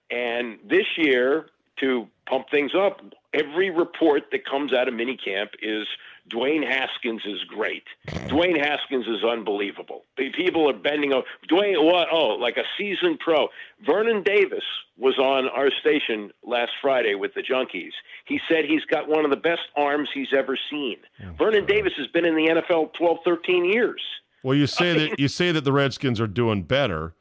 And 0.10 0.60
this 0.68 0.86
year, 0.98 1.48
to 1.80 2.08
pump 2.26 2.50
things 2.50 2.72
up, 2.76 3.02
every 3.34 3.70
report 3.70 4.24
that 4.32 4.46
comes 4.46 4.74
out 4.74 4.88
of 4.88 4.94
minicamp 4.94 5.50
is 5.62 5.88
Dwayne 6.30 6.66
Haskins 6.68 7.22
is 7.26 7.44
great. 7.48 7.84
Dwayne 8.28 8.60
Haskins 8.60 9.08
is 9.08 9.24
unbelievable. 9.24 10.04
The 10.18 10.30
People 10.32 10.70
are 10.70 10.74
bending 10.74 11.14
over. 11.14 11.26
Dwayne, 11.50 11.84
what? 11.84 12.08
Oh, 12.12 12.36
like 12.40 12.58
a 12.58 12.64
seasoned 12.78 13.20
pro. 13.20 13.48
Vernon 13.86 14.24
Davis 14.24 14.64
was 14.98 15.18
on 15.18 15.48
our 15.50 15.70
station 15.80 16.32
last 16.44 16.72
Friday 16.82 17.16
with 17.16 17.34
the 17.34 17.42
Junkies. 17.42 17.92
He 18.26 18.40
said 18.50 18.66
he's 18.66 18.84
got 18.86 19.08
one 19.08 19.24
of 19.24 19.32
the 19.32 19.38
best 19.38 19.62
arms 19.76 20.10
he's 20.14 20.34
ever 20.36 20.58
seen. 20.70 20.98
Oh, 21.22 21.32
Vernon 21.38 21.66
Davis 21.66 21.94
has 21.98 22.08
been 22.08 22.26
in 22.26 22.36
the 22.36 22.62
NFL 22.70 22.94
12, 22.94 23.18
13 23.24 23.66
years. 23.66 24.02
Well, 24.44 24.56
you 24.56 24.68
say 24.68 24.94
that 24.94 25.20
you 25.20 25.28
say 25.28 25.52
that 25.52 25.64
the 25.64 25.74
Redskins 25.74 26.22
are 26.22 26.28
doing 26.28 26.64
better. 26.64 27.14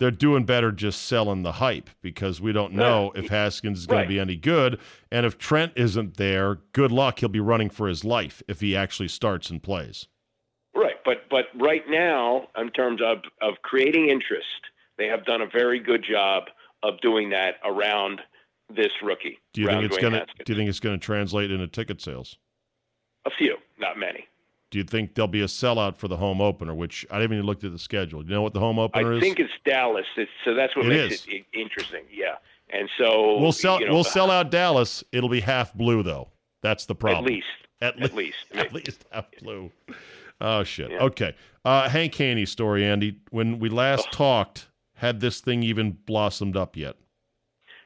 They're 0.00 0.10
doing 0.10 0.44
better 0.44 0.72
just 0.72 1.02
selling 1.02 1.42
the 1.42 1.52
hype 1.52 1.90
because 2.00 2.40
we 2.40 2.52
don't 2.52 2.72
know 2.72 3.12
if 3.14 3.28
Haskins 3.28 3.80
is 3.80 3.86
going 3.86 3.98
Right. 3.98 4.04
to 4.04 4.08
be 4.08 4.18
any 4.18 4.34
good. 4.34 4.80
And 5.12 5.26
if 5.26 5.36
Trent 5.36 5.74
isn't 5.76 6.16
there, 6.16 6.56
good 6.72 6.90
luck. 6.90 7.18
He'll 7.20 7.28
be 7.28 7.38
running 7.38 7.68
for 7.68 7.86
his 7.86 8.02
life 8.02 8.42
if 8.48 8.62
he 8.62 8.74
actually 8.74 9.08
starts 9.08 9.50
and 9.50 9.62
plays. 9.62 10.08
Right, 10.74 10.96
but 11.04 11.28
but 11.28 11.48
right 11.54 11.84
now, 11.86 12.48
in 12.56 12.70
terms 12.70 13.02
of 13.02 13.18
of 13.42 13.60
creating 13.60 14.08
interest, 14.08 14.46
they 14.96 15.06
have 15.06 15.26
done 15.26 15.42
a 15.42 15.46
very 15.46 15.78
good 15.78 16.02
job 16.02 16.44
of 16.82 16.98
doing 17.02 17.28
that 17.30 17.56
around 17.62 18.22
this 18.74 18.92
rookie. 19.02 19.38
Do 19.52 19.60
you 19.60 19.66
think 19.66 19.84
it's 19.84 19.98
going 19.98 20.14
to 20.14 20.24
do 20.46 20.52
you 20.52 20.56
think 20.56 20.70
it's 20.70 20.80
going 20.80 20.98
to 20.98 21.04
translate 21.04 21.50
into 21.50 21.66
ticket 21.68 22.00
sales? 22.00 22.38
A 23.26 23.30
few, 23.30 23.58
not 23.78 23.98
many. 23.98 24.26
Do 24.70 24.78
you 24.78 24.84
think 24.84 25.14
there'll 25.14 25.26
be 25.28 25.40
a 25.42 25.46
sellout 25.46 25.96
for 25.96 26.06
the 26.06 26.16
home 26.16 26.40
opener, 26.40 26.74
which 26.74 27.04
I 27.10 27.20
haven't 27.20 27.36
even 27.38 27.46
looked 27.46 27.64
at 27.64 27.72
the 27.72 27.78
schedule. 27.78 28.22
Do 28.22 28.28
you 28.28 28.34
know 28.34 28.42
what 28.42 28.54
the 28.54 28.60
home 28.60 28.78
I 28.78 28.82
opener 28.82 29.12
is? 29.14 29.18
I 29.18 29.20
think 29.20 29.40
it's 29.40 29.52
Dallas, 29.64 30.06
it's, 30.16 30.30
so 30.44 30.54
that's 30.54 30.76
what 30.76 30.86
It 30.86 30.90
makes 30.90 31.14
is. 31.14 31.26
it 31.28 31.44
interesting. 31.52 32.04
Yeah, 32.12 32.36
and 32.72 32.88
so 32.96 33.38
we'll 33.40 33.50
sell 33.52 33.80
you 33.80 33.88
know, 33.88 33.94
we'll 33.94 34.04
sell 34.04 34.30
out 34.30 34.50
Dallas. 34.50 35.02
It'll 35.12 35.28
be 35.28 35.40
half 35.40 35.74
blue 35.74 36.02
though. 36.02 36.28
That's 36.62 36.86
the 36.86 36.94
problem. 36.94 37.24
at 37.24 37.30
least. 37.30 37.46
At, 37.82 38.00
At 38.00 38.12
le- 38.12 38.16
least. 38.16 38.36
At 38.54 38.72
least 38.72 39.04
half 39.10 39.26
blue. 39.40 39.72
Oh 40.40 40.62
shit. 40.62 40.90
Yeah. 40.90 40.98
Okay. 41.02 41.34
Uh, 41.64 41.88
Hank 41.88 42.14
Haney 42.14 42.46
story, 42.46 42.84
Andy. 42.84 43.16
When 43.30 43.58
we 43.58 43.68
last 43.68 44.12
talked, 44.12 44.68
had 44.94 45.20
this 45.20 45.40
thing 45.40 45.62
even 45.62 45.92
blossomed 46.06 46.56
up 46.56 46.76
yet? 46.76 46.96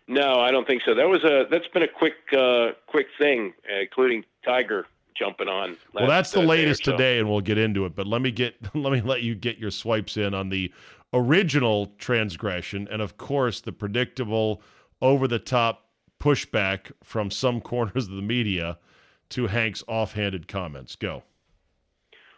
No, 0.07 0.39
I 0.41 0.51
don't 0.51 0.67
think 0.67 0.83
so. 0.85 0.95
That 0.95 1.09
was 1.09 1.25
a 1.25 1.47
that's 1.51 1.67
been 1.69 1.83
a 1.83 1.89
quick 1.89 2.15
uh, 2.37 2.73
quick 2.87 3.07
thing, 3.19 3.55
uh, 3.73 3.81
including 3.81 4.25
Tiger 4.45 4.87
jumping 5.15 5.49
on. 5.49 5.77
well, 5.93 6.07
that's 6.07 6.31
the 6.31 6.43
latest 6.43 6.85
so. 6.85 6.93
today, 6.93 7.19
and 7.19 7.29
we'll 7.29 7.41
get 7.41 7.59
into 7.59 7.85
it. 7.87 7.95
But 7.95 8.07
let 8.07 8.21
me 8.21 8.31
get 8.31 8.57
let 8.75 8.93
me 8.93 9.01
let 9.01 9.23
you 9.23 9.35
get 9.35 9.59
your 9.59 9.71
swipes 9.71 10.17
in 10.17 10.35
on 10.35 10.49
the 10.49 10.73
original 11.13 11.93
transgression, 11.99 12.89
and 12.91 13.01
of 13.01 13.17
course 13.17 13.61
the 13.61 13.73
predictable, 13.73 14.63
over 15.01 15.29
the 15.29 15.39
top 15.39 15.89
pushback 16.21 16.91
from 17.03 17.31
some 17.31 17.61
corners 17.61 18.09
of 18.09 18.17
the 18.17 18.23
media 18.23 18.79
to 19.31 19.47
Hank's 19.47 19.83
offhanded 19.89 20.49
comments. 20.49 20.97
Go. 20.97 21.23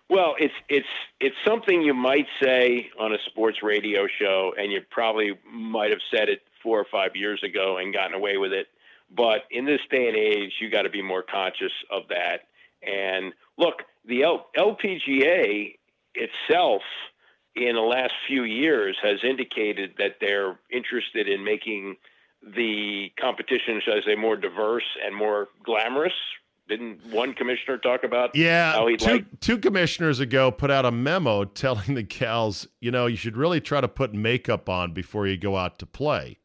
Well, 0.09 0.37
it's 0.39 0.55
it's 0.69 0.87
it's 1.21 1.37
something 1.45 1.83
you 1.83 1.95
might 1.95 2.27
say 2.41 2.91
on 2.99 3.13
a 3.13 3.19
sports 3.27 3.63
radio 3.63 4.07
show, 4.07 4.55
and 4.57 4.71
you 4.71 4.81
probably 4.91 5.33
might 5.51 5.91
have 5.91 6.01
said 6.11 6.29
it 6.29 6.43
four 6.63 6.79
or 6.79 6.87
five 6.91 7.17
years 7.17 7.43
ago 7.43 7.79
and 7.79 7.93
gotten 7.93 8.15
away 8.15 8.37
with 8.37 8.53
it. 8.53 8.69
But 9.11 9.45
in 9.51 9.65
this 9.65 9.81
day 9.91 10.09
and 10.09 10.17
age, 10.17 10.53
you 10.61 10.71
got 10.71 10.83
to 10.83 10.91
be 10.91 11.03
more 11.03 11.23
conscious 11.23 11.73
of 11.91 12.09
that. 12.09 12.49
And 12.83 13.33
look, 13.59 13.83
the 14.05 14.23
L- 14.25 14.47
LPGA 14.57 15.75
itself, 16.15 16.83
in 17.55 17.75
the 17.75 17.81
last 17.81 18.13
few 18.27 18.45
years, 18.45 18.97
has 19.03 19.19
indicated 19.23 19.95
that 19.99 20.17
they're 20.21 20.59
interested 20.71 21.29
in 21.29 21.45
making 21.45 21.97
the 22.43 23.11
competition, 23.19 23.81
should 23.85 23.95
I 24.03 24.07
say, 24.07 24.15
more 24.15 24.37
diverse 24.37 24.85
and 25.05 25.15
more 25.15 25.49
glamorous. 25.65 26.13
Didn't 26.69 27.05
one 27.13 27.33
commissioner 27.33 27.79
talk 27.79 28.03
about 28.03 28.35
Yeah, 28.35 28.85
two, 28.99 29.07
like 29.07 29.41
two 29.41 29.59
commissioners 29.59 30.19
ago 30.21 30.51
put 30.51 30.71
out 30.71 30.85
a 30.85 30.91
memo 30.91 31.45
telling 31.63 31.95
the 31.95 32.03
gals, 32.03 32.67
you 32.81 32.91
know, 32.91 33.07
you 33.07 33.17
should 33.17 33.37
really 33.37 33.61
try 33.61 33.81
to 33.81 33.89
put 33.89 34.13
makeup 34.15 34.69
on 34.69 34.93
before 34.93 35.27
you 35.27 35.37
go 35.37 35.57
out 35.57 35.79
to 35.79 35.87
play. 35.87 36.39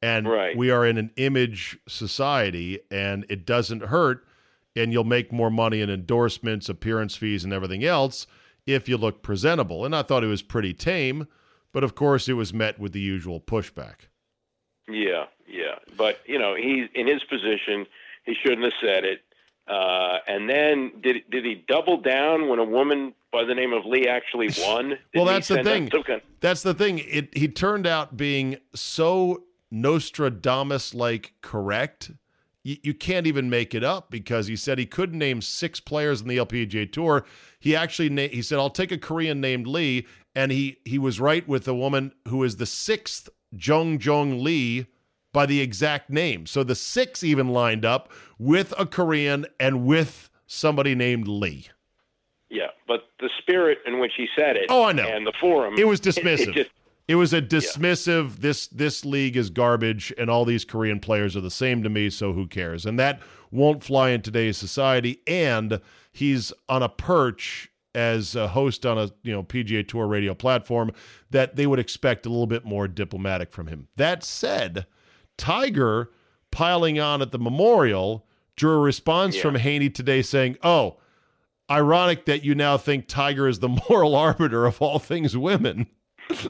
And 0.00 0.28
Right. 0.28 0.56
we 0.56 0.70
are 0.70 0.86
in 0.86 0.96
an 0.96 1.10
image 1.16 1.78
society, 1.88 2.80
and 2.90 3.26
it 3.28 3.44
doesn't 3.44 3.82
hurt, 3.84 4.26
and 4.78 4.92
you'll 4.92 5.04
make 5.04 5.32
more 5.32 5.50
money 5.50 5.80
in 5.80 5.90
endorsements, 5.90 6.68
appearance 6.68 7.16
fees, 7.16 7.44
and 7.44 7.52
everything 7.52 7.84
else 7.84 8.26
if 8.66 8.88
you 8.88 8.96
look 8.96 9.22
presentable. 9.22 9.84
And 9.84 9.94
I 9.94 10.02
thought 10.02 10.22
it 10.22 10.28
was 10.28 10.42
pretty 10.42 10.74
tame, 10.74 11.26
but 11.72 11.84
of 11.84 11.94
course, 11.94 12.28
it 12.28 12.34
was 12.34 12.52
met 12.54 12.78
with 12.78 12.92
the 12.92 13.00
usual 13.00 13.40
pushback. 13.40 14.08
Yeah, 14.88 15.26
yeah. 15.46 15.76
But 15.96 16.20
you 16.26 16.38
know, 16.38 16.54
he 16.54 16.86
in 16.94 17.06
his 17.06 17.22
position, 17.24 17.86
he 18.24 18.34
shouldn't 18.34 18.64
have 18.64 18.72
said 18.80 19.04
it. 19.04 19.22
Uh, 19.66 20.18
and 20.26 20.48
then 20.48 20.92
did 21.02 21.16
did 21.30 21.44
he 21.44 21.64
double 21.68 22.00
down 22.00 22.48
when 22.48 22.58
a 22.58 22.64
woman 22.64 23.14
by 23.30 23.44
the 23.44 23.54
name 23.54 23.72
of 23.72 23.84
Lee 23.84 24.06
actually 24.06 24.48
won? 24.60 24.90
Did 24.90 24.98
Well, 25.14 25.24
that's 25.26 25.48
the 25.48 25.62
thing. 25.62 25.90
That's 26.40 26.62
the 26.62 26.74
thing. 26.74 27.00
It 27.00 27.36
he 27.36 27.48
turned 27.48 27.86
out 27.86 28.16
being 28.16 28.56
so 28.74 29.44
Nostradamus 29.70 30.94
like 30.94 31.34
correct. 31.42 32.10
You, 32.68 32.76
you 32.82 32.92
can't 32.94 33.26
even 33.26 33.48
make 33.48 33.74
it 33.74 33.82
up 33.82 34.10
because 34.10 34.46
he 34.46 34.54
said 34.54 34.78
he 34.78 34.84
couldn't 34.84 35.18
name 35.18 35.40
six 35.40 35.80
players 35.80 36.20
in 36.20 36.28
the 36.28 36.36
LPGA 36.36 36.92
Tour. 36.92 37.24
He 37.60 37.74
actually 37.74 38.10
na- 38.10 38.28
he 38.28 38.42
said 38.42 38.58
I'll 38.58 38.68
take 38.68 38.92
a 38.92 38.98
Korean 38.98 39.40
named 39.40 39.66
Lee, 39.66 40.06
and 40.34 40.52
he 40.52 40.76
he 40.84 40.98
was 40.98 41.18
right 41.18 41.48
with 41.48 41.64
the 41.64 41.74
woman 41.74 42.12
who 42.28 42.44
is 42.44 42.56
the 42.56 42.66
sixth 42.66 43.30
Jung 43.52 43.98
Jong 43.98 44.44
Lee 44.44 44.86
by 45.32 45.46
the 45.46 45.60
exact 45.62 46.10
name. 46.10 46.44
So 46.44 46.62
the 46.62 46.74
six 46.74 47.24
even 47.24 47.48
lined 47.48 47.86
up 47.86 48.12
with 48.38 48.74
a 48.78 48.84
Korean 48.84 49.46
and 49.58 49.86
with 49.86 50.28
somebody 50.46 50.94
named 50.94 51.26
Lee. 51.26 51.68
yeah, 52.50 52.68
but 52.86 53.00
the 53.20 53.30
spirit 53.40 53.78
in 53.86 53.98
which 53.98 54.12
he 54.16 54.26
said 54.36 54.56
it. 54.56 54.66
Oh, 54.68 54.84
I 54.84 54.92
know. 54.92 55.06
And 55.08 55.26
the 55.26 55.32
forum. 55.40 55.74
It 55.78 55.86
was 55.86 56.00
It, 56.00 56.04
dismissive. 56.06 56.52
just 56.54 56.70
It 57.08 57.14
was 57.14 57.32
a 57.32 57.40
dismissive. 57.40 58.36
This 58.40 58.66
this 58.68 59.04
league 59.04 59.36
is 59.36 59.48
garbage, 59.48 60.12
and 60.18 60.28
all 60.28 60.44
these 60.44 60.64
Korean 60.66 61.00
players 61.00 61.36
are 61.36 61.40
the 61.40 61.50
same 61.50 61.82
to 61.82 61.88
me. 61.88 62.10
So 62.10 62.34
who 62.34 62.46
cares? 62.46 62.84
And 62.84 62.98
that 62.98 63.20
won't 63.50 63.82
fly 63.82 64.10
in 64.10 64.20
today's 64.20 64.58
society. 64.58 65.22
And 65.26 65.80
he's 66.12 66.52
on 66.68 66.82
a 66.82 66.88
perch 66.88 67.70
as 67.94 68.36
a 68.36 68.48
host 68.48 68.84
on 68.84 68.98
a 68.98 69.10
you 69.22 69.32
know 69.32 69.42
PGA 69.42 69.88
Tour 69.88 70.06
radio 70.06 70.34
platform 70.34 70.92
that 71.30 71.56
they 71.56 71.66
would 71.66 71.78
expect 71.78 72.26
a 72.26 72.28
little 72.28 72.46
bit 72.46 72.66
more 72.66 72.86
diplomatic 72.86 73.52
from 73.52 73.68
him. 73.68 73.88
That 73.96 74.22
said, 74.22 74.84
Tiger 75.38 76.10
piling 76.50 77.00
on 77.00 77.22
at 77.22 77.32
the 77.32 77.38
memorial 77.38 78.26
drew 78.56 78.72
a 78.72 78.78
response 78.80 79.36
Yeah. 79.36 79.42
from 79.42 79.54
Haney 79.54 79.88
today 79.90 80.20
saying, 80.22 80.58
"Oh." 80.62 80.98
Ironic 81.70 82.24
that 82.24 82.42
you 82.44 82.54
now 82.54 82.78
think 82.78 83.08
Tiger 83.08 83.46
is 83.46 83.58
the 83.58 83.68
moral 83.90 84.14
arbiter 84.16 84.64
of 84.64 84.80
all 84.80 84.98
things 84.98 85.36
women. 85.36 85.86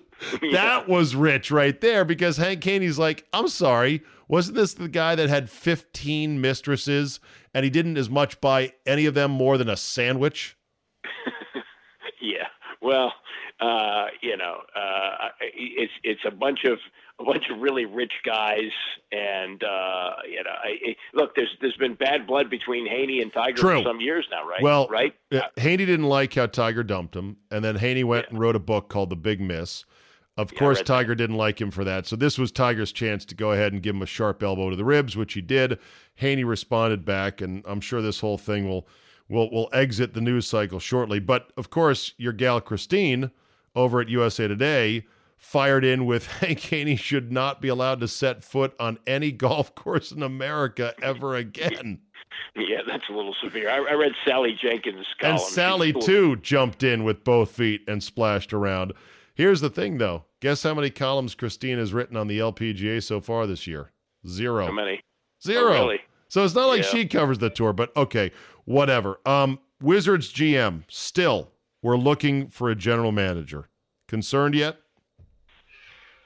That 0.53 0.89
was 0.89 1.15
rich 1.15 1.51
right 1.51 1.81
there 1.81 2.05
because 2.05 2.37
Hank 2.37 2.65
Haney's 2.65 2.99
like, 2.99 3.25
I'm 3.33 3.49
sorry, 3.49 4.03
wasn't 4.27 4.57
this 4.57 4.75
the 4.75 4.89
guy 4.89 5.15
that 5.15 5.29
had 5.29 5.49
15 5.49 6.41
mistresses 6.41 7.21
and 7.55 7.65
he 7.65 7.71
didn't 7.71 7.97
as 7.97 8.11
much 8.11 8.41
buy 8.41 8.73
any 8.85 9.07
of 9.07 9.15
them 9.15 9.31
more 9.31 9.57
than 9.57 9.69
a 9.69 9.77
sandwich? 9.77 10.57
yeah. 12.21 12.49
Well, 12.83 13.13
uh, 13.61 14.07
you 14.21 14.37
know, 14.37 14.59
uh, 14.75 15.29
it's 15.41 15.93
it's 16.05 16.21
a 16.27 16.31
bunch 16.31 16.61
of 16.65 16.79
a 17.19 17.25
bunch 17.25 17.45
of 17.51 17.61
really 17.61 17.85
rich 17.85 18.13
guys, 18.25 18.71
and 19.11 19.63
uh, 19.65 20.11
you 20.29 20.45
know, 20.45 20.51
I, 20.51 20.77
I, 20.91 20.97
look, 21.15 21.35
there's 21.35 21.57
there's 21.61 21.77
been 21.77 21.95
bad 21.95 22.27
blood 22.27 22.51
between 22.51 22.87
Haney 22.87 23.21
and 23.21 23.33
Tiger 23.33 23.57
True. 23.57 23.83
for 23.83 23.89
some 23.89 24.01
years 24.01 24.27
now, 24.31 24.47
right? 24.47 24.63
Well, 24.63 24.87
right. 24.89 25.15
Uh, 25.33 25.41
Haney 25.57 25.87
didn't 25.87 26.07
like 26.07 26.35
how 26.35 26.47
Tiger 26.47 26.85
dumped 26.85 27.17
him, 27.17 27.37
and 27.51 27.65
then 27.65 27.77
Haney 27.77 28.05
went 28.05 28.29
and 28.31 28.39
wrote 28.39 28.55
a 28.55 28.61
book 28.61 28.89
called 28.89 29.11
The 29.11 29.17
Big 29.17 29.41
Miss. 29.41 29.85
Of 30.37 30.53
Yeah, 30.53 30.59
course, 30.61 30.83
Tiger 30.83 31.17
didn't 31.17 31.37
like 31.37 31.61
him 31.61 31.73
for 31.73 31.83
that. 31.83 32.07
So 32.07 32.15
this 32.15 32.39
was 32.39 32.53
Tiger's 32.53 32.93
chance 32.93 33.25
to 33.25 33.35
go 33.35 33.51
ahead 33.51 33.73
and 33.73 33.83
give 33.83 33.97
him 33.97 34.03
a 34.03 34.07
sharp 34.07 34.41
elbow 34.41 34.71
to 34.71 34.77
the 34.77 34.85
ribs, 34.85 35.17
which 35.17 35.35
he 35.35 35.41
did. 35.41 35.81
Haney 36.15 36.45
responded 36.45 37.05
back, 37.05 37.41
and 37.41 37.65
I'm 37.67 37.81
sure 37.81 38.01
this 38.01 38.21
whole 38.21 38.39
thing 38.39 38.69
will 38.69 38.87
will 39.29 39.51
will 39.51 39.69
exit 39.73 40.15
the 40.15 40.21
news 40.21 40.47
cycle 40.47 40.79
shortly. 40.79 41.19
But 41.19 41.53
of 41.57 41.71
course, 41.71 42.15
your 42.19 42.33
gal 42.33 42.61
Christine 42.61 43.33
over 43.75 44.01
at 44.01 44.09
USA 44.09 44.49
Today 44.49 45.07
fired 45.37 45.85
in 45.85 46.05
with 46.07 46.27
Hank 46.41 46.61
Haney 46.61 46.97
should 46.97 47.31
not 47.33 47.61
be 47.61 47.69
allowed 47.69 48.01
to 48.01 48.09
set 48.09 48.43
foot 48.45 48.75
on 48.81 48.99
any 49.07 49.31
golf 49.33 49.75
course 49.75 50.11
in 50.13 50.23
America 50.23 50.95
ever 51.03 51.37
again. 51.37 52.01
Yeah, 52.57 52.81
that's 52.87 53.09
a 53.09 53.13
little 53.13 53.35
severe. 53.43 53.71
I, 53.71 53.77
I 53.77 53.93
read 53.95 54.13
Sally 54.27 54.57
Jenkins' 54.61 55.07
column. 55.21 55.37
And 55.37 55.41
Sally, 55.43 55.93
cool. 55.93 56.03
too, 56.03 56.37
jumped 56.37 56.83
in 56.83 57.05
with 57.05 57.25
both 57.25 57.51
feet 57.53 57.83
and 57.89 58.03
splashed 58.03 58.53
around. 58.53 58.93
Here's 59.35 59.61
the 59.61 59.71
thing, 59.71 59.99
though. 59.99 60.25
Guess 60.41 60.63
how 60.65 60.75
many 60.75 60.91
columns 60.91 61.35
Christine 61.35 61.79
has 61.79 61.93
written 61.93 62.17
on 62.17 62.27
the 62.27 62.39
LPGA 62.41 63.03
so 63.03 63.21
far 63.21 63.47
this 63.47 63.67
year? 63.67 63.93
Zero. 64.27 64.67
How 64.67 64.73
many? 64.73 65.01
Zero. 65.45 65.69
Oh, 65.69 65.83
really? 65.87 66.01
So 66.29 66.45
it's 66.45 66.55
not 66.55 66.67
like 66.67 66.83
Yeah. 66.83 66.89
she 66.89 67.07
covers 67.07 67.39
the 67.39 67.51
tour, 67.51 67.73
but 67.73 67.97
okay, 67.97 68.33
whatever. 68.65 69.21
Um, 69.25 69.59
Wizards 69.81 70.33
GM, 70.33 70.83
still, 70.89 71.53
we're 71.83 71.97
looking 71.97 72.49
for 72.49 72.71
a 72.71 72.75
general 72.75 73.13
manager. 73.13 73.69
Concerned 74.07 74.55
yet? 74.55 74.79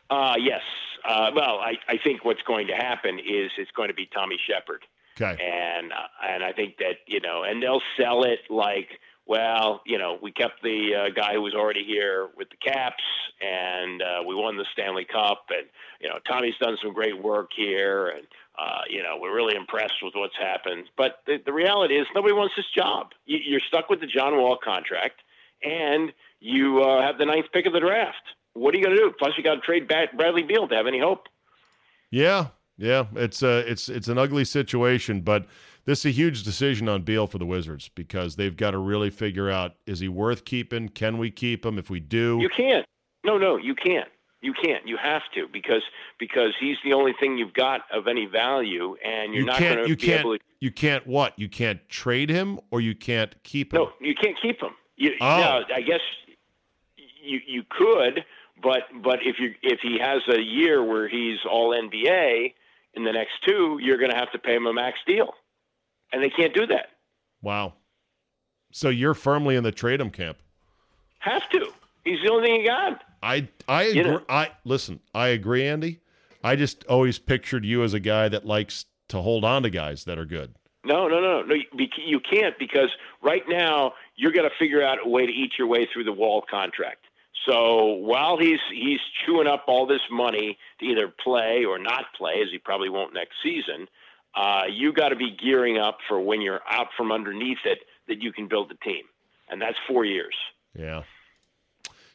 Uh, 0.08 0.34
yes. 0.38 0.60
Uh, 1.04 1.30
well, 1.34 1.58
I, 1.58 1.74
I 1.88 1.98
think 2.02 2.24
what's 2.24 2.42
going 2.42 2.68
to 2.68 2.74
happen 2.74 3.18
is 3.18 3.50
it's 3.58 3.70
going 3.72 3.88
to 3.88 3.94
be 3.94 4.06
Tommy 4.06 4.36
Shepard. 4.48 4.84
Okay. 5.20 5.36
and 5.42 5.92
uh, 5.92 6.26
and 6.26 6.42
I 6.42 6.52
think 6.52 6.78
that 6.78 6.96
you 7.06 7.20
know, 7.20 7.42
and 7.42 7.62
they'll 7.62 7.82
sell 8.00 8.24
it 8.24 8.40
like, 8.48 8.88
well, 9.26 9.82
you 9.84 9.98
know, 9.98 10.18
we 10.22 10.32
kept 10.32 10.62
the 10.62 10.94
uh, 10.94 11.10
guy 11.14 11.34
who 11.34 11.42
was 11.42 11.54
already 11.54 11.84
here 11.84 12.30
with 12.36 12.48
the 12.48 12.56
Caps, 12.56 13.02
and 13.40 14.00
uh, 14.00 14.22
we 14.26 14.34
won 14.34 14.56
the 14.56 14.64
Stanley 14.72 15.04
Cup, 15.04 15.44
and 15.50 15.68
you 16.00 16.08
know, 16.08 16.18
Tommy's 16.26 16.54
done 16.60 16.78
some 16.82 16.94
great 16.94 17.22
work 17.22 17.50
here, 17.54 18.08
and 18.08 18.26
uh, 18.58 18.80
you 18.88 19.02
know, 19.02 19.18
we're 19.20 19.34
really 19.34 19.54
impressed 19.54 20.02
with 20.02 20.14
what's 20.14 20.36
happened. 20.36 20.86
But 20.96 21.20
the, 21.26 21.38
the 21.44 21.52
reality 21.52 21.96
is, 21.96 22.06
nobody 22.14 22.32
wants 22.32 22.54
this 22.56 22.66
job. 22.74 23.08
You, 23.26 23.38
you're 23.44 23.60
stuck 23.68 23.90
with 23.90 24.00
the 24.00 24.06
John 24.06 24.36
Wall 24.36 24.58
contract, 24.62 25.20
and 25.64 26.12
you 26.40 26.82
uh, 26.82 27.02
have 27.02 27.18
the 27.18 27.26
ninth 27.26 27.46
pick 27.52 27.66
of 27.66 27.72
the 27.72 27.80
draft. 27.80 28.16
What 28.54 28.74
are 28.74 28.78
you 28.78 28.84
going 28.84 28.96
to 28.96 29.02
do? 29.02 29.12
Plus, 29.18 29.32
you 29.36 29.44
got 29.44 29.54
to 29.54 29.60
trade 29.60 29.88
Bat- 29.88 30.16
Bradley 30.16 30.42
Beal 30.42 30.68
to 30.68 30.74
have 30.74 30.86
any 30.86 31.00
hope. 31.00 31.26
Yeah, 32.10 32.48
yeah, 32.76 33.06
it's 33.14 33.42
uh, 33.42 33.64
it's 33.66 33.88
it's 33.88 34.08
an 34.08 34.18
ugly 34.18 34.44
situation, 34.44 35.20
but 35.22 35.46
this 35.84 36.00
is 36.00 36.06
a 36.06 36.10
huge 36.10 36.42
decision 36.42 36.88
on 36.88 37.02
Beal 37.02 37.26
for 37.26 37.38
the 37.38 37.46
Wizards 37.46 37.88
because 37.94 38.36
they've 38.36 38.56
got 38.56 38.72
to 38.72 38.78
really 38.78 39.10
figure 39.10 39.50
out: 39.50 39.76
is 39.86 40.00
he 40.00 40.08
worth 40.08 40.44
keeping? 40.44 40.88
Can 40.88 41.16
we 41.18 41.30
keep 41.30 41.64
him? 41.64 41.78
If 41.78 41.88
we 41.90 42.00
do, 42.00 42.38
You 42.40 42.50
can't. 42.50 42.84
No, 43.24 43.38
no, 43.38 43.56
you 43.56 43.74
can't. 43.74 44.08
You 44.42 44.52
can't. 44.52 44.86
You 44.86 44.96
have 45.00 45.22
to 45.34 45.46
because 45.52 45.82
because 46.18 46.52
he's 46.60 46.76
the 46.84 46.92
only 46.92 47.12
thing 47.18 47.38
you've 47.38 47.54
got 47.54 47.82
of 47.92 48.08
any 48.08 48.26
value, 48.26 48.96
and 49.04 49.32
you're 49.32 49.42
you 49.42 49.46
not 49.46 49.60
going 49.60 49.78
to 49.84 49.88
you 49.88 49.96
be 49.96 50.06
can't 50.06 50.20
able 50.20 50.36
to. 50.36 50.44
you 50.60 50.70
can't 50.72 51.06
what 51.06 51.38
you 51.38 51.48
can't 51.48 51.88
trade 51.88 52.28
him 52.28 52.58
or 52.70 52.80
you 52.80 52.94
can't 52.94 53.40
keep 53.44 53.72
him 53.72 53.78
No, 53.82 53.92
you 54.00 54.14
can't 54.14 54.36
keep 54.42 54.60
him. 54.60 54.70
You, 55.02 55.10
Oh. 55.20 55.62
I 55.74 55.80
guess 55.80 56.00
you 57.22 57.40
you 57.46 57.62
could, 57.68 58.24
but 58.62 58.82
but 59.02 59.18
if 59.24 59.38
you 59.40 59.54
if 59.62 59.80
he 59.80 59.98
has 59.98 60.22
a 60.28 60.40
year 60.40 60.82
where 60.82 61.08
he's 61.08 61.38
all 61.50 61.70
NBA 61.70 62.54
in 62.94 63.04
the 63.04 63.12
next 63.12 63.32
two, 63.46 63.78
you're 63.82 63.98
going 63.98 64.10
to 64.10 64.16
have 64.16 64.30
to 64.32 64.38
pay 64.38 64.54
him 64.54 64.66
a 64.66 64.72
max 64.72 64.98
deal, 65.06 65.34
and 66.12 66.22
they 66.22 66.30
can't 66.30 66.54
do 66.54 66.66
that. 66.66 66.86
wow 67.42 67.72
so 68.74 68.88
you're 68.88 69.12
firmly 69.14 69.54
in 69.56 69.62
the 69.64 69.72
trade 69.72 70.00
him 70.00 70.08
camp 70.08 70.38
Have 71.18 71.46
to. 71.50 71.72
He's 72.04 72.20
the 72.24 72.30
only 72.30 72.46
thing 72.48 72.60
you 72.62 72.66
got. 72.66 73.02
i 73.22 73.46
i 73.68 73.82
You 73.84 74.00
agree 74.00 74.12
know- 74.12 74.22
i 74.28 74.50
listen 74.64 75.00
i 75.14 75.28
agree 75.28 75.66
andy 75.66 76.00
i 76.44 76.56
just 76.56 76.84
always 76.86 77.18
pictured 77.18 77.64
you 77.66 77.82
as 77.82 77.92
a 77.92 78.00
guy 78.00 78.28
that 78.30 78.46
likes 78.46 78.86
to 79.08 79.20
hold 79.20 79.44
on 79.44 79.62
to 79.64 79.70
guys 79.70 80.04
that 80.04 80.18
are 80.18 80.24
good 80.24 80.54
No, 80.84 81.06
no, 81.08 81.20
no, 81.20 81.42
no. 81.42 81.54
You, 81.54 81.88
you 82.12 82.18
can't 82.20 82.58
because 82.58 82.90
right 83.22 83.44
now 83.48 83.92
you're 84.16 84.32
going 84.32 84.48
to 84.48 84.56
figure 84.58 84.82
out 84.82 84.98
a 85.04 85.08
way 85.08 85.26
to 85.26 85.32
eat 85.32 85.52
your 85.58 85.66
way 85.66 85.88
through 85.92 86.04
the 86.04 86.12
wall 86.12 86.42
contract. 86.48 87.04
So 87.48 87.94
while 87.94 88.38
he's 88.38 88.60
he's 88.72 89.00
chewing 89.24 89.48
up 89.48 89.64
all 89.66 89.86
this 89.86 90.02
money 90.10 90.58
to 90.78 90.86
either 90.86 91.08
play 91.08 91.64
or 91.64 91.78
not 91.78 92.04
play, 92.16 92.40
as 92.42 92.48
he 92.52 92.58
probably 92.58 92.88
won't 92.88 93.14
next 93.14 93.34
season, 93.42 93.88
uh, 94.34 94.62
you 94.70 94.92
got 94.92 95.08
to 95.08 95.16
be 95.16 95.36
gearing 95.36 95.76
up 95.78 95.98
for 96.08 96.20
when 96.20 96.40
you're 96.40 96.60
out 96.70 96.88
from 96.96 97.10
underneath 97.10 97.58
it 97.64 97.80
that 98.08 98.22
you 98.22 98.32
can 98.32 98.46
build 98.48 98.70
a 98.70 98.84
team, 98.84 99.04
and 99.48 99.60
that's 99.60 99.76
four 99.88 100.04
years. 100.04 100.34
yeah 100.74 101.02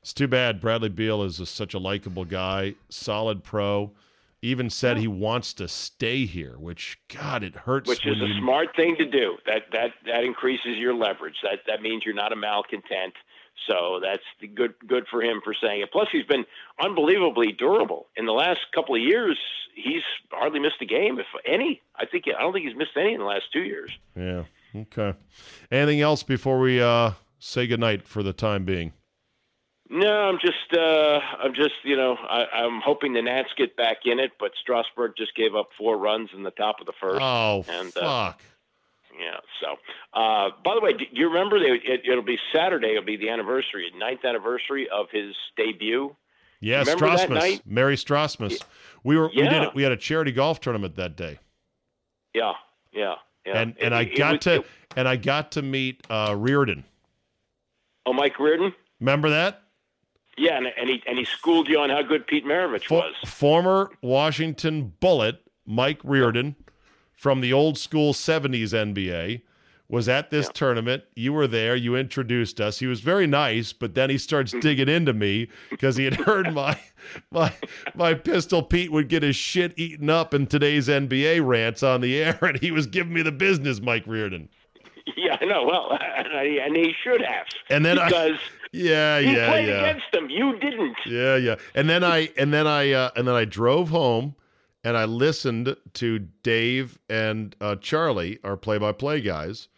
it's 0.01 0.13
too 0.13 0.27
bad 0.27 0.61
bradley 0.61 0.89
beal 0.89 1.21
is 1.21 1.39
a, 1.39 1.45
such 1.45 1.73
a 1.73 1.79
likable 1.79 2.23
guy 2.23 2.73
solid 2.89 3.43
pro 3.43 3.91
even 4.41 4.69
said 4.69 4.97
he 4.97 5.07
wants 5.07 5.53
to 5.53 5.67
stay 5.67 6.25
here 6.25 6.55
which 6.59 6.97
god 7.13 7.43
it 7.43 7.55
hurts 7.55 7.89
which 7.89 8.05
is 8.05 8.21
a 8.21 8.27
you- 8.27 8.39
smart 8.39 8.75
thing 8.75 8.95
to 8.97 9.05
do. 9.05 9.37
That 9.45 9.63
that 9.71 9.91
that 10.05 10.23
increases 10.23 10.77
your 10.77 10.93
leverage. 10.93 11.35
That 11.43 11.59
that 11.67 11.81
means 11.81 12.03
you're 12.05 12.13
not 12.15 12.31
a 12.31 12.35
malcontent. 12.35 13.13
So 13.67 13.99
that's 14.01 14.23
the 14.39 14.47
good 14.47 14.75
good 14.85 15.07
for 15.09 15.21
him 15.23 15.41
for 15.43 15.53
saying 15.59 15.81
it. 15.81 15.91
Plus, 15.91 16.07
he's 16.11 16.25
been 16.25 16.45
unbelievably 16.79 17.53
durable 17.53 18.05
in 18.15 18.25
the 18.27 18.31
last 18.31 18.59
couple 18.73 18.93
of 18.95 19.01
years. 19.01 19.37
He's 19.73 20.03
hardly 20.31 20.59
missed 20.59 20.81
a 20.81 20.85
game, 20.85 21.19
if 21.19 21.25
any. 21.45 21.81
I 21.95 22.05
think 22.05 22.25
I 22.27 22.41
don't 22.41 22.53
think 22.53 22.67
he's 22.67 22.75
missed 22.77 22.95
any 22.95 23.13
in 23.13 23.19
the 23.19 23.25
last 23.25 23.51
two 23.51 23.63
years. 23.63 23.91
yeah 24.15 24.43
okay 24.75 25.13
anything 25.71 26.01
else 26.01 26.21
before 26.23 26.59
we 26.59 26.79
uh 26.81 27.11
say 27.39 27.65
goodnight 27.65 28.03
for 28.03 28.21
the 28.21 28.33
time 28.33 28.63
being 28.65 28.91
No, 29.89 30.11
I'm 30.29 30.37
just, 30.39 30.73
uh, 30.77 31.19
I'm 31.41 31.53
just, 31.53 31.75
you 31.83 31.95
know, 31.95 32.15
I, 32.15 32.45
I'm 32.53 32.81
hoping 32.81 33.13
the 33.13 33.21
Nats 33.21 33.49
get 33.57 33.77
back 33.77 33.97
in 34.05 34.19
it, 34.19 34.31
but 34.39 34.51
Strasburg 34.61 35.13
just 35.17 35.33
gave 35.35 35.55
up 35.55 35.69
four 35.77 35.97
runs 35.97 36.29
in 36.35 36.43
the 36.43 36.51
top 36.51 36.81
of 36.81 36.87
the 36.87 36.93
first. 36.99 37.21
Oh, 37.21 37.63
and, 37.69 37.93
fuck. 37.93 38.03
Uh, 38.03 38.33
yeah. 39.17 39.37
So, 39.61 39.77
uh, 40.13 40.49
by 40.63 40.75
the 40.75 40.81
way, 40.81 40.93
do 40.93 41.05
you 41.11 41.27
remember 41.29 41.59
they, 41.59 41.71
it, 41.71 42.01
it'll 42.09 42.21
be 42.23 42.37
Saturday? 42.53 42.91
It'll 42.91 43.03
be 43.03 43.15
the 43.17 43.29
anniversary, 43.29 43.89
ninth 43.97 44.25
anniversary 44.25 44.89
of 44.89 45.07
his 45.11 45.33
debut. 45.55 46.15
Yeah, 46.59 46.79
Remember 46.79 47.05
Strasmas? 47.07 47.61
Merry 47.65 47.95
Strasmas. 47.95 48.61
We 49.03 49.15
were 49.15 49.29
we 49.29 49.43
did 49.43 49.61
it. 49.63 49.75
We 49.75 49.83
had 49.83 49.91
a 49.91 49.97
charity 49.97 50.31
golf 50.31 50.59
tournament 50.59 50.95
that 50.95 51.15
day, 51.15 51.37
Yeah, 52.33 52.53
yeah, 52.91 53.15
yeah. 53.45 53.59
and 53.61 53.75
and 53.79 53.93
It- 53.93 53.97
I 53.97 54.01
it 54.01 54.17
got 54.17 54.41
to 54.41 54.63
and 54.95 55.07
I 55.07 55.15
got 55.17 55.51
to 55.51 55.61
meet 55.61 56.01
uh, 56.09 56.35
Riordan. 56.37 56.83
oh, 58.07 58.13
Mike 58.13 58.39
Riordan. 58.39 58.73
Remember 58.99 59.29
that? 59.29 59.61
Yeah, 60.37 60.57
and, 60.57 60.67
and 60.77 60.89
he 60.89 61.01
and 61.07 61.17
he 61.17 61.25
schooled 61.25 61.67
you 61.67 61.79
on 61.79 61.89
how 61.89 62.01
good 62.03 62.27
Pete 62.27 62.45
Maravich 62.45 62.89
was. 62.91 63.15
former 63.25 63.89
Washington 64.01 64.93
Bullet 64.99 65.41
Mike 65.65 65.99
Riordan 66.03 66.55
from 67.15 67.41
the 67.41 67.51
old 67.53 67.77
school 67.77 68.13
70s 68.13 68.73
NBA 68.73 69.41
was 69.89 70.09
at 70.09 70.29
this 70.29 70.47
Yeah. 70.47 70.51
tournament. 70.53 71.03
You 71.15 71.31
were 71.33 71.47
there. 71.47 71.73
You 71.75 71.95
introduced 71.95 72.59
us. 72.59 72.77
He 72.77 72.87
was 72.87 72.99
very 72.99 73.25
nice, 73.25 73.71
but 73.73 73.95
then 73.95 74.09
he 74.09 74.17
starts 74.17 74.51
Mm-hmm. 74.51 74.59
digging 74.59 74.89
into 74.89 75.13
me 75.13 75.47
because 75.69 75.95
he 75.95 76.03
had 76.03 76.13
heard 76.27 76.53
my 76.53 76.77
my 77.31 77.51
my 77.95 78.13
pistol 78.13 78.61
Pete 78.61 78.91
would 78.91 79.07
get 79.07 79.23
his 79.23 79.35
shit 79.35 79.73
eaten 79.77 80.09
up 80.09 80.33
in 80.33 80.45
today's 80.45 80.87
NBA 80.89 81.45
rants 81.45 81.83
on 81.83 82.01
the 82.01 82.21
air, 82.21 82.37
and 82.41 82.59
he 82.59 82.69
was 82.71 82.85
giving 82.85 83.13
me 83.13 83.21
the 83.21 83.31
business, 83.31 83.79
Mike 83.81 84.03
Riordan. 84.05 84.49
Yeah, 85.15 85.37
I 85.39 85.45
know. 85.45 85.63
Well, 85.63 85.91
and, 86.17 86.27
I, 86.27 86.43
and 86.65 86.75
he 86.75 86.93
should 87.03 87.21
have. 87.21 87.45
And 87.69 87.85
then 87.85 87.97
I- 87.99 88.05
because 88.07 88.39
Yeah, 88.73 89.19
he 89.21 89.33
yeah, 89.33 89.47
played 89.49 89.67
yeah. 89.69 89.79
against 89.79 90.05
them, 90.11 90.29
you 90.29 90.59
didn't. 90.59 90.97
Yeah, 91.05 91.37
yeah. 91.37 91.55
And 91.73 91.89
then 91.89 92.03
I 92.03 92.29
and 92.37 92.53
then 92.53 92.67
I 92.67 92.91
uh, 92.91 93.09
and 93.15 93.25
then 93.27 93.33
I 93.33 93.45
drove 93.45 93.89
home 93.89 94.35
and 94.83 94.97
I 94.97 95.05
listened 95.05 95.75
to 95.93 96.19
Dave 96.43 96.99
and 97.09 97.55
uh, 97.61 97.77
Charlie, 97.77 98.39
our 98.43 98.57
play-by-play 98.57 99.21
guys, 99.21 99.69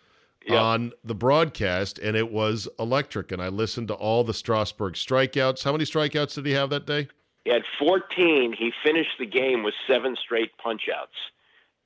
Yeah. 0.46 0.62
on 0.62 0.92
the 1.04 1.16
broadcast, 1.16 2.00
and 2.00 2.18
it 2.18 2.32
was 2.32 2.68
electric. 2.80 3.32
And 3.32 3.42
I 3.42 3.48
listened 3.50 3.88
to 3.90 3.94
all 3.94 4.24
the 4.24 4.34
Strasburg 4.34 4.94
strikeouts. 4.96 5.64
How 5.64 5.72
many 5.72 5.86
strikeouts 5.86 6.34
did 6.36 6.46
he 6.48 6.52
have 6.54 6.70
that 6.72 6.86
day? 6.88 7.08
He 7.46 7.52
had 7.52 7.64
14. 7.80 8.54
He 8.58 8.72
finished 8.84 9.18
the 9.20 9.26
game 9.26 9.64
with 9.64 9.74
seven 9.88 10.16
straight 10.22 10.52
punchouts. 10.64 11.16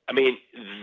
I 0.08 0.12
mean, 0.12 0.36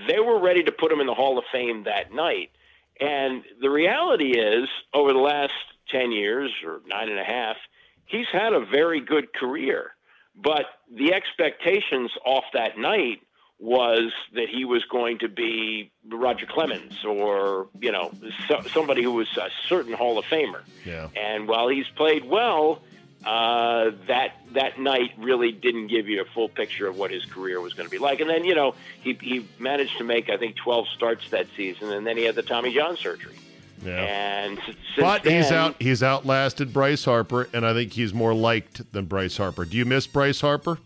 they 0.07 0.19
were 0.19 0.39
ready 0.39 0.63
to 0.63 0.72
put 0.72 0.91
him 0.91 0.99
in 0.99 1.07
the 1.07 1.13
Hall 1.13 1.38
of 1.38 1.45
Fame 1.51 1.84
that 1.84 2.13
night. 2.13 2.51
And 2.99 3.43
the 3.61 3.69
reality 3.69 4.38
is, 4.38 4.67
over 4.93 5.13
the 5.13 5.19
last 5.19 5.53
10 5.89 6.11
years 6.11 6.51
or 6.65 6.82
nine 6.88 7.09
and 7.09 7.19
a 7.19 7.24
half, 7.24 7.57
he's 8.05 8.28
had 8.32 8.53
a 8.53 8.59
very 8.59 9.01
good 9.01 9.34
career. 9.34 9.91
But 10.36 10.65
the 10.93 11.13
expectations 11.13 12.11
off 12.26 12.45
that 12.53 12.78
night 12.78 13.22
was 13.59 14.11
that 14.34 14.49
he 14.49 14.65
was 14.65 14.84
going 14.86 15.19
to 15.19 15.30
be 15.30 15.91
Roger 16.07 16.47
Clemens 16.47 17.05
or, 17.05 17.67
you 17.80 17.91
know, 17.91 18.11
so, 18.47 18.61
somebody 18.74 19.03
who 19.03 19.11
was 19.11 19.28
a 19.38 19.49
certain 19.67 19.93
Hall 19.93 20.17
of 20.17 20.26
Famer. 20.26 20.61
Yeah. 20.84 21.09
And 21.15 21.47
while 21.47 21.67
he's 21.67 21.88
played 21.95 22.26
well, 22.26 22.82
uh, 23.26 23.91
that 24.07 24.36
that 24.53 24.80
night 24.80 25.11
really 25.17 25.51
didn't 25.51 25.88
give 25.88 26.09
you 26.09 26.22
a 26.22 26.26
full 26.26 26.49
picture 26.49 26.88
of 26.88 26.97
what 26.97 27.11
his 27.11 27.24
career 27.26 27.61
was 27.61 27.74
going 27.74 27.88
to 27.88 27.91
be 27.91 27.99
like. 27.99 28.19
And 28.19 28.30
then 28.30 28.45
you 28.45 28.55
know 28.55 28.76
he 29.01 29.17
he 29.22 29.47
managed 29.59 29.97
to 29.97 30.03
make 30.03 30.30
I 30.30 30.38
think 30.38 30.55
12 30.55 30.88
starts 30.89 31.30
that 31.30 31.47
season, 31.55 31.91
and 31.91 32.05
then 32.05 32.17
he 32.17 32.24
had 32.24 32.36
the 32.36 32.43
Tommy 32.43 32.74
John 32.74 32.97
surgery. 32.97 33.36
Yeah. 33.84 34.01
And 34.01 34.59
But 34.97 35.26
he's 35.26 35.51
out. 35.51 35.76
He's 35.80 36.03
outlasted 36.03 36.72
Bryce 36.72 37.03
Harper, 37.05 37.49
and 37.53 37.65
I 37.65 37.74
think 37.74 37.93
he's 37.93 38.13
more 38.13 38.34
liked 38.34 38.91
than 38.91 39.05
Bryce 39.05 39.38
Harper. 39.38 39.65
Do 39.65 39.78
you 39.78 39.86
miss 39.86 40.05
Bryce 40.07 40.41
Harper? 40.41 40.78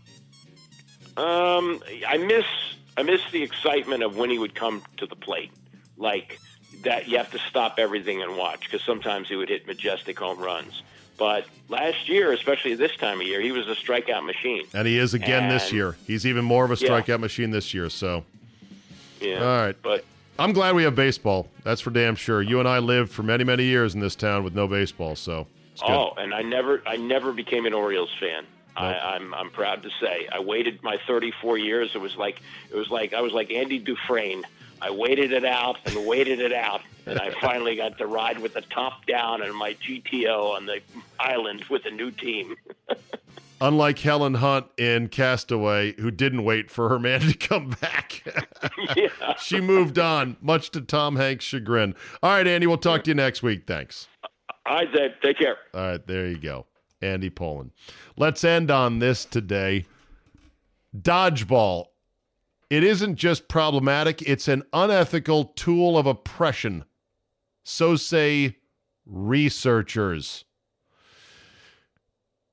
Um, 1.16 1.82
I 2.06 2.18
miss 2.18 2.44
I 2.96 3.02
miss 3.02 3.20
the 3.32 3.42
excitement 3.42 4.02
of 4.02 4.16
when 4.16 4.30
he 4.30 4.38
would 4.38 4.54
come 4.54 4.82
to 4.98 5.06
the 5.06 5.16
plate, 5.16 5.52
like 5.96 6.38
that. 6.82 7.08
You 7.08 7.18
have 7.18 7.30
to 7.32 7.38
stop 7.38 7.78
everything 7.78 8.22
and 8.22 8.36
watch 8.36 8.64
because 8.64 8.82
sometimes 8.82 9.28
he 9.28 9.36
would 9.36 9.48
hit 9.48 9.66
majestic 9.66 10.18
home 10.18 10.38
runs. 10.38 10.82
But 11.18 11.46
last 11.68 12.08
year, 12.08 12.32
especially 12.32 12.74
this 12.74 12.94
time 12.96 13.20
of 13.20 13.26
year, 13.26 13.40
he 13.40 13.52
was 13.52 13.66
a 13.68 13.74
strikeout 13.74 14.24
machine. 14.24 14.66
And 14.74 14.86
he 14.86 14.98
is 14.98 15.14
again 15.14 15.48
this 15.48 15.72
year. 15.72 15.96
He's 16.06 16.26
even 16.26 16.44
more 16.44 16.64
of 16.64 16.70
a 16.70 16.74
Yeah. 16.74 16.90
strikeout 16.90 17.20
machine 17.20 17.50
this 17.50 17.72
year. 17.72 17.88
So 17.90 18.24
Yeah. 19.20 19.40
All 19.40 19.62
right. 19.64 19.76
But 19.82 20.04
I'm 20.38 20.52
glad 20.52 20.74
we 20.74 20.82
have 20.82 20.94
baseball. 20.94 21.48
That's 21.64 21.80
for 21.80 21.90
damn 21.90 22.16
sure. 22.16 22.42
You 22.42 22.60
and 22.60 22.68
I 22.68 22.78
lived 22.80 23.10
for 23.10 23.22
many, 23.22 23.44
many 23.44 23.64
years 23.64 23.94
in 23.94 24.00
this 24.00 24.14
town 24.14 24.44
with 24.44 24.54
no 24.54 24.66
baseball, 24.66 25.16
so 25.16 25.46
it's 25.72 25.80
good. 25.80 25.90
Oh, 25.90 26.12
and 26.18 26.34
I 26.34 26.42
never, 26.42 26.82
I 26.86 26.96
never 26.96 27.32
became 27.32 27.64
an 27.64 27.72
Orioles 27.72 28.10
fan. 28.20 28.44
I, 28.76 28.90
Nope. 28.92 29.00
I'm, 29.02 29.34
I'm 29.34 29.50
proud 29.50 29.82
to 29.84 29.90
say, 30.02 30.28
I 30.30 30.40
waited 30.40 30.82
my 30.82 30.98
34 31.06 31.56
years. 31.56 31.92
It 31.94 31.98
was 32.02 32.14
like, 32.16 32.42
it 32.70 32.76
was 32.76 32.90
like 32.90 33.14
I 33.14 33.22
was 33.22 33.32
like 33.32 33.50
Andy 33.50 33.78
Dufresne. 33.78 34.44
I 34.80 34.90
waited 34.90 35.32
it 35.32 35.44
out 35.44 35.78
and 35.86 36.06
waited 36.06 36.40
it 36.40 36.52
out, 36.52 36.82
and 37.06 37.18
I 37.18 37.30
finally 37.40 37.76
got 37.76 37.98
to 37.98 38.06
ride 38.06 38.38
with 38.38 38.54
the 38.54 38.60
top 38.62 39.06
down 39.06 39.42
in 39.42 39.54
my 39.54 39.74
GTO 39.74 40.54
on 40.54 40.66
the 40.66 40.80
island 41.18 41.64
with 41.70 41.86
a 41.86 41.90
new 41.90 42.10
team. 42.10 42.56
Unlike 43.60 44.00
Helen 44.00 44.34
Hunt 44.34 44.66
in 44.76 45.08
Castaway, 45.08 45.94
who 45.94 46.10
didn't 46.10 46.44
wait 46.44 46.70
for 46.70 46.90
her 46.90 46.98
man 46.98 47.20
to 47.20 47.34
come 47.34 47.70
back. 47.80 48.22
yeah. 48.96 49.34
she 49.38 49.62
moved 49.62 49.98
on, 49.98 50.36
much 50.42 50.70
to 50.72 50.82
Tom 50.82 51.16
Hanks' 51.16 51.46
chagrin. 51.46 51.94
All 52.22 52.30
right, 52.30 52.46
Andy, 52.46 52.66
we'll 52.66 52.76
talk 52.76 53.04
to 53.04 53.10
you 53.10 53.14
next 53.14 53.42
week. 53.42 53.66
Thanks. 53.66 54.08
All 54.66 54.76
right, 54.76 54.92
Dave. 54.92 55.12
Take 55.22 55.38
care. 55.38 55.56
All 55.72 55.80
right, 55.80 56.06
there 56.06 56.26
you 56.26 56.38
go. 56.38 56.66
Andy 57.00 57.30
Pollin. 57.30 57.72
Let's 58.16 58.44
end 58.44 58.70
on 58.70 58.98
this 58.98 59.24
today. 59.24 59.86
Dodgeball. 60.96 61.86
It 62.68 62.82
isn't 62.82 63.16
just 63.16 63.48
problematic, 63.48 64.22
it's 64.22 64.48
an 64.48 64.64
unethical 64.72 65.44
tool 65.44 65.96
of 65.96 66.06
oppression. 66.06 66.84
So 67.64 67.96
say 67.96 68.56
researchers. 69.04 70.44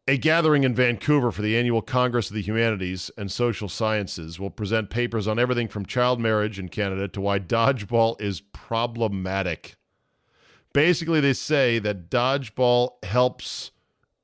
A 0.05 0.17
gathering 0.17 0.63
in 0.65 0.75
Vancouver 0.75 1.31
for 1.31 1.41
the 1.41 1.57
annual 1.57 1.81
Congress 1.81 2.29
of 2.29 2.35
the 2.35 2.41
Humanities 2.41 3.09
and 3.17 3.31
Social 3.31 3.69
Sciences 3.69 4.39
will 4.39 4.49
present 4.49 4.89
papers 4.89 5.27
on 5.27 5.39
everything 5.39 5.69
from 5.69 5.85
child 5.85 6.19
marriage 6.19 6.59
in 6.59 6.67
Canada 6.67 7.07
to 7.07 7.21
why 7.21 7.39
dodgeball 7.39 8.19
is 8.21 8.41
problematic. 8.41 9.77
Basically, 10.73 11.21
they 11.21 11.33
say 11.33 11.79
that 11.79 12.09
dodgeball 12.09 13.03
helps 13.03 13.71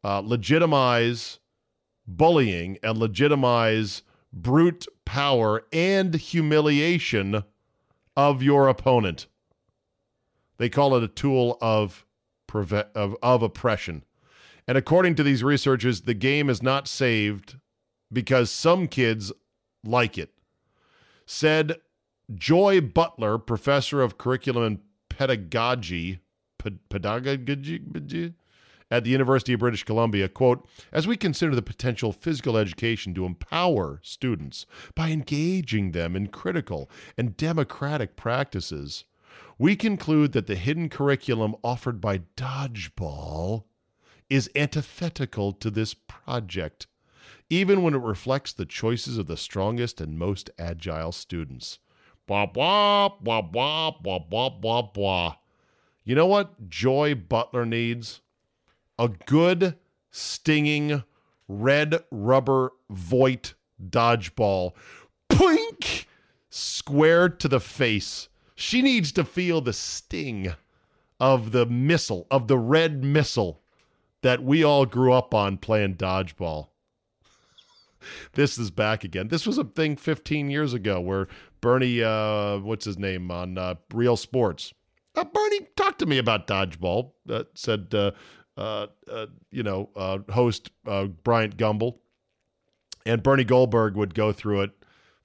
uh, 0.03 0.19
legitimize 0.19 1.39
bullying 2.05 2.77
and 2.83 2.97
legitimize 2.97 4.03
brute 4.33 4.85
power 5.09 5.63
and 5.73 6.13
humiliation 6.13 7.43
of 8.15 8.43
your 8.43 8.67
opponent. 8.67 9.25
They 10.59 10.69
call 10.69 10.95
it 10.95 11.03
a 11.03 11.07
tool 11.07 11.57
of, 11.61 12.05
preve- 12.47 12.91
of, 12.93 13.15
of 13.23 13.41
oppression. 13.41 14.03
And 14.67 14.77
according 14.77 15.15
to 15.15 15.23
these 15.23 15.43
researchers, 15.43 16.01
the 16.01 16.13
game 16.13 16.47
is 16.47 16.61
not 16.61 16.87
saved 16.87 17.57
because 18.13 18.51
some 18.51 18.87
kids 18.87 19.31
like 19.83 20.15
it. 20.19 20.29
Said 21.25 21.77
Joy 22.31 22.79
Butler, 22.79 23.39
professor 23.39 24.03
of 24.03 24.19
curriculum 24.19 24.63
and 24.63 24.79
pedagogy, 25.09 26.19
ped- 26.59 26.87
pedagogy 26.87 27.79
at 28.91 29.03
the 29.03 29.09
University 29.09 29.53
of 29.53 29.59
British 29.59 29.83
Columbia, 29.83 30.27
quote, 30.27 30.67
as 30.91 31.07
we 31.07 31.15
consider 31.15 31.55
the 31.55 31.61
potential 31.61 32.11
physical 32.11 32.57
education 32.57 33.13
to 33.13 33.25
empower 33.25 33.99
students 34.03 34.65
by 34.95 35.09
engaging 35.09 35.91
them 35.91 36.15
in 36.15 36.27
critical 36.27 36.89
and 37.17 37.37
democratic 37.37 38.15
practices, 38.15 39.05
we 39.57 39.75
conclude 39.75 40.31
that 40.31 40.47
the 40.47 40.55
hidden 40.55 40.89
curriculum 40.89 41.55
offered 41.63 41.99
by 41.99 42.19
Dodgeball 42.35 43.65
is 44.29 44.49
antithetical 44.55 45.51
to 45.53 45.69
this 45.69 45.93
project, 45.93 46.87
even 47.49 47.81
when 47.81 47.93
it 47.93 48.01
reflects 48.01 48.53
the 48.53 48.65
choices 48.65 49.17
of 49.17 49.27
the 49.27 49.37
strongest 49.37 49.99
and 49.99 50.17
most 50.17 50.49
agile 50.57 51.11
students. 51.11 51.79
Blah, 52.27 52.45
blah, 52.45 53.09
blah, 53.09 53.41
blah, 53.41 53.91
blah, 53.91 54.19
blah, 54.19 54.49
blah, 54.49 54.81
blah. 54.83 55.35
You 56.03 56.15
know 56.15 56.27
what 56.27 56.69
Joy 56.69 57.15
Butler 57.15 57.65
needs? 57.65 58.21
A 58.99 59.07
good, 59.07 59.77
stinging, 60.11 61.03
red 61.47 62.03
rubber 62.11 62.73
Voit 62.89 63.53
dodgeball. 63.81 64.73
Poink! 65.29 66.05
Squared 66.49 67.39
to 67.39 67.47
the 67.47 67.61
face. 67.61 68.27
She 68.55 68.81
needs 68.81 69.13
to 69.13 69.23
feel 69.23 69.61
the 69.61 69.71
sting 69.71 70.53
of 71.17 71.53
the 71.53 71.65
missile, 71.65 72.27
of 72.29 72.49
the 72.49 72.57
red 72.57 73.01
missile 73.01 73.61
that 74.21 74.43
we 74.43 74.65
all 74.65 74.85
grew 74.85 75.13
up 75.13 75.33
on 75.33 75.57
playing 75.57 75.95
dodgeball. 75.95 76.67
this 78.33 78.57
is 78.57 78.69
back 78.69 79.05
again. 79.05 79.29
This 79.29 79.47
was 79.47 79.57
a 79.57 79.63
thing 79.63 79.95
15 79.95 80.49
years 80.49 80.73
ago 80.73 80.99
where 80.99 81.29
Bernie, 81.61 82.03
uh, 82.03 82.57
what's 82.57 82.83
his 82.83 82.97
name 82.97 83.31
on 83.31 83.57
uh, 83.57 83.75
Real 83.93 84.17
Sports? 84.17 84.73
Uh, 85.15 85.23
Bernie, 85.23 85.67
talk 85.77 85.97
to 85.99 86.05
me 86.05 86.17
about 86.17 86.47
dodgeball. 86.47 87.11
Uh, 87.29 87.43
said 87.53 87.93
uh, 88.59 88.87
uh, 89.09 89.27
you 89.51 89.63
know, 89.63 89.89
uh, 89.95 90.19
host 90.31 90.69
uh, 90.85 91.05
Bryant 91.05 91.55
Gumbel, 91.55 91.95
and 93.05 93.23
Bernie 93.23 93.45
Goldberg 93.45 93.95
would 93.95 94.13
go 94.13 94.33
through 94.33 94.61
it. 94.61 94.71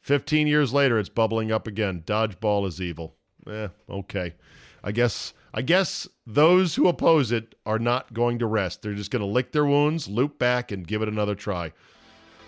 15 0.03 0.47
years 0.47 0.73
later, 0.73 0.99
it's 0.99 1.09
bubbling 1.09 1.51
up 1.51 1.67
again. 1.67 2.03
Dodgeball 2.07 2.67
is 2.67 2.81
evil. 2.81 3.17
Eh, 3.51 3.69
okay. 3.91 4.35
I 4.85 4.93
guess 4.93 5.35
I 5.53 5.63
guess 5.63 6.07
those 6.27 6.75
who 6.75 6.87
oppose 6.87 7.33
it 7.33 7.55
are 7.67 7.79
not 7.79 8.13
going 8.15 8.39
to 8.39 8.47
rest. 8.47 8.83
They're 8.83 8.95
just 8.95 9.11
going 9.11 9.21
to 9.21 9.27
lick 9.27 9.51
their 9.51 9.65
wounds, 9.65 10.07
loop 10.09 10.39
back, 10.39 10.71
and 10.71 10.87
give 10.87 11.03
it 11.03 11.09
another 11.09 11.35
try. 11.35 11.73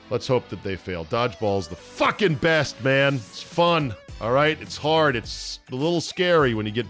Let's 0.09 0.29
hope 0.29 0.49
that 0.51 0.63
they 0.63 0.77
fail. 0.77 1.05
Dodgeball's 1.07 1.67
the 1.67 1.77
fucking 1.77 2.37
best, 2.37 2.83
man. 2.85 3.17
It's 3.17 3.43
fun. 3.43 3.93
All 4.21 4.33
right, 4.33 4.61
it's 4.63 4.77
hard. 4.77 5.17
It's 5.17 5.59
a 5.73 5.75
little 5.75 6.01
scary 6.01 6.55
when 6.55 6.65
you 6.65 6.73
get 6.73 6.87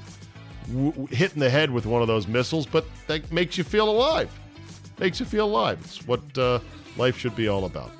w- 0.73 1.07
hit 1.07 1.33
in 1.35 1.41
the 1.41 1.51
head 1.51 1.71
with 1.71 1.87
one 1.87 2.03
of 2.03 2.09
those 2.09 2.27
missiles, 2.27 2.67
but 2.67 2.87
that 3.07 3.31
makes 3.33 3.59
you 3.59 3.65
feel 3.65 3.89
alive. 3.89 4.31
Makes 4.99 5.21
you 5.21 5.27
feel 5.27 5.47
alive. 5.47 5.79
It's 5.83 6.07
what 6.07 6.39
uh, 6.39 6.61
life 6.97 7.17
should 7.19 7.37
be 7.37 7.49
all 7.49 7.65
about. 7.65 7.91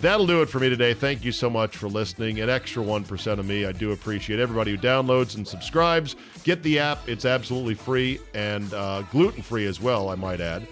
That'll 0.00 0.26
do 0.26 0.42
it 0.42 0.50
for 0.50 0.58
me 0.58 0.68
today. 0.68 0.92
Thank 0.92 1.24
you 1.24 1.32
so 1.32 1.48
much 1.48 1.76
for 1.76 1.88
listening. 1.88 2.40
An 2.40 2.50
extra 2.50 2.82
1% 2.82 3.38
of 3.38 3.46
me. 3.46 3.64
I 3.64 3.72
do 3.72 3.92
appreciate 3.92 4.38
everybody 4.38 4.72
who 4.72 4.78
downloads 4.78 5.36
and 5.36 5.46
subscribes. 5.46 6.16
Get 6.42 6.62
the 6.62 6.78
app, 6.78 7.08
it's 7.08 7.24
absolutely 7.24 7.74
free 7.74 8.18
and 8.34 8.72
uh, 8.74 9.02
gluten 9.10 9.42
free 9.42 9.66
as 9.66 9.80
well, 9.80 10.10
I 10.10 10.14
might 10.14 10.40
add. 10.40 10.66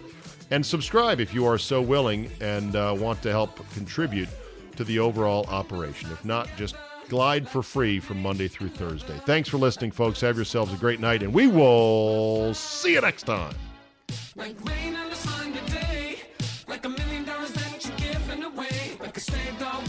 And 0.50 0.64
subscribe 0.66 1.18
if 1.18 1.32
you 1.32 1.46
are 1.46 1.56
so 1.56 1.80
willing 1.80 2.30
and 2.40 2.76
uh, 2.76 2.94
want 2.98 3.22
to 3.22 3.30
help 3.30 3.66
contribute 3.72 4.28
to 4.76 4.84
the 4.84 4.98
overall 4.98 5.46
operation. 5.46 6.10
If 6.10 6.24
not, 6.24 6.48
just 6.56 6.74
glide 7.12 7.46
for 7.46 7.62
free 7.62 8.00
from 8.00 8.22
Monday 8.22 8.48
through 8.48 8.70
Thursday. 8.70 9.20
Thanks 9.26 9.46
for 9.46 9.58
listening, 9.58 9.90
folks. 9.90 10.22
Have 10.22 10.34
yourselves 10.34 10.72
a 10.72 10.78
great 10.78 10.98
night, 10.98 11.22
and 11.22 11.34
we 11.34 11.46
will 11.46 12.54
see 12.54 12.94
you 12.94 13.02
next 13.02 13.24
time. 13.24 13.54
Like 14.34 14.56
rain 14.64 14.96
on 14.96 15.10
a 15.10 15.14
Sunday 15.14 15.60
day, 15.66 16.20
like 16.66 16.86
a 16.86 16.88
million 16.88 17.24
dollars 17.24 17.52
that 17.52 17.84
you're 17.84 18.12
giving 18.14 18.44
away, 18.44 18.96
like 18.98 19.14
a 19.18 19.20
stray 19.20 19.40
dog 19.58 19.86